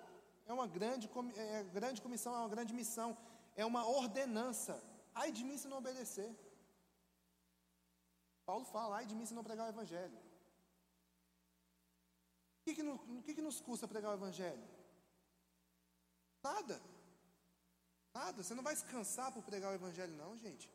é 0.45 0.53
uma 0.53 0.67
grande, 0.67 1.09
é 1.35 1.63
grande 1.63 1.99
comissão, 1.99 2.35
é 2.35 2.39
uma 2.41 2.55
grande 2.55 2.75
missão, 2.75 3.17
é 3.55 3.65
uma 3.65 3.87
ordenança. 3.87 4.79
Ai 5.15 5.31
de 5.31 5.43
mim 5.43 5.57
se 5.57 5.67
não 5.67 5.79
obedecer. 5.79 6.31
Paulo 8.45 8.65
fala, 8.65 8.97
ai 8.97 9.05
de 9.07 9.15
mim 9.15 9.25
se 9.25 9.33
não 9.33 9.43
pregar 9.43 9.65
o 9.65 9.69
evangelho. 9.69 10.28
O 12.69 12.75
que, 12.75 12.83
que, 12.83 12.89
o 12.89 13.23
que, 13.23 13.33
que 13.33 13.41
nos 13.41 13.59
custa 13.59 13.87
pregar 13.87 14.11
o 14.11 14.15
evangelho? 14.15 14.63
Nada. 16.43 16.79
Nada, 18.13 18.43
você 18.43 18.53
não 18.53 18.63
vai 18.63 18.75
se 18.75 18.85
cansar 18.85 19.31
por 19.31 19.43
pregar 19.43 19.71
o 19.71 19.75
Evangelho, 19.75 20.13
não, 20.15 20.37
gente. 20.37 20.69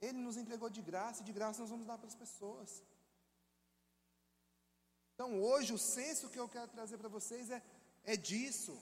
Ele 0.00 0.18
nos 0.18 0.36
entregou 0.36 0.68
de 0.70 0.82
graça 0.82 1.22
e 1.22 1.24
de 1.24 1.32
graça 1.32 1.60
nós 1.60 1.70
vamos 1.70 1.86
dar 1.86 1.98
para 1.98 2.08
as 2.08 2.14
pessoas. 2.14 2.82
Então, 5.14 5.40
hoje, 5.42 5.72
o 5.72 5.78
senso 5.78 6.30
que 6.30 6.38
eu 6.38 6.48
quero 6.48 6.68
trazer 6.68 6.96
para 6.96 7.08
vocês 7.08 7.50
é, 7.50 7.62
é 8.04 8.16
disso. 8.16 8.80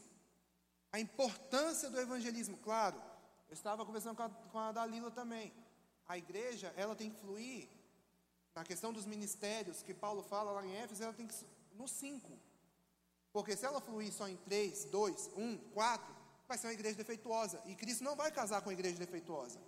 A 0.93 1.01
importância 1.01 1.91
do 1.91 2.01
evangelismo. 2.01 2.57
Claro, 2.59 3.03
eu 3.49 3.55
estava 3.55 3.84
conversando 3.84 4.16
com 4.16 4.22
a, 4.22 4.30
com 4.30 4.59
a 4.59 4.72
Dalila 4.72 5.11
também. 5.11 5.53
A 6.07 6.16
igreja, 6.16 6.72
ela 6.76 6.95
tem 6.95 7.11
que 7.11 7.20
fluir 7.20 7.76
na 8.57 8.64
questão 8.64 8.90
dos 8.90 9.04
ministérios 9.04 9.82
que 9.82 9.92
Paulo 9.92 10.22
fala 10.22 10.50
lá 10.50 10.66
em 10.66 10.74
Éfeso, 10.76 11.02
ela 11.02 11.12
tem 11.12 11.26
que 11.26 11.34
no 11.74 11.86
5. 11.86 12.32
Porque 13.30 13.54
se 13.54 13.66
ela 13.66 13.82
fluir 13.82 14.11
só 14.11 14.26
em 14.26 14.36
3, 14.38 14.86
2, 14.86 15.30
1, 15.36 15.59
4, 15.74 16.16
vai 16.48 16.57
ser 16.57 16.68
uma 16.68 16.72
igreja 16.72 16.96
defeituosa. 16.96 17.62
E 17.66 17.74
Cristo 17.74 18.02
não 18.02 18.16
vai 18.16 18.32
casar 18.32 18.62
com 18.62 18.70
a 18.70 18.72
igreja 18.72 18.96
defeituosa. 18.96 19.61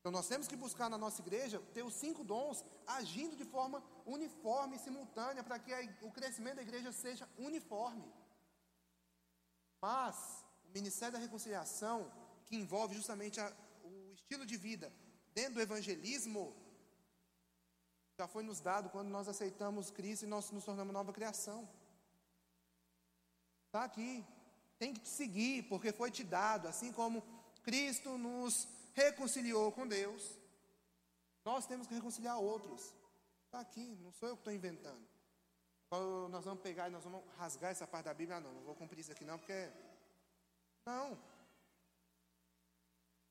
Então 0.00 0.12
nós 0.12 0.28
temos 0.28 0.46
que 0.46 0.54
buscar 0.54 0.90
na 0.90 0.98
nossa 0.98 1.22
igreja 1.22 1.62
ter 1.72 1.82
os 1.82 1.94
cinco 1.94 2.22
dons 2.22 2.62
agindo 2.86 3.34
de 3.34 3.44
forma 3.44 3.82
uniforme 4.04 4.76
e 4.76 4.78
simultânea 4.78 5.42
para 5.42 5.58
que 5.58 5.72
a, 5.72 5.80
o 6.02 6.10
crescimento 6.10 6.56
da 6.56 6.62
igreja 6.62 6.92
seja 6.92 7.26
uniforme. 7.38 8.12
Mas 9.80 10.44
o 10.68 10.72
ministério 10.74 11.14
da 11.14 11.18
reconciliação, 11.18 12.12
que 12.44 12.54
envolve 12.54 12.94
justamente 12.94 13.40
a, 13.40 13.50
o 13.82 14.12
estilo 14.12 14.44
de 14.44 14.58
vida 14.58 14.92
dentro 15.34 15.54
do 15.54 15.62
evangelismo, 15.62 16.54
já 18.18 18.26
foi 18.26 18.42
nos 18.42 18.58
dado 18.58 18.90
quando 18.90 19.08
nós 19.08 19.28
aceitamos 19.28 19.92
Cristo 19.92 20.24
e 20.24 20.26
nós 20.26 20.50
nos 20.50 20.64
tornamos 20.64 20.92
nova 20.92 21.12
criação. 21.12 21.68
Está 23.66 23.84
aqui. 23.84 24.26
Tem 24.76 24.92
que 24.92 25.00
te 25.00 25.08
seguir, 25.08 25.68
porque 25.68 25.92
foi 25.92 26.10
te 26.10 26.24
dado. 26.24 26.66
Assim 26.66 26.92
como 26.92 27.22
Cristo 27.62 28.18
nos 28.18 28.66
reconciliou 28.92 29.70
com 29.70 29.86
Deus, 29.86 30.36
nós 31.44 31.64
temos 31.64 31.86
que 31.86 31.94
reconciliar 31.94 32.40
outros. 32.40 32.92
Está 33.46 33.60
aqui, 33.60 33.96
não 34.02 34.12
sou 34.12 34.28
eu 34.28 34.34
que 34.34 34.40
estou 34.40 34.52
inventando. 34.52 35.06
Então, 35.86 36.28
nós 36.28 36.44
vamos 36.44 36.60
pegar 36.60 36.88
e 36.88 36.92
nós 36.92 37.04
vamos 37.04 37.22
rasgar 37.36 37.70
essa 37.70 37.86
parte 37.86 38.06
da 38.06 38.14
Bíblia. 38.14 38.38
Ah, 38.38 38.40
não, 38.40 38.52
não 38.52 38.62
vou 38.62 38.74
cumprir 38.74 39.00
isso 39.00 39.12
aqui 39.12 39.24
não, 39.24 39.38
porque. 39.38 39.70
Não. 40.84 41.16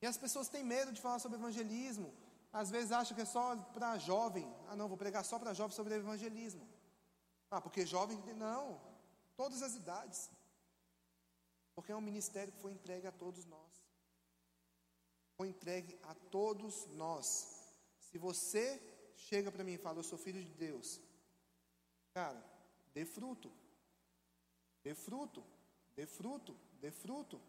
E 0.00 0.06
as 0.06 0.16
pessoas 0.16 0.48
têm 0.48 0.64
medo 0.64 0.92
de 0.92 1.00
falar 1.00 1.18
sobre 1.18 1.36
evangelismo. 1.36 2.10
Às 2.60 2.70
vezes 2.74 2.90
acham 2.92 3.14
que 3.16 3.24
é 3.26 3.32
só 3.36 3.44
para 3.76 3.98
jovem. 4.10 4.46
Ah, 4.68 4.76
não, 4.78 4.88
vou 4.92 5.00
pregar 5.04 5.24
só 5.24 5.38
para 5.38 5.54
jovem 5.60 5.76
sobre 5.76 5.94
evangelismo. 5.94 6.66
Ah, 7.50 7.60
porque 7.64 7.86
jovem. 7.94 8.18
Não 8.46 8.88
todas 9.38 9.62
as 9.62 9.74
idades. 9.76 10.28
Porque 11.74 11.92
é 11.92 11.96
um 11.96 12.08
ministério 12.10 12.52
que 12.52 12.60
foi 12.64 12.72
entregue 12.72 13.06
a 13.06 13.12
todos 13.12 13.44
nós. 13.46 13.72
Foi 15.36 15.46
entregue 15.48 15.96
a 16.02 16.14
todos 16.36 16.86
nós. 17.04 17.28
Se 18.00 18.18
você 18.18 18.66
chega 19.14 19.52
para 19.52 19.62
mim 19.62 19.74
e 19.74 19.84
fala, 19.86 20.00
eu 20.00 20.02
sou 20.10 20.18
filho 20.18 20.42
de 20.42 20.52
Deus, 20.66 21.00
cara, 22.12 22.42
dê 22.92 23.04
fruto. 23.04 23.50
Dê 24.82 24.94
fruto, 24.94 25.44
dê 25.94 26.06
fruto, 26.06 26.58
dê 26.80 26.90
fruto. 26.90 27.40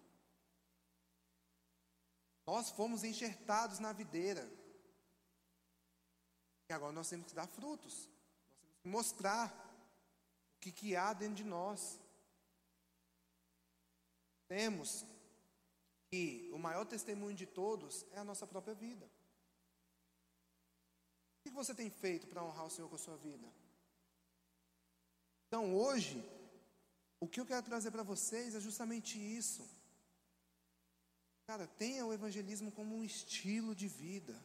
Nós 2.46 2.70
fomos 2.72 3.04
enxertados 3.04 3.80
na 3.80 3.94
videira. 3.94 4.46
E 6.70 6.74
agora 6.74 6.94
nós 6.94 7.10
temos 7.10 7.26
que 7.26 7.34
dar 7.34 7.48
frutos. 7.48 7.96
Nós 7.96 8.62
temos 8.68 8.82
que 8.84 8.90
mostrar 8.90 9.48
o 10.56 10.60
que, 10.60 10.72
que 10.72 10.96
há 10.96 11.12
dentro 11.14 11.36
de 11.36 11.44
nós. 11.44 12.00
Temos 14.48 15.04
que 16.10 16.50
o 16.54 16.60
maior 16.60 16.86
testemunho 16.86 17.36
de 17.36 17.46
todos 17.46 18.06
é 18.12 18.20
a 18.20 18.24
nossa 18.24 18.46
própria 18.46 18.76
vida. 18.76 19.06
O 21.40 21.42
que 21.44 21.50
você 21.50 21.74
tem 21.74 21.90
feito 21.90 22.28
para 22.28 22.44
honrar 22.44 22.66
o 22.66 22.70
Senhor 22.70 22.88
com 22.88 22.96
a 22.96 23.00
sua 23.00 23.18
vida? 23.18 23.48
Então, 25.48 25.76
hoje, 25.76 26.24
o 27.20 27.28
que 27.28 27.40
eu 27.40 27.46
quero 27.46 27.66
trazer 27.66 27.90
para 27.90 28.04
vocês 28.04 28.54
é 28.54 28.60
justamente 28.60 29.18
isso. 29.18 29.68
Cara, 31.48 31.66
tenha 31.66 32.06
o 32.06 32.14
evangelismo 32.14 32.72
como 32.72 32.96
um 32.96 33.04
estilo 33.04 33.74
de 33.74 33.88
vida. 33.88 34.40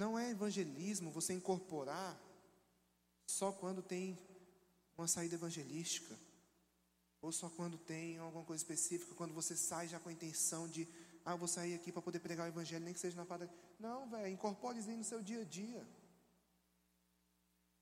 Não 0.00 0.18
é 0.18 0.30
evangelismo 0.30 1.10
você 1.10 1.34
incorporar 1.34 2.18
só 3.26 3.52
quando 3.52 3.82
tem 3.82 4.18
uma 4.96 5.06
saída 5.06 5.34
evangelística, 5.34 6.18
ou 7.20 7.30
só 7.30 7.50
quando 7.50 7.76
tem 7.76 8.16
alguma 8.16 8.42
coisa 8.42 8.62
específica, 8.62 9.14
quando 9.14 9.34
você 9.34 9.54
sai 9.54 9.88
já 9.88 10.00
com 10.00 10.08
a 10.08 10.12
intenção 10.12 10.66
de, 10.66 10.88
ah, 11.22 11.36
vou 11.36 11.46
sair 11.46 11.74
aqui 11.74 11.92
para 11.92 12.00
poder 12.00 12.20
pregar 12.20 12.46
o 12.46 12.48
evangelho, 12.48 12.82
nem 12.82 12.94
que 12.94 13.00
seja 13.00 13.14
na 13.14 13.26
padaria. 13.26 13.54
Não, 13.78 14.08
velho, 14.08 14.28
incorpore 14.28 14.78
isso 14.78 14.90
no 14.90 15.04
seu 15.04 15.22
dia 15.22 15.42
a 15.42 15.44
dia. 15.44 15.86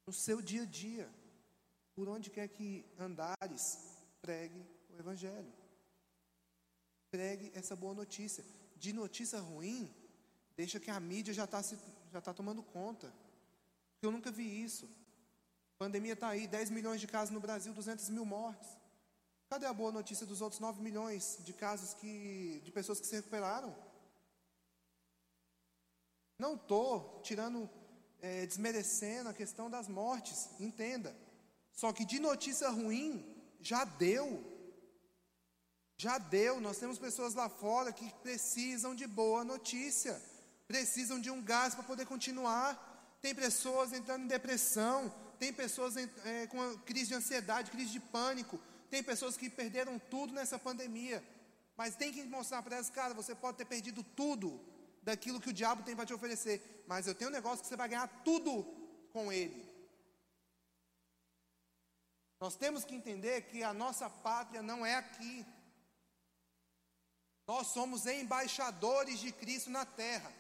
No 0.05 0.13
seu 0.13 0.43
dia 0.43 0.63
a 0.63 0.67
dia. 0.67 1.09
Por 1.95 2.09
onde 2.09 2.31
quer 2.31 2.49
que 2.49 2.85
andares, 2.99 3.79
pregue 4.21 4.67
o 4.91 4.99
evangelho. 4.99 5.53
Pregue 7.13 7.53
essa 7.55 7.77
boa 7.77 7.95
notícia. 7.95 8.45
De 8.77 8.93
notícia 8.93 9.39
ruim, 9.39 9.89
deixa 10.57 10.81
que 10.81 10.91
a 10.91 10.99
mídia 10.99 11.33
já 11.33 11.45
está 11.45 11.63
já 12.13 12.21
tá 12.21 12.33
tomando 12.33 12.63
conta. 12.63 13.13
Eu 14.03 14.11
nunca 14.11 14.31
vi 14.31 14.63
isso. 14.63 14.87
A 15.75 15.79
pandemia 15.79 16.15
está 16.15 16.29
aí, 16.29 16.47
10 16.47 16.71
milhões 16.71 17.01
de 17.01 17.07
casos 17.07 17.31
no 17.31 17.41
Brasil, 17.41 17.73
200 17.73 18.09
mil 18.11 18.25
mortes. 18.25 18.69
Cadê 19.49 19.67
a 19.67 19.73
boa 19.73 19.91
notícia 19.91 20.27
dos 20.27 20.41
outros 20.41 20.61
9 20.61 20.83
milhões 20.83 21.39
de 21.41 21.53
casos 21.53 21.95
que, 21.95 22.61
de 22.65 22.71
pessoas 22.71 23.01
que 23.01 23.07
se 23.07 23.17
recuperaram? 23.17 23.75
Não 26.39 26.55
estou 26.55 27.21
tirando, 27.23 27.69
é, 28.21 28.45
desmerecendo 28.47 29.29
a 29.29 29.35
questão 29.35 29.71
das 29.71 29.89
mortes, 29.89 30.49
entenda. 30.61 31.17
Só 31.73 31.93
que 31.93 32.05
de 32.05 32.19
notícia 32.19 32.69
ruim, 32.69 33.25
já 33.61 33.85
deu. 33.85 34.45
Já 35.97 36.19
deu. 36.19 36.61
Nós 36.61 36.79
temos 36.79 36.99
pessoas 36.99 37.35
lá 37.35 37.49
fora 37.49 37.93
que 37.93 38.13
precisam 38.23 38.95
de 38.95 39.07
boa 39.07 39.45
notícia, 39.45 40.21
precisam 40.69 41.19
de 41.19 41.31
um 41.31 41.43
gás 41.43 41.75
para 41.75 41.83
poder 41.83 42.07
continuar. 42.07 42.71
Tem 43.23 43.35
pessoas 43.35 43.93
entrando 43.93 44.25
em 44.25 44.29
depressão, 44.29 45.13
tem 45.39 45.53
pessoas 45.53 45.97
é, 45.97 46.47
com 46.47 46.79
crise 46.81 47.09
de 47.09 47.15
ansiedade, 47.15 47.71
crise 47.71 47.91
de 47.91 48.01
pânico, 48.01 48.61
tem 48.91 49.03
pessoas 49.03 49.37
que 49.37 49.49
perderam 49.51 49.99
tudo 49.99 50.33
nessa 50.35 50.59
pandemia. 50.59 51.25
Mas 51.77 51.97
tem 51.97 52.13
que 52.13 52.23
mostrar 52.25 52.63
para 52.63 52.77
elas, 52.77 52.91
cara, 52.91 53.15
você 53.15 53.35
pode 53.35 53.57
ter 53.57 53.65
perdido 53.65 54.03
tudo 54.03 54.61
daquilo 55.03 55.41
que 55.41 55.51
o 55.51 55.53
diabo 55.53 55.83
tem 55.83 55.97
para 55.97 56.05
te 56.05 56.13
oferecer, 56.13 56.85
mas 56.87 57.07
eu 57.07 57.15
tenho 57.15 57.31
um 57.31 57.33
negócio 57.33 57.63
que 57.63 57.69
você 57.69 57.77
vai 57.77 57.89
ganhar 57.89 58.09
tudo 58.23 58.63
com 59.13 59.33
ele. 59.33 59.67
Nós 62.41 62.55
temos 62.55 62.85
que 62.85 62.95
entender 62.95 63.43
que 63.43 63.63
a 63.65 63.73
nossa 63.73 64.09
pátria 64.09 64.63
não 64.63 64.85
é 64.85 64.95
aqui. 64.95 65.47
Nós 67.47 67.69
somos 67.69 68.07
embaixadores 68.07 69.19
de 69.19 69.33
Cristo 69.33 69.71
na 69.71 69.85
terra. 69.85 70.31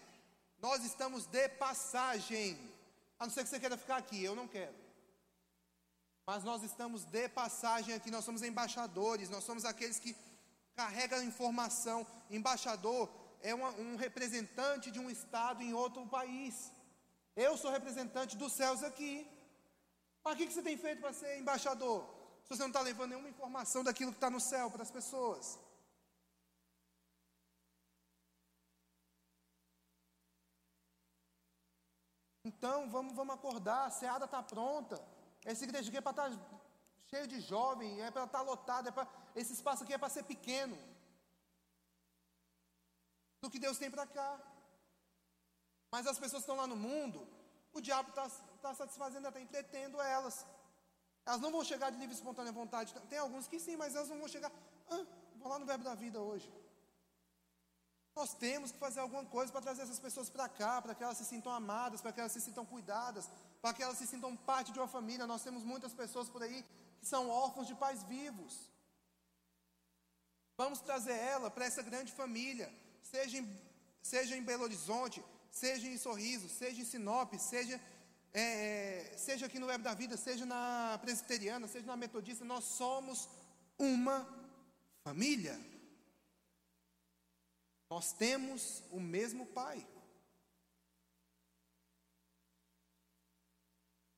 Nós 0.61 0.85
estamos 0.85 1.27
de 1.27 1.49
passagem. 1.51 2.59
A 3.19 3.27
não 3.27 3.33
ser 3.33 3.43
que 3.45 3.51
você 3.51 3.61
queira 3.61 3.77
ficar 3.77 3.97
aqui, 3.97 4.23
eu 4.23 4.35
não 4.35 4.49
quero. 4.49 4.75
Mas 6.27 6.45
nós 6.45 6.63
estamos 6.63 7.05
de 7.05 7.29
passagem 7.29 7.95
aqui, 7.95 8.11
nós 8.11 8.25
somos 8.25 8.43
embaixadores, 8.43 9.31
nós 9.31 9.45
somos 9.45 9.65
aqueles 9.65 9.99
que 9.99 10.17
carregam 10.77 11.23
informação. 11.23 12.07
Embaixador 12.31 13.09
é 13.41 13.55
uma, 13.55 13.71
um 13.71 13.97
representante 13.97 14.91
de 14.91 14.99
um 14.99 15.09
estado 15.09 15.63
em 15.63 15.73
outro 15.73 16.07
país. 16.07 16.73
Eu 17.35 17.57
sou 17.57 17.71
representante 17.71 18.37
dos 18.37 18.53
céus 18.53 18.83
aqui. 18.83 19.27
Mas 20.25 20.35
o 20.35 20.37
que, 20.37 20.47
que 20.47 20.53
você 20.53 20.63
tem 20.63 20.77
feito 20.77 21.01
para 21.01 21.13
ser 21.13 21.39
embaixador? 21.39 22.05
Se 22.43 22.51
você 22.51 22.63
não 22.63 22.69
está 22.69 22.81
levando 22.81 23.11
nenhuma 23.11 23.29
informação 23.29 23.85
daquilo 23.85 24.11
que 24.11 24.17
está 24.17 24.31
no 24.31 24.41
céu 24.41 24.71
para 24.71 24.83
as 24.83 24.91
pessoas. 24.91 25.59
Então, 32.59 32.91
vamos, 32.91 33.15
vamos 33.15 33.35
acordar, 33.35 33.87
a 33.87 33.91
seada 33.91 34.25
está 34.25 34.43
pronta. 34.43 35.01
Essa 35.45 35.63
igreja 35.63 35.89
aqui 35.89 35.99
é 35.99 36.01
para 36.01 36.11
estar 36.11 36.31
tá 36.31 36.61
cheio 37.07 37.27
de 37.33 37.41
jovem, 37.41 38.01
é 38.03 38.11
para 38.11 38.25
estar 38.25 38.39
tá 38.39 38.45
lotada, 38.45 38.89
é 38.89 38.93
para, 38.93 39.07
esse 39.37 39.53
espaço 39.53 39.85
aqui 39.85 39.95
é 39.95 39.99
para 39.99 40.09
ser 40.09 40.25
pequeno. 40.25 40.77
Do 43.41 43.49
que 43.49 43.61
Deus 43.61 43.79
tem 43.79 43.89
para 43.89 44.07
cá. 44.07 44.41
Mas 45.93 46.09
as 46.09 46.19
pessoas 46.19 46.43
que 46.43 46.51
estão 46.51 46.57
lá 46.57 46.67
no 46.67 46.77
mundo, 46.77 47.27
o 47.73 47.81
diabo 47.81 48.09
está 48.09 48.29
tá 48.61 48.75
satisfazendo, 48.75 49.29
está 49.29 49.41
entretendo 49.41 50.01
elas. 50.01 50.45
Elas 51.25 51.41
não 51.41 51.53
vão 51.53 51.63
chegar 51.63 51.91
de 51.91 51.99
livre 51.99 52.17
espontânea 52.17 52.53
vontade. 52.53 52.93
Tem 53.09 53.21
alguns 53.21 53.47
que 53.47 53.61
sim, 53.61 53.77
mas 53.77 53.95
elas 53.95 54.09
não 54.09 54.19
vão 54.19 54.27
chegar. 54.27 54.51
Ah, 54.91 55.07
vou 55.37 55.49
lá 55.49 55.61
no 55.61 55.67
verbo 55.67 55.85
da 55.85 55.95
vida 55.95 56.21
hoje. 56.21 56.53
Nós 58.19 58.35
temos 58.35 58.73
que 58.73 58.79
fazer 58.79 59.01
alguma 59.01 59.25
coisa 59.25 59.53
para 59.53 59.67
trazer 59.67 59.83
essas 59.83 60.01
pessoas 60.07 60.29
para 60.29 60.49
cá, 60.49 60.83
para 60.83 60.95
que 60.95 61.05
elas 61.05 61.19
se 61.19 61.25
sintam 61.25 61.53
amadas, 61.53 62.01
para 62.01 62.13
que 62.13 62.21
elas 62.21 62.33
se 62.33 62.41
sintam 62.41 62.65
cuidadas, 62.67 63.31
para 63.63 63.73
que 63.73 63.83
elas 63.85 63.97
se 63.97 64.09
sintam 64.13 64.37
parte 64.51 64.73
de 64.73 64.79
uma 64.81 64.89
família. 64.89 65.25
Nós 65.25 65.45
temos 65.47 65.63
muitas 65.63 65.93
pessoas 65.93 66.29
por 66.29 66.43
aí 66.43 66.65
que 67.01 67.07
são 67.07 67.31
órfãos 67.31 67.69
de 67.69 67.77
pais 67.77 68.03
vivos. 68.15 68.55
Vamos 70.57 70.81
trazer 70.81 71.17
ela 71.35 71.49
para 71.49 71.65
essa 71.65 71.81
grande 71.81 72.11
família, 72.11 72.69
seja 73.05 73.39
em, 73.39 73.47
seja 74.03 74.37
em 74.37 74.43
Belo 74.43 74.65
Horizonte, 74.65 75.23
seja 75.53 75.87
em 75.87 75.97
Sorriso, 75.97 76.49
seja 76.49 76.83
em 76.83 76.85
Sinop, 76.85 77.33
seja, 77.35 77.81
é, 78.35 79.15
seja 79.17 79.47
aqui 79.47 79.61
no 79.61 79.69
Web 79.69 79.85
da 79.85 79.95
Vida, 79.95 80.17
seja 80.17 80.45
na 80.45 80.99
Presbiteriana, 81.01 81.69
seja 81.69 81.87
na 81.87 81.97
Metodista, 81.97 82.45
nós 82.45 82.65
somos 82.65 83.29
uma 83.79 84.19
família. 85.05 85.57
Nós 87.91 88.13
temos 88.13 88.83
o 88.91 89.01
mesmo 89.01 89.47
Pai. 89.47 89.87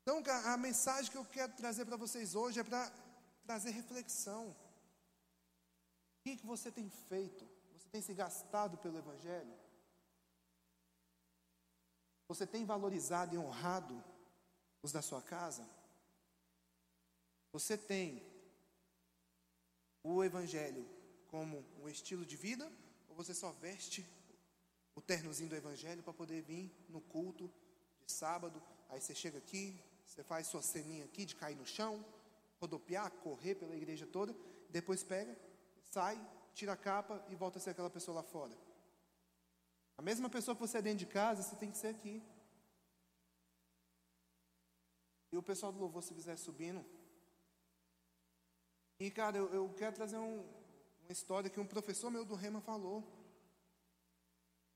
Então, 0.03 0.23
a 0.53 0.57
mensagem 0.57 1.11
que 1.11 1.17
eu 1.17 1.25
quero 1.25 1.53
trazer 1.55 1.85
para 1.85 1.97
vocês 1.97 2.35
hoje 2.35 2.59
é 2.59 2.65
para 2.65 2.91
trazer 3.45 3.71
reflexão. 3.71 4.49
O 4.51 6.23
que, 6.25 6.37
que 6.37 6.47
você 6.47 6.71
tem 6.71 6.89
feito? 6.89 7.49
Você 7.73 7.89
tem 7.89 8.03
se 8.03 8.13
gastado 8.13 8.77
pelo 8.79 8.99
Evangelho? 8.99 9.57
Você 12.27 12.47
tem 12.47 12.65
valorizado 12.65 13.35
e 13.35 13.39
honrado 13.39 14.03
os 14.83 14.93
da 14.93 15.03
sua 15.03 15.23
casa? 15.23 15.69
Você 17.53 17.77
tem 17.77 18.23
o 20.03 20.23
Evangelho 20.25 20.89
como 21.29 21.65
um 21.81 21.89
estilo 21.89 22.25
de 22.25 22.37
vida? 22.37 22.71
Você 23.21 23.35
só 23.35 23.53
veste 23.53 24.01
o 24.95 25.03
ternozinho 25.03 25.51
do 25.51 25.55
Evangelho 25.55 26.03
para 26.03 26.15
poder 26.15 26.41
vir 26.41 26.75
no 26.89 27.03
culto 27.03 27.53
de 28.07 28.13
sábado? 28.13 28.63
Aí 28.89 28.99
você 28.99 29.15
chega 29.15 29.37
aqui, 29.37 29.79
você 30.07 30.25
faz 30.25 30.47
sua 30.47 30.63
ceninha 30.63 31.05
aqui 31.05 31.27
de 31.27 31.37
cair 31.37 31.55
no 31.55 31.67
chão, 31.67 32.03
rodopiar, 32.59 33.11
correr 33.11 33.57
pela 33.57 33.77
igreja 33.77 34.07
toda, 34.07 34.35
depois 34.71 35.03
pega, 35.03 35.39
sai, 35.91 36.19
tira 36.55 36.73
a 36.73 36.79
capa 36.79 37.23
e 37.29 37.37
volta 37.37 37.59
a 37.59 37.61
ser 37.61 37.71
aquela 37.71 37.91
pessoa 37.91 38.15
lá 38.15 38.23
fora. 38.23 38.57
A 39.99 40.03
mesma 40.03 40.31
pessoa 40.31 40.55
que 40.55 40.63
você 40.63 40.79
é 40.79 40.83
dentro 40.83 41.01
de 41.01 41.13
casa, 41.13 41.43
você 41.43 41.57
tem 41.57 41.71
que 41.71 41.77
ser 41.77 41.89
aqui. 41.89 42.23
E 45.31 45.37
o 45.37 45.43
pessoal 45.43 45.71
do 45.71 45.79
louvor, 45.79 46.03
se 46.03 46.15
quiser 46.15 46.39
subindo. 46.39 46.83
E, 48.99 49.11
cara, 49.11 49.37
eu, 49.37 49.53
eu 49.53 49.75
quero 49.75 49.95
trazer 49.95 50.17
um, 50.17 50.60
uma 51.11 51.13
história 51.13 51.51
que 51.51 51.59
um 51.59 51.67
professor 51.67 52.09
meu 52.09 52.25
do 52.25 52.37
Rema 52.37 52.61
falou. 52.61 52.99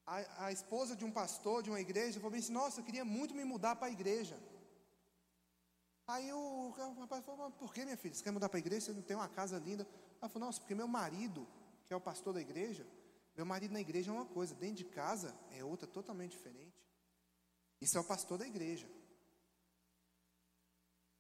A, 0.04 0.46
a 0.46 0.52
esposa 0.52 0.96
de 0.96 1.04
um 1.04 1.12
pastor 1.12 1.62
de 1.62 1.70
uma 1.70 1.80
igreja 1.80 2.18
falou 2.18 2.36
assim: 2.36 2.52
Nossa, 2.52 2.80
eu 2.80 2.84
queria 2.84 3.04
muito 3.04 3.36
me 3.36 3.44
mudar 3.44 3.76
para 3.76 3.86
a 3.86 3.90
igreja. 3.90 4.36
Aí 6.08 6.32
o, 6.32 6.70
rapaz 6.98 7.24
falou: 7.24 7.52
Por 7.52 7.72
que, 7.72 7.84
minha 7.84 7.96
filha? 7.96 8.12
Você 8.12 8.24
quer 8.24 8.32
mudar 8.32 8.48
para 8.48 8.58
a 8.58 8.64
igreja? 8.66 8.86
Você 8.86 8.92
não 8.92 9.02
tem 9.02 9.16
uma 9.16 9.28
casa 9.28 9.60
linda? 9.60 9.86
Ela 10.20 10.28
falou: 10.28 10.46
Nossa, 10.46 10.58
porque 10.60 10.74
meu 10.74 10.88
marido, 10.88 11.46
que 11.86 11.94
é 11.94 11.96
o 11.96 12.00
pastor 12.00 12.34
da 12.34 12.40
igreja, 12.40 12.84
meu 13.36 13.46
marido 13.46 13.70
na 13.70 13.80
igreja 13.80 14.10
é 14.10 14.14
uma 14.14 14.26
coisa, 14.26 14.56
dentro 14.56 14.78
de 14.78 14.86
casa 14.86 15.32
é 15.52 15.62
outra 15.62 15.86
totalmente 15.86 16.32
diferente. 16.32 16.84
Isso 17.80 17.96
é 17.96 18.00
o 18.00 18.04
pastor 18.04 18.38
da 18.38 18.46
igreja. 18.46 18.90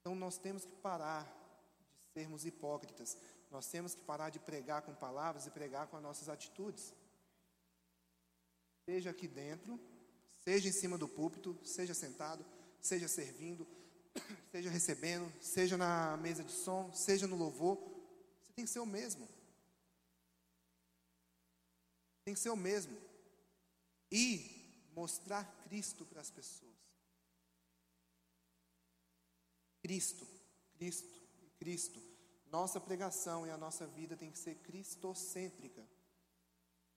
Então 0.00 0.16
nós 0.16 0.38
temos 0.38 0.64
que 0.64 0.74
parar 0.74 1.24
de 2.02 2.20
sermos 2.20 2.44
hipócritas. 2.44 3.16
Nós 3.50 3.66
temos 3.68 3.94
que 3.94 4.02
parar 4.02 4.30
de 4.30 4.38
pregar 4.38 4.82
com 4.82 4.94
palavras 4.94 5.46
e 5.46 5.50
pregar 5.50 5.86
com 5.86 5.96
as 5.96 6.02
nossas 6.02 6.28
atitudes. 6.28 6.92
Seja 8.84 9.10
aqui 9.10 9.26
dentro, 9.26 9.80
seja 10.40 10.68
em 10.68 10.72
cima 10.72 10.98
do 10.98 11.08
púlpito, 11.08 11.58
seja 11.64 11.94
sentado, 11.94 12.44
seja 12.80 13.08
servindo, 13.08 13.66
seja 14.50 14.68
recebendo, 14.70 15.32
seja 15.40 15.76
na 15.76 16.16
mesa 16.18 16.44
de 16.44 16.52
som, 16.52 16.92
seja 16.92 17.26
no 17.26 17.36
louvor, 17.36 17.76
você 18.42 18.52
tem 18.52 18.64
que 18.64 18.70
ser 18.70 18.80
o 18.80 18.86
mesmo. 18.86 19.28
Tem 22.24 22.34
que 22.34 22.40
ser 22.40 22.50
o 22.50 22.56
mesmo. 22.56 22.96
E 24.10 24.90
mostrar 24.94 25.44
Cristo 25.64 26.04
para 26.04 26.20
as 26.20 26.30
pessoas. 26.30 26.72
Cristo, 29.82 30.26
Cristo, 30.76 31.20
Cristo. 31.58 32.13
Nossa 32.56 32.78
pregação 32.88 33.38
e 33.46 33.50
a 33.50 33.58
nossa 33.64 33.84
vida 33.98 34.16
tem 34.16 34.30
que 34.30 34.38
ser 34.38 34.54
cristocêntrica. 34.66 35.82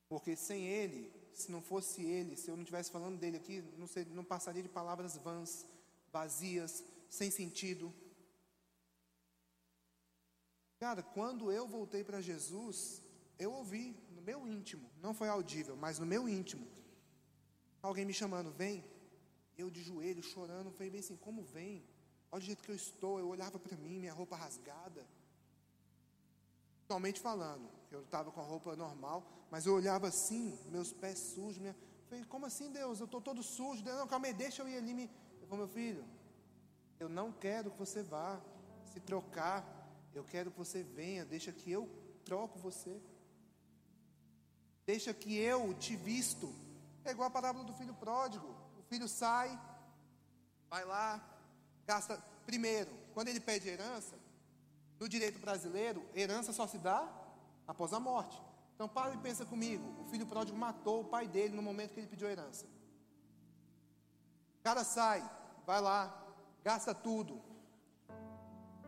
Porque 0.09 0.35
sem 0.47 0.61
Ele, 0.79 1.01
se 1.33 1.51
não 1.53 1.61
fosse 1.69 1.99
Ele, 2.17 2.35
se 2.35 2.47
eu 2.49 2.55
não 2.55 2.63
estivesse 2.63 2.91
falando 2.91 3.17
dele 3.17 3.37
aqui, 3.37 3.57
não, 3.81 3.87
não 4.17 4.23
passaria 4.33 4.61
de 4.61 4.69
palavras 4.69 5.17
vãs, 5.17 5.65
vazias, 6.11 6.83
sem 7.09 7.31
sentido. 7.31 7.91
Cara, 10.79 11.01
quando 11.01 11.51
eu 11.51 11.67
voltei 11.67 12.03
para 12.03 12.21
Jesus, 12.29 13.01
eu 13.39 13.51
ouvi 13.51 13.85
no 14.15 14.21
meu 14.21 14.47
íntimo, 14.47 14.87
não 15.01 15.13
foi 15.19 15.27
audível, 15.27 15.75
mas 15.75 15.97
no 15.97 16.05
meu 16.05 16.29
íntimo, 16.29 16.67
alguém 17.81 18.05
me 18.05 18.13
chamando, 18.13 18.51
vem. 18.51 18.85
Eu 19.57 19.71
de 19.71 19.81
joelho, 19.81 20.21
chorando, 20.21 20.71
falei 20.71 20.91
bem 20.91 20.99
assim, 20.99 21.17
como 21.27 21.41
vem? 21.41 21.83
Olha 22.31 22.43
o 22.43 22.45
jeito 22.45 22.63
que 22.63 22.69
eu 22.69 22.75
estou, 22.75 23.17
eu 23.19 23.27
olhava 23.27 23.57
para 23.57 23.75
mim, 23.75 23.99
minha 23.99 24.13
roupa 24.13 24.35
rasgada. 24.35 25.03
Totalmente 26.87 27.19
falando, 27.19 27.69
eu 27.91 28.01
estava 28.01 28.31
com 28.31 28.39
a 28.39 28.43
roupa 28.45 28.73
normal, 28.73 29.21
mas 29.51 29.65
eu 29.65 29.73
olhava 29.73 30.07
assim, 30.07 30.57
meus 30.69 30.93
pés 30.93 31.19
sujos, 31.19 31.57
minha... 31.57 31.75
falei, 32.07 32.23
como 32.23 32.45
assim 32.45 32.71
Deus? 32.71 33.01
Eu 33.01 33.05
estou 33.05 33.19
todo 33.19 33.43
sujo, 33.43 33.83
Deus, 33.83 33.97
não, 33.97 34.07
calma 34.07 34.27
aí, 34.27 34.33
deixa 34.33 34.61
eu 34.61 34.69
ir 34.69 34.77
ali. 34.77 34.93
Me... 34.93 35.11
Eu 35.41 35.47
falei, 35.47 35.65
meu 35.65 35.67
filho, 35.67 36.05
eu 36.97 37.09
não 37.09 37.29
quero 37.29 37.71
que 37.71 37.77
você 37.77 38.01
vá 38.01 38.39
se 38.93 39.01
trocar. 39.01 39.65
Eu 40.13 40.23
quero 40.23 40.49
que 40.49 40.57
você 40.57 40.81
venha. 40.81 41.25
Deixa 41.25 41.51
que 41.51 41.69
eu 41.69 41.89
troco 42.23 42.57
você. 42.57 43.01
Deixa 44.85 45.13
que 45.13 45.35
eu 45.35 45.73
te 45.73 45.95
visto. 45.95 46.55
É 47.03 47.11
igual 47.11 47.27
a 47.27 47.31
parábola 47.31 47.65
do 47.65 47.73
filho 47.73 47.93
pródigo. 47.95 48.47
O 48.79 48.83
filho 48.83 49.09
sai, 49.09 49.59
vai 50.69 50.85
lá, 50.85 51.21
gasta. 51.85 52.17
Primeiro, 52.45 52.89
quando 53.13 53.27
ele 53.27 53.41
pede 53.41 53.67
herança, 53.67 54.15
no 54.99 55.07
direito 55.07 55.39
brasileiro, 55.39 56.05
herança 56.15 56.51
só 56.51 56.67
se 56.67 56.77
dá 56.77 57.07
após 57.67 57.93
a 57.93 57.99
morte. 57.99 58.41
Então, 58.75 58.87
para 58.87 59.13
e 59.13 59.17
pensa 59.17 59.45
comigo. 59.45 60.01
O 60.01 60.05
filho 60.05 60.25
pródigo 60.25 60.57
matou 60.57 61.01
o 61.01 61.05
pai 61.05 61.27
dele 61.27 61.55
no 61.55 61.61
momento 61.61 61.93
que 61.93 61.99
ele 61.99 62.07
pediu 62.07 62.29
herança. 62.29 62.65
O 64.59 64.63
cara 64.63 64.83
sai, 64.83 65.27
vai 65.65 65.81
lá, 65.81 66.01
gasta 66.63 66.93
tudo, 66.93 67.41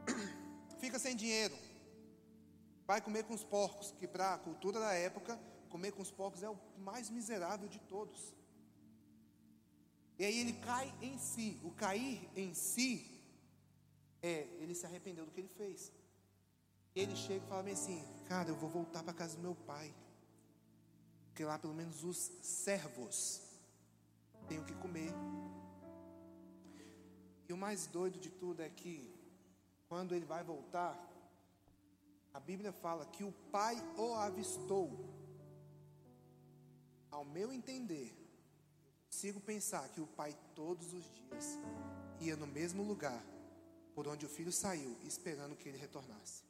fica 0.79 0.99
sem 0.99 1.15
dinheiro, 1.15 1.57
vai 2.85 2.99
comer 3.01 3.23
com 3.23 3.33
os 3.33 3.43
porcos, 3.43 3.93
que 3.97 4.07
para 4.07 4.33
a 4.33 4.37
cultura 4.37 4.79
da 4.79 4.93
época, 4.93 5.39
comer 5.69 5.91
com 5.91 6.01
os 6.01 6.11
porcos 6.11 6.43
é 6.43 6.49
o 6.49 6.59
mais 6.77 7.09
miserável 7.09 7.67
de 7.67 7.79
todos. 7.79 8.33
E 10.17 10.25
aí 10.25 10.37
ele 10.37 10.53
cai 10.53 10.93
em 11.01 11.17
si. 11.17 11.59
O 11.63 11.71
cair 11.71 12.29
em 12.35 12.53
si 12.53 13.23
é 14.21 14.47
ele 14.59 14.75
se 14.75 14.85
arrependeu 14.85 15.25
do 15.25 15.31
que 15.31 15.39
ele 15.39 15.47
fez. 15.47 15.91
Ele 16.95 17.15
chega 17.15 17.45
e 17.45 17.47
fala 17.47 17.69
assim: 17.69 18.03
Cara, 18.27 18.49
eu 18.49 18.55
vou 18.55 18.69
voltar 18.69 19.03
para 19.03 19.13
casa 19.13 19.35
do 19.35 19.41
meu 19.41 19.55
pai. 19.55 19.93
Porque 21.27 21.43
lá 21.43 21.57
pelo 21.57 21.73
menos 21.73 22.03
os 22.03 22.17
servos 22.41 23.41
têm 24.47 24.59
o 24.59 24.65
que 24.65 24.73
comer. 24.75 25.13
E 27.47 27.53
o 27.53 27.57
mais 27.57 27.87
doido 27.87 28.19
de 28.19 28.29
tudo 28.29 28.61
é 28.61 28.69
que 28.69 29.13
quando 29.87 30.13
ele 30.13 30.25
vai 30.25 30.43
voltar, 30.43 30.95
a 32.33 32.39
Bíblia 32.39 32.71
fala 32.71 33.05
que 33.05 33.23
o 33.23 33.31
pai 33.51 33.75
o 33.97 34.13
avistou. 34.13 34.89
Ao 37.09 37.25
meu 37.25 37.51
entender, 37.51 38.15
consigo 39.07 39.39
pensar 39.39 39.89
que 39.89 39.99
o 39.99 40.05
pai 40.05 40.37
todos 40.53 40.93
os 40.93 41.11
dias 41.11 41.57
ia 42.19 42.35
no 42.35 42.45
mesmo 42.45 42.83
lugar 42.83 43.23
por 43.95 44.07
onde 44.07 44.25
o 44.25 44.29
filho 44.29 44.51
saiu, 44.51 44.95
esperando 45.03 45.55
que 45.55 45.67
ele 45.67 45.77
retornasse. 45.77 46.48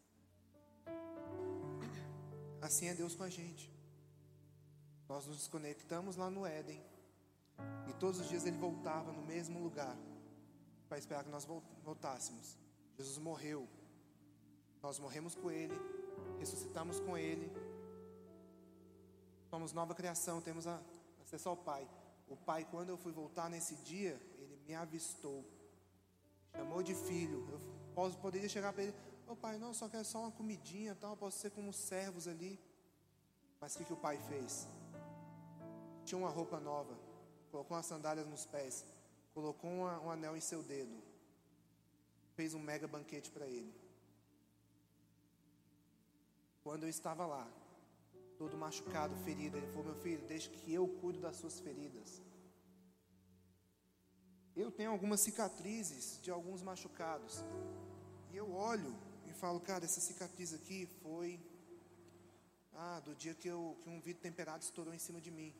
Assim 2.62 2.88
é 2.88 2.93
Deus 2.93 3.16
com 3.16 3.24
a 3.24 3.30
gente. 3.30 3.72
Nós 5.07 5.26
nos 5.26 5.38
desconectamos 5.38 6.16
lá 6.16 6.30
no 6.30 6.45
Éden. 6.45 6.82
E 7.88 7.93
todos 7.93 8.20
os 8.20 8.30
dias 8.30 8.45
ele 8.45 8.57
voltava 8.57 9.12
no 9.12 9.22
mesmo 9.24 9.60
lugar 9.60 9.97
para 10.88 10.97
esperar 10.97 11.24
que 11.24 11.30
nós 11.30 11.45
voltássemos. 11.84 12.57
Jesus 12.97 13.18
morreu. 13.18 13.68
Nós 14.82 14.97
morremos 14.99 15.36
com 15.36 15.51
ele, 15.51 15.74
ressuscitamos 16.39 16.99
com 16.99 17.18
ele. 17.18 17.51
Somos 19.49 19.74
nova 19.74 19.93
criação, 19.93 20.41
temos 20.41 20.66
acesso 21.22 21.49
ao 21.49 21.57
Pai. 21.57 21.88
O 22.28 22.36
Pai, 22.36 22.66
quando 22.70 22.89
eu 22.89 22.97
fui 22.97 23.12
voltar 23.12 23.49
nesse 23.49 23.76
dia, 23.78 24.22
ele 24.38 24.57
me 24.68 24.76
avistou. 24.76 25.43
Chamou 26.55 26.82
de 26.82 26.95
filho. 26.95 27.45
Eu 27.95 28.12
poderia 28.22 28.47
chegar 28.47 28.72
para 28.72 28.84
ele: 28.84 28.95
Ô 29.32 29.36
pai, 29.36 29.59
não, 29.59 29.75
só 29.75 29.88
quero 29.88 30.03
só 30.03 30.21
uma 30.21 30.32
comidinha, 30.32 30.95
tal, 30.95 31.15
posso 31.15 31.38
ser 31.38 31.51
como 31.51 31.71
servos 31.71 32.27
ali. 32.27 32.59
Mas 33.61 33.75
o 33.75 33.77
que, 33.77 33.86
que 33.86 33.93
o 33.93 34.03
pai 34.05 34.17
fez? 34.27 34.67
Tinha 36.03 36.17
uma 36.17 36.32
roupa 36.32 36.59
nova, 36.59 36.97
colocou 37.51 37.77
umas 37.77 37.86
sandálias 37.86 38.25
nos 38.25 38.47
pés, 38.47 38.84
colocou 39.32 39.69
uma, 39.69 39.99
um 39.99 40.09
anel 40.09 40.36
em 40.36 40.39
seu 40.39 40.63
dedo, 40.63 40.97
fez 42.34 42.55
um 42.55 42.59
mega 42.59 42.88
banquete 42.88 43.30
para 43.30 43.45
ele. 43.45 43.71
Quando 46.63 46.84
eu 46.86 46.89
estava 46.89 47.27
lá, 47.27 47.47
todo 48.36 48.57
machucado, 48.57 49.15
ferido, 49.17 49.57
ele 49.57 49.67
falou: 49.67 49.86
Meu 49.91 49.95
filho, 49.95 50.25
deixe 50.25 50.49
que 50.49 50.73
eu 50.73 50.88
cuido 50.88 51.19
das 51.19 51.36
suas 51.36 51.59
feridas. 51.59 52.19
Eu 54.55 54.71
tenho 54.71 54.89
algumas 54.89 55.19
cicatrizes 55.19 56.19
de 56.19 56.32
alguns 56.32 56.63
machucados, 56.63 57.43
e 58.32 58.36
eu 58.36 58.51
olho 58.51 59.09
falo: 59.39 59.59
Cara, 59.69 59.85
essa 59.85 60.01
cicatriz 60.07 60.53
aqui 60.53 60.79
foi 61.01 61.39
ah, 62.73 62.99
do 63.05 63.13
dia 63.15 63.33
que, 63.33 63.47
eu, 63.47 63.77
que 63.81 63.89
um 63.89 63.99
vidro 63.99 64.21
temperado 64.21 64.63
estourou 64.63 64.93
em 64.93 64.99
cima 65.07 65.19
de 65.25 65.31
mim. 65.31 65.51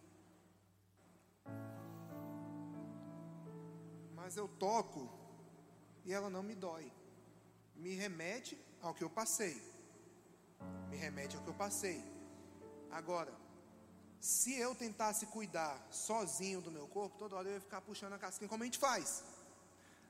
Mas 4.20 4.38
eu 4.42 4.48
toco 4.48 5.02
e 6.06 6.14
ela 6.14 6.30
não 6.30 6.44
me 6.44 6.56
dói. 6.56 6.92
Me 7.76 7.96
remete 7.96 8.58
ao 8.82 8.94
que 8.94 9.04
eu 9.04 9.10
passei. 9.10 9.56
Me 10.90 10.98
remete 10.98 11.36
ao 11.36 11.44
que 11.44 11.50
eu 11.50 11.60
passei. 11.66 12.00
Agora, 12.92 13.34
se 14.20 14.54
eu 14.60 14.76
tentasse 14.76 15.26
cuidar 15.28 15.76
sozinho 15.90 16.62
do 16.62 16.72
meu 16.78 16.88
corpo, 16.88 17.18
toda 17.18 17.36
hora 17.38 17.48
eu 17.48 17.54
ia 17.54 17.62
ficar 17.62 17.82
puxando 17.82 18.14
a 18.14 18.20
casquinha, 18.20 18.50
como 18.50 18.64
a 18.64 18.66
gente 18.66 18.78
faz. 18.78 19.24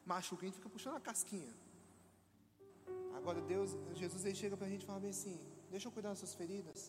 Machuca, 0.05 0.43
a 0.43 0.47
gente 0.47 0.55
fica 0.55 0.69
puxando 0.69 0.95
a 0.95 0.99
casquinha. 0.99 1.53
Agora 3.19 3.41
Deus, 3.53 3.69
Jesus 4.01 4.21
ele 4.25 4.37
chega 4.41 4.55
para 4.59 4.67
a 4.67 4.71
gente 4.73 4.83
e 4.83 4.89
fala 4.91 5.01
bem 5.05 5.13
assim: 5.17 5.37
deixa 5.73 5.87
eu 5.87 5.91
cuidar 5.95 6.09
das 6.13 6.19
suas 6.23 6.33
feridas. 6.41 6.79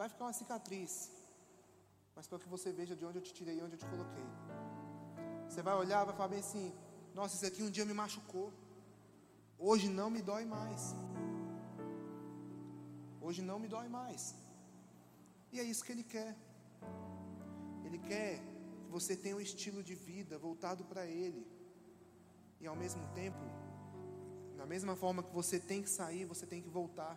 Vai 0.00 0.08
ficar 0.12 0.24
uma 0.26 0.36
cicatriz, 0.40 0.92
mas 2.16 2.26
para 2.28 2.38
que 2.42 2.48
você 2.54 2.68
veja 2.80 2.94
de 3.00 3.04
onde 3.08 3.18
eu 3.18 3.24
te 3.28 3.32
tirei 3.38 3.56
e 3.58 3.62
onde 3.66 3.74
eu 3.76 3.82
te 3.82 3.88
coloquei. 3.92 4.28
Você 5.48 5.62
vai 5.68 5.74
olhar, 5.82 6.00
vai 6.08 6.14
falar 6.18 6.32
bem 6.34 6.42
assim: 6.46 6.66
nossa, 7.18 7.34
isso 7.36 7.46
aqui 7.50 7.62
um 7.68 7.70
dia 7.76 7.86
me 7.90 7.94
machucou. 8.02 8.48
Hoje 9.68 9.88
não 10.00 10.08
me 10.16 10.22
dói 10.30 10.44
mais. 10.56 10.82
Hoje 13.20 13.40
não 13.50 13.58
me 13.62 13.68
dói 13.76 13.88
mais. 13.88 14.34
E 15.52 15.60
é 15.60 15.64
isso 15.70 15.84
que 15.84 15.92
Ele 15.92 16.06
quer. 16.14 16.32
Ele 17.86 17.98
quer 18.10 18.30
que 18.84 18.90
você 18.96 19.16
tenha 19.16 19.36
um 19.36 19.44
estilo 19.48 19.82
de 19.88 19.94
vida 19.94 20.36
voltado 20.46 20.84
para 20.90 21.04
Ele. 21.06 21.42
E 22.60 22.66
ao 22.66 22.76
mesmo 22.76 23.04
tempo, 23.20 23.44
da 24.58 24.66
mesma 24.66 24.96
forma 24.96 25.22
que 25.22 25.32
você 25.32 25.60
tem 25.60 25.80
que 25.80 25.88
sair, 25.88 26.24
você 26.24 26.44
tem 26.44 26.60
que 26.60 26.68
voltar. 26.68 27.16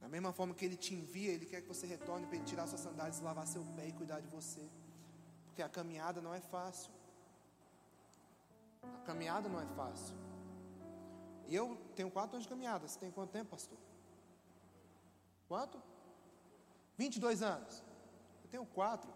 Da 0.00 0.08
mesma 0.08 0.32
forma 0.32 0.54
que 0.54 0.64
Ele 0.64 0.76
te 0.76 0.94
envia, 0.94 1.32
Ele 1.32 1.44
quer 1.44 1.60
que 1.60 1.66
você 1.66 1.88
retorne 1.88 2.24
para 2.24 2.36
Ele 2.36 2.44
tirar 2.44 2.68
suas 2.68 2.80
sandálias, 2.80 3.20
lavar 3.20 3.48
seu 3.48 3.64
pé 3.76 3.88
e 3.88 3.92
cuidar 3.92 4.20
de 4.20 4.28
você. 4.28 4.64
Porque 5.46 5.60
a 5.60 5.68
caminhada 5.68 6.20
não 6.20 6.32
é 6.32 6.40
fácil. 6.40 6.92
A 8.80 9.04
caminhada 9.04 9.48
não 9.48 9.60
é 9.60 9.66
fácil. 9.66 10.14
E 11.48 11.54
eu 11.56 11.76
tenho 11.96 12.08
quatro 12.12 12.36
anos 12.36 12.44
de 12.44 12.48
caminhada. 12.48 12.86
Você 12.86 12.98
tem 13.00 13.10
quanto 13.10 13.30
tempo, 13.30 13.50
pastor? 13.50 13.78
Quanto? 15.48 15.82
22 16.96 17.42
anos. 17.42 17.82
Eu 18.44 18.50
tenho 18.50 18.66
quatro. 18.66 19.12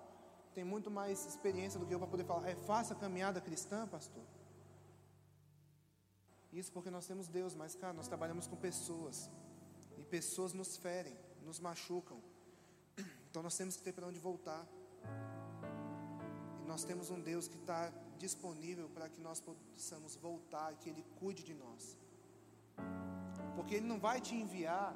Tem 0.53 0.65
muito 0.65 0.91
mais 0.91 1.25
experiência 1.27 1.79
do 1.79 1.87
que 1.87 1.95
eu 1.95 1.99
para 2.01 2.09
poder 2.09 2.25
falar. 2.25 2.49
É 2.49 2.57
fácil 2.57 2.97
a 2.97 2.99
caminhada 2.99 3.41
cristã, 3.41 3.87
pastor? 3.87 4.25
Isso 6.53 6.71
porque 6.71 6.91
nós 6.91 7.07
temos 7.07 7.29
Deus, 7.29 7.55
mas, 7.55 7.75
cara, 7.75 7.95
nós 7.95 8.09
trabalhamos 8.09 8.47
com 8.47 8.57
pessoas. 8.57 9.31
E 9.99 10.05
pessoas 10.05 10.53
nos 10.53 10.77
ferem, 10.77 11.17
nos 11.45 11.59
machucam. 11.59 12.21
Então 13.31 13.43
nós 13.43 13.57
temos 13.57 13.77
que 13.79 13.83
ter 13.83 13.93
para 13.93 14.07
onde 14.07 14.19
voltar. 14.19 14.63
E 16.61 16.65
nós 16.67 16.85
temos 16.85 17.09
um 17.09 17.19
Deus 17.19 17.49
que 17.49 17.57
está 17.57 17.91
disponível 18.19 18.91
para 18.91 19.09
que 19.09 19.23
nós 19.23 19.41
possamos 19.41 20.17
voltar, 20.17 20.77
que 20.77 20.91
Ele 20.91 21.03
cuide 21.19 21.43
de 21.43 21.55
nós. 21.55 21.97
Porque 23.57 23.77
Ele 23.77 23.87
não 23.87 23.99
vai 23.99 24.21
te 24.21 24.35
enviar 24.35 24.95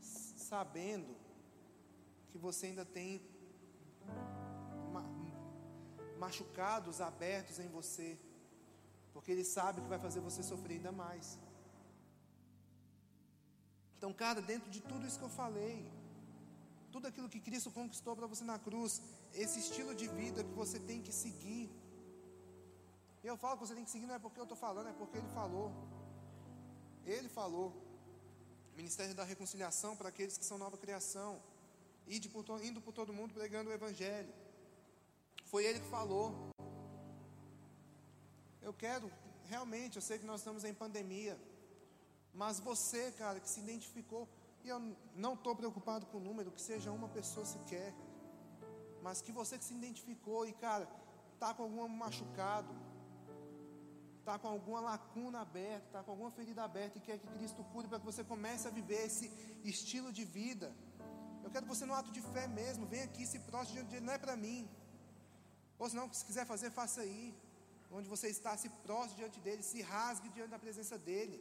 sabendo 0.00 1.16
que 2.28 2.36
você 2.36 2.66
ainda 2.66 2.84
tem 2.84 3.22
machucados 6.18 7.00
abertos 7.00 7.58
em 7.58 7.68
você, 7.68 8.18
porque 9.12 9.30
Ele 9.32 9.44
sabe 9.44 9.80
que 9.80 9.88
vai 9.88 9.98
fazer 9.98 10.20
você 10.20 10.42
sofrer 10.42 10.76
ainda 10.76 10.92
mais. 10.92 11.38
Então, 13.96 14.12
cara, 14.12 14.40
dentro 14.40 14.70
de 14.70 14.80
tudo 14.80 15.06
isso 15.06 15.18
que 15.18 15.24
eu 15.24 15.34
falei, 15.42 15.76
tudo 16.90 17.06
aquilo 17.06 17.28
que 17.28 17.40
Cristo 17.40 17.70
conquistou 17.70 18.16
para 18.16 18.26
você 18.26 18.44
na 18.44 18.58
cruz, 18.58 19.00
esse 19.34 19.58
estilo 19.60 19.94
de 19.94 20.08
vida 20.08 20.42
que 20.42 20.54
você 20.62 20.78
tem 20.78 21.02
que 21.02 21.12
seguir. 21.12 21.70
Eu 23.22 23.36
falo 23.36 23.56
que 23.58 23.66
você 23.66 23.74
tem 23.74 23.84
que 23.84 23.90
seguir 23.90 24.06
não 24.06 24.14
é 24.14 24.18
porque 24.18 24.40
eu 24.40 24.44
estou 24.44 24.56
falando, 24.56 24.88
é 24.88 24.92
porque 24.92 25.18
Ele 25.18 25.28
falou. 25.28 25.70
Ele 27.04 27.28
falou. 27.28 27.90
Ministério 28.76 29.14
da 29.14 29.24
Reconciliação 29.24 29.96
para 29.96 30.08
aqueles 30.08 30.38
que 30.38 30.44
são 30.44 30.56
nova 30.56 30.76
criação, 30.78 31.40
indo 32.08 32.80
por 32.80 32.92
todo 32.92 33.12
mundo 33.12 33.34
pregando 33.34 33.68
o 33.68 33.72
Evangelho. 33.72 34.32
Foi 35.44 35.64
ele 35.66 35.80
que 35.80 35.88
falou. 35.88 36.49
Eu 38.62 38.72
quero, 38.72 39.10
realmente, 39.44 39.96
eu 39.96 40.02
sei 40.02 40.18
que 40.18 40.26
nós 40.26 40.40
estamos 40.40 40.64
em 40.64 40.74
pandemia, 40.74 41.38
mas 42.32 42.60
você, 42.60 43.10
cara, 43.12 43.40
que 43.40 43.48
se 43.48 43.60
identificou, 43.60 44.28
e 44.62 44.68
eu 44.68 44.78
não 45.16 45.34
estou 45.34 45.56
preocupado 45.56 46.06
com 46.06 46.18
o 46.18 46.20
número, 46.20 46.50
que 46.50 46.60
seja 46.60 46.92
uma 46.92 47.08
pessoa 47.08 47.46
sequer, 47.46 47.94
mas 49.02 49.22
que 49.22 49.32
você 49.32 49.56
que 49.58 49.64
se 49.64 49.74
identificou 49.74 50.46
e, 50.46 50.52
cara, 50.52 50.88
está 51.34 51.54
com 51.54 51.62
algum 51.62 51.88
machucado, 51.88 52.72
está 54.18 54.38
com 54.38 54.48
alguma 54.48 54.80
lacuna 54.80 55.40
aberta, 55.40 55.86
está 55.86 56.02
com 56.02 56.10
alguma 56.10 56.30
ferida 56.30 56.62
aberta 56.62 56.98
e 56.98 57.00
quer 57.00 57.18
que 57.18 57.26
Cristo 57.28 57.64
cure 57.72 57.88
para 57.88 57.98
que 57.98 58.04
você 58.04 58.22
comece 58.22 58.68
a 58.68 58.70
viver 58.70 59.06
esse 59.06 59.26
estilo 59.64 60.12
de 60.12 60.24
vida. 60.24 60.74
Eu 61.42 61.50
quero 61.50 61.64
que 61.66 61.74
você, 61.74 61.86
no 61.86 61.94
ato 61.94 62.12
de 62.12 62.20
fé 62.20 62.46
mesmo, 62.46 62.86
venha 62.86 63.04
aqui, 63.04 63.26
se 63.26 63.38
prostre 63.40 63.74
diante 63.74 63.88
dele, 63.88 64.04
não 64.04 64.12
é 64.12 64.18
para 64.18 64.36
mim. 64.36 64.68
Ou 65.78 65.88
se 65.88 65.96
não, 65.96 66.12
se 66.12 66.24
quiser 66.24 66.44
fazer, 66.44 66.70
faça 66.70 67.00
aí. 67.00 67.34
Onde 67.90 68.08
você 68.08 68.28
está, 68.28 68.56
se 68.56 68.68
prostre 68.84 69.16
diante 69.16 69.40
dele, 69.40 69.62
se 69.62 69.82
rasgue 69.82 70.28
diante 70.28 70.50
da 70.50 70.58
presença 70.58 70.96
dele. 70.96 71.40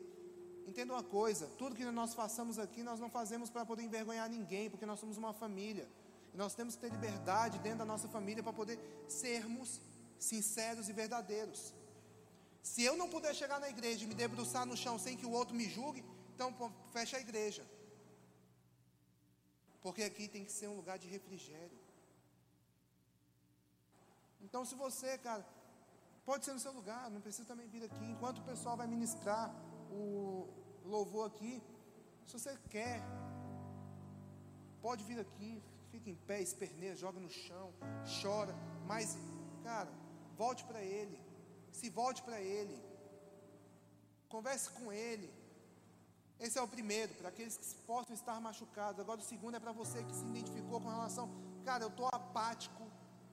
Entenda 0.67 0.93
uma 0.93 1.03
coisa: 1.03 1.47
tudo 1.57 1.75
que 1.75 1.85
nós 1.85 2.13
façamos 2.13 2.57
aqui, 2.57 2.81
nós 2.83 2.99
não 2.99 3.09
fazemos 3.09 3.49
para 3.49 3.65
poder 3.65 3.83
envergonhar 3.83 4.29
ninguém, 4.29 4.69
porque 4.69 4.85
nós 4.85 4.99
somos 4.99 5.17
uma 5.17 5.33
família. 5.33 5.87
E 6.33 6.37
nós 6.37 6.53
temos 6.53 6.75
que 6.75 6.81
ter 6.81 6.91
liberdade 6.91 7.59
dentro 7.59 7.79
da 7.79 7.85
nossa 7.85 8.07
família 8.07 8.43
para 8.43 8.53
poder 8.53 8.79
sermos 9.07 9.81
sinceros 10.19 10.89
e 10.89 10.93
verdadeiros. 10.93 11.73
Se 12.61 12.83
eu 12.83 12.95
não 12.97 13.09
puder 13.09 13.33
chegar 13.33 13.59
na 13.59 13.69
igreja 13.69 14.03
e 14.03 14.07
me 14.07 14.13
debruçar 14.13 14.65
no 14.65 14.77
chão 14.77 14.99
sem 14.99 15.17
que 15.17 15.25
o 15.25 15.31
outro 15.31 15.55
me 15.55 15.67
julgue, 15.67 16.03
então 16.35 16.53
fecha 16.91 17.17
a 17.17 17.19
igreja. 17.19 17.65
Porque 19.81 20.03
aqui 20.03 20.27
tem 20.27 20.43
que 20.43 20.51
ser 20.51 20.67
um 20.67 20.75
lugar 20.75 20.97
de 20.99 21.07
refrigério. 21.07 21.77
Então, 24.41 24.63
se 24.65 24.75
você, 24.75 25.17
cara, 25.17 25.45
pode 26.25 26.45
ser 26.45 26.53
no 26.53 26.59
seu 26.59 26.71
lugar, 26.71 27.09
não 27.09 27.21
precisa 27.21 27.47
também 27.47 27.67
vir 27.67 27.83
aqui. 27.83 28.05
Enquanto 28.05 28.39
o 28.39 28.43
pessoal 28.43 28.75
vai 28.77 28.87
ministrar 28.87 29.53
o 29.91 30.47
louvor 30.85 31.27
aqui, 31.27 31.61
se 32.25 32.33
você 32.33 32.57
quer 32.69 33.01
Pode 34.81 35.03
vir 35.03 35.19
aqui, 35.19 35.61
fica 35.91 36.09
em 36.09 36.15
pé, 36.15 36.41
esperneia, 36.41 36.95
joga 36.95 37.19
no 37.19 37.29
chão, 37.29 37.73
chora, 38.21 38.55
mas, 38.87 39.17
cara, 39.63 39.91
volte 40.37 40.63
para 40.63 40.81
Ele, 40.81 41.19
se 41.71 41.89
volte 41.89 42.21
para 42.23 42.39
Ele, 42.39 42.81
converse 44.29 44.69
com 44.69 44.91
Ele. 44.91 45.29
Esse 46.39 46.57
é 46.57 46.61
o 46.61 46.67
primeiro, 46.67 47.13
para 47.15 47.27
aqueles 47.27 47.57
que 47.57 47.75
possam 47.81 48.13
estar 48.15 48.39
machucados. 48.39 49.01
Agora, 49.01 49.19
o 49.19 49.23
segundo 49.23 49.55
é 49.55 49.59
para 49.59 49.73
você 49.73 50.01
que 50.01 50.15
se 50.15 50.23
identificou 50.23 50.79
com 50.79 50.87
relação, 50.87 51.29
cara, 51.65 51.83
eu 51.83 51.89
estou 51.89 52.07
apático, 52.07 52.88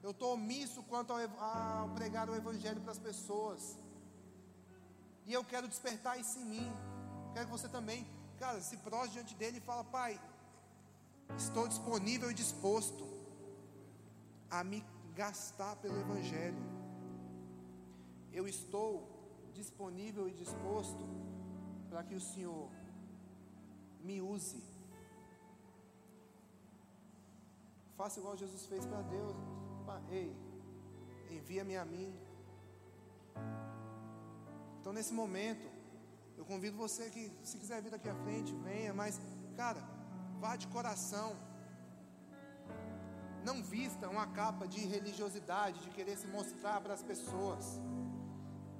eu 0.07 0.11
estou 0.11 0.35
omisso 0.35 0.81
quanto 0.83 1.11
ao, 1.11 1.19
ao 1.47 1.89
pregar 1.89 2.29
o 2.29 2.35
Evangelho 2.41 2.79
para 2.79 2.93
as 2.93 2.99
pessoas. 3.07 3.77
E 5.25 5.33
eu 5.33 5.43
quero 5.43 5.67
despertar 5.67 6.17
isso 6.17 6.39
em 6.39 6.45
mim. 6.45 6.71
Quero 7.33 7.47
que 7.47 7.51
você 7.51 7.67
também, 7.67 8.07
cara, 8.39 8.61
se 8.61 8.77
prostre 8.77 9.11
diante 9.15 9.35
dele 9.35 9.57
e 9.57 9.65
fala, 9.69 9.83
Pai, 9.83 10.17
estou 11.37 11.67
disponível 11.67 12.31
e 12.31 12.33
disposto 12.33 13.05
a 14.49 14.63
me 14.63 14.79
gastar 15.13 15.75
pelo 15.75 15.99
Evangelho. 15.99 16.63
Eu 18.31 18.47
estou 18.47 18.89
disponível 19.53 20.29
e 20.29 20.31
disposto 20.31 21.03
para 21.89 22.01
que 22.05 22.15
o 22.15 22.21
Senhor 22.21 22.69
me 23.99 24.21
use. 24.21 24.63
Faça 27.97 28.21
igual 28.21 28.37
Jesus 28.37 28.65
fez 28.67 28.85
para 28.85 29.01
Deus. 29.01 29.56
Ei, 30.09 30.35
envia-me 31.29 31.77
a 31.77 31.85
mim. 31.85 32.13
Então, 34.79 34.93
nesse 34.93 35.13
momento, 35.13 35.67
eu 36.37 36.45
convido 36.45 36.77
você 36.77 37.09
que, 37.09 37.31
se 37.43 37.57
quiser 37.57 37.81
vir 37.81 37.93
aqui 37.93 38.09
à 38.09 38.15
frente, 38.15 38.53
venha, 38.55 38.93
mas, 38.93 39.19
cara, 39.55 39.81
vá 40.39 40.55
de 40.55 40.67
coração. 40.67 41.35
Não 43.43 43.63
vista 43.63 44.09
uma 44.09 44.27
capa 44.27 44.67
de 44.67 44.79
religiosidade, 44.79 45.79
de 45.81 45.89
querer 45.89 46.17
se 46.17 46.27
mostrar 46.27 46.79
para 46.81 46.93
as 46.93 47.03
pessoas. 47.03 47.79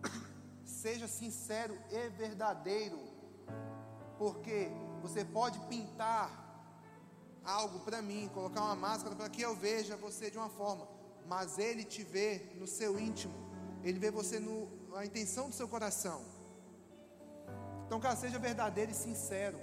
Seja 0.65 1.07
sincero 1.07 1.77
e 1.89 2.09
verdadeiro, 2.09 2.99
porque 4.17 4.69
você 5.01 5.23
pode 5.25 5.59
pintar 5.67 6.47
algo 7.43 7.79
para 7.79 8.01
mim, 8.01 8.29
colocar 8.33 8.61
uma 8.61 8.75
máscara 8.75 9.15
para 9.15 9.29
que 9.29 9.41
eu 9.41 9.55
veja 9.55 9.95
você 9.95 10.29
de 10.29 10.37
uma 10.37 10.49
forma, 10.49 10.87
mas 11.27 11.57
Ele 11.57 11.83
te 11.83 12.03
vê 12.03 12.51
no 12.55 12.67
seu 12.67 12.99
íntimo, 12.99 13.33
Ele 13.83 13.99
vê 13.99 14.09
você 14.09 14.39
no 14.39 14.77
a 14.95 15.05
intenção 15.05 15.49
do 15.49 15.55
seu 15.55 15.67
coração. 15.67 16.25
Então, 17.85 17.99
cara, 17.99 18.15
seja 18.15 18.39
verdadeiro 18.39 18.91
e 18.91 18.95
sincero. 18.95 19.59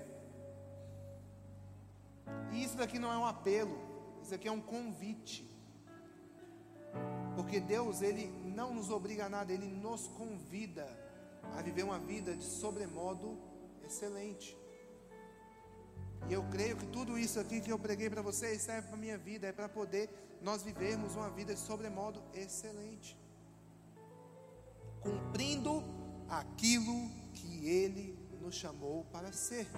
E 2.53 2.63
isso 2.63 2.77
daqui 2.77 2.99
não 2.99 3.13
é 3.13 3.19
um 3.19 3.27
apelo, 3.27 3.77
isso 4.23 4.35
aqui 4.35 4.47
é 4.47 4.53
um 4.53 4.61
convite. 4.61 5.51
Porque 7.35 7.59
Deus, 7.59 8.01
Ele 8.01 8.29
não 8.45 8.73
nos 8.73 8.91
obriga 8.91 9.27
a 9.27 9.29
nada, 9.29 9.53
Ele 9.53 9.67
nos 9.67 10.07
convida 10.07 10.87
a 11.57 11.63
viver 11.63 11.83
uma 11.83 11.99
vida 11.99 12.37
de 12.37 12.45
sobremodo 12.45 13.39
excelente. 13.85 14.57
E 16.29 16.33
eu 16.33 16.43
creio 16.45 16.77
que 16.77 16.87
tudo 16.87 17.19
isso 17.19 17.39
aqui 17.39 17.61
que 17.61 17.71
eu 17.71 17.79
preguei 17.79 18.09
para 18.09 18.23
vocês 18.23 18.63
serve 18.63 18.89
para 18.89 18.97
a 18.97 19.01
minha 19.01 19.19
vida, 19.19 19.47
é 19.47 19.53
para 19.53 19.69
poder 19.69 20.09
nós 20.41 20.63
vivermos 20.63 21.15
uma 21.15 21.31
vida 21.31 21.55
de 21.55 21.61
sobremodo 21.61 22.23
excelente 22.33 23.17
cumprindo 25.05 25.85
aquilo 26.29 27.11
que 27.35 27.69
Ele 27.69 28.19
nos 28.41 28.55
chamou 28.55 29.05
para 29.13 29.31
ser. 29.33 29.69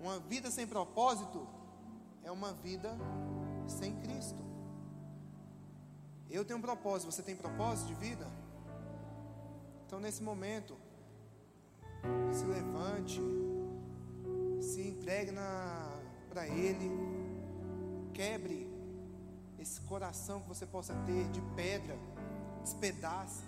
Uma 0.00 0.20
vida 0.20 0.50
sem 0.50 0.66
propósito 0.66 1.46
é 2.22 2.30
uma 2.30 2.52
vida 2.52 2.96
sem 3.66 3.96
Cristo. 4.00 4.38
Eu 6.30 6.44
tenho 6.44 6.58
um 6.58 6.62
propósito, 6.62 7.10
você 7.10 7.22
tem 7.22 7.34
propósito 7.34 7.88
de 7.88 7.94
vida? 7.94 8.26
Então, 9.86 9.98
nesse 9.98 10.22
momento, 10.22 10.76
se 12.32 12.44
levante, 12.44 13.20
se 14.64 14.80
entregue 14.80 15.32
para 16.28 16.48
Ele, 16.48 16.90
quebre 18.12 18.66
esse 19.58 19.80
coração 19.82 20.40
que 20.40 20.48
você 20.48 20.66
possa 20.66 20.94
ter 21.06 21.28
de 21.28 21.40
pedra, 21.54 21.96
despedace 22.62 23.44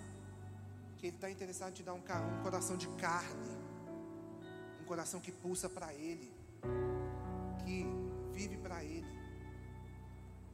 que 0.97 1.07
Ele 1.07 1.15
está 1.15 1.29
interessado 1.29 1.69
em 1.69 1.73
te 1.73 1.83
dar 1.83 1.93
um, 1.93 1.97
um 1.99 2.43
coração 2.43 2.75
de 2.77 2.87
carne, 2.89 3.57
um 4.81 4.85
coração 4.85 5.19
que 5.19 5.31
pulsa 5.31 5.69
para 5.69 5.93
Ele, 5.93 6.31
que 7.63 7.85
vive 8.33 8.57
para 8.57 8.83
Ele. 8.83 9.16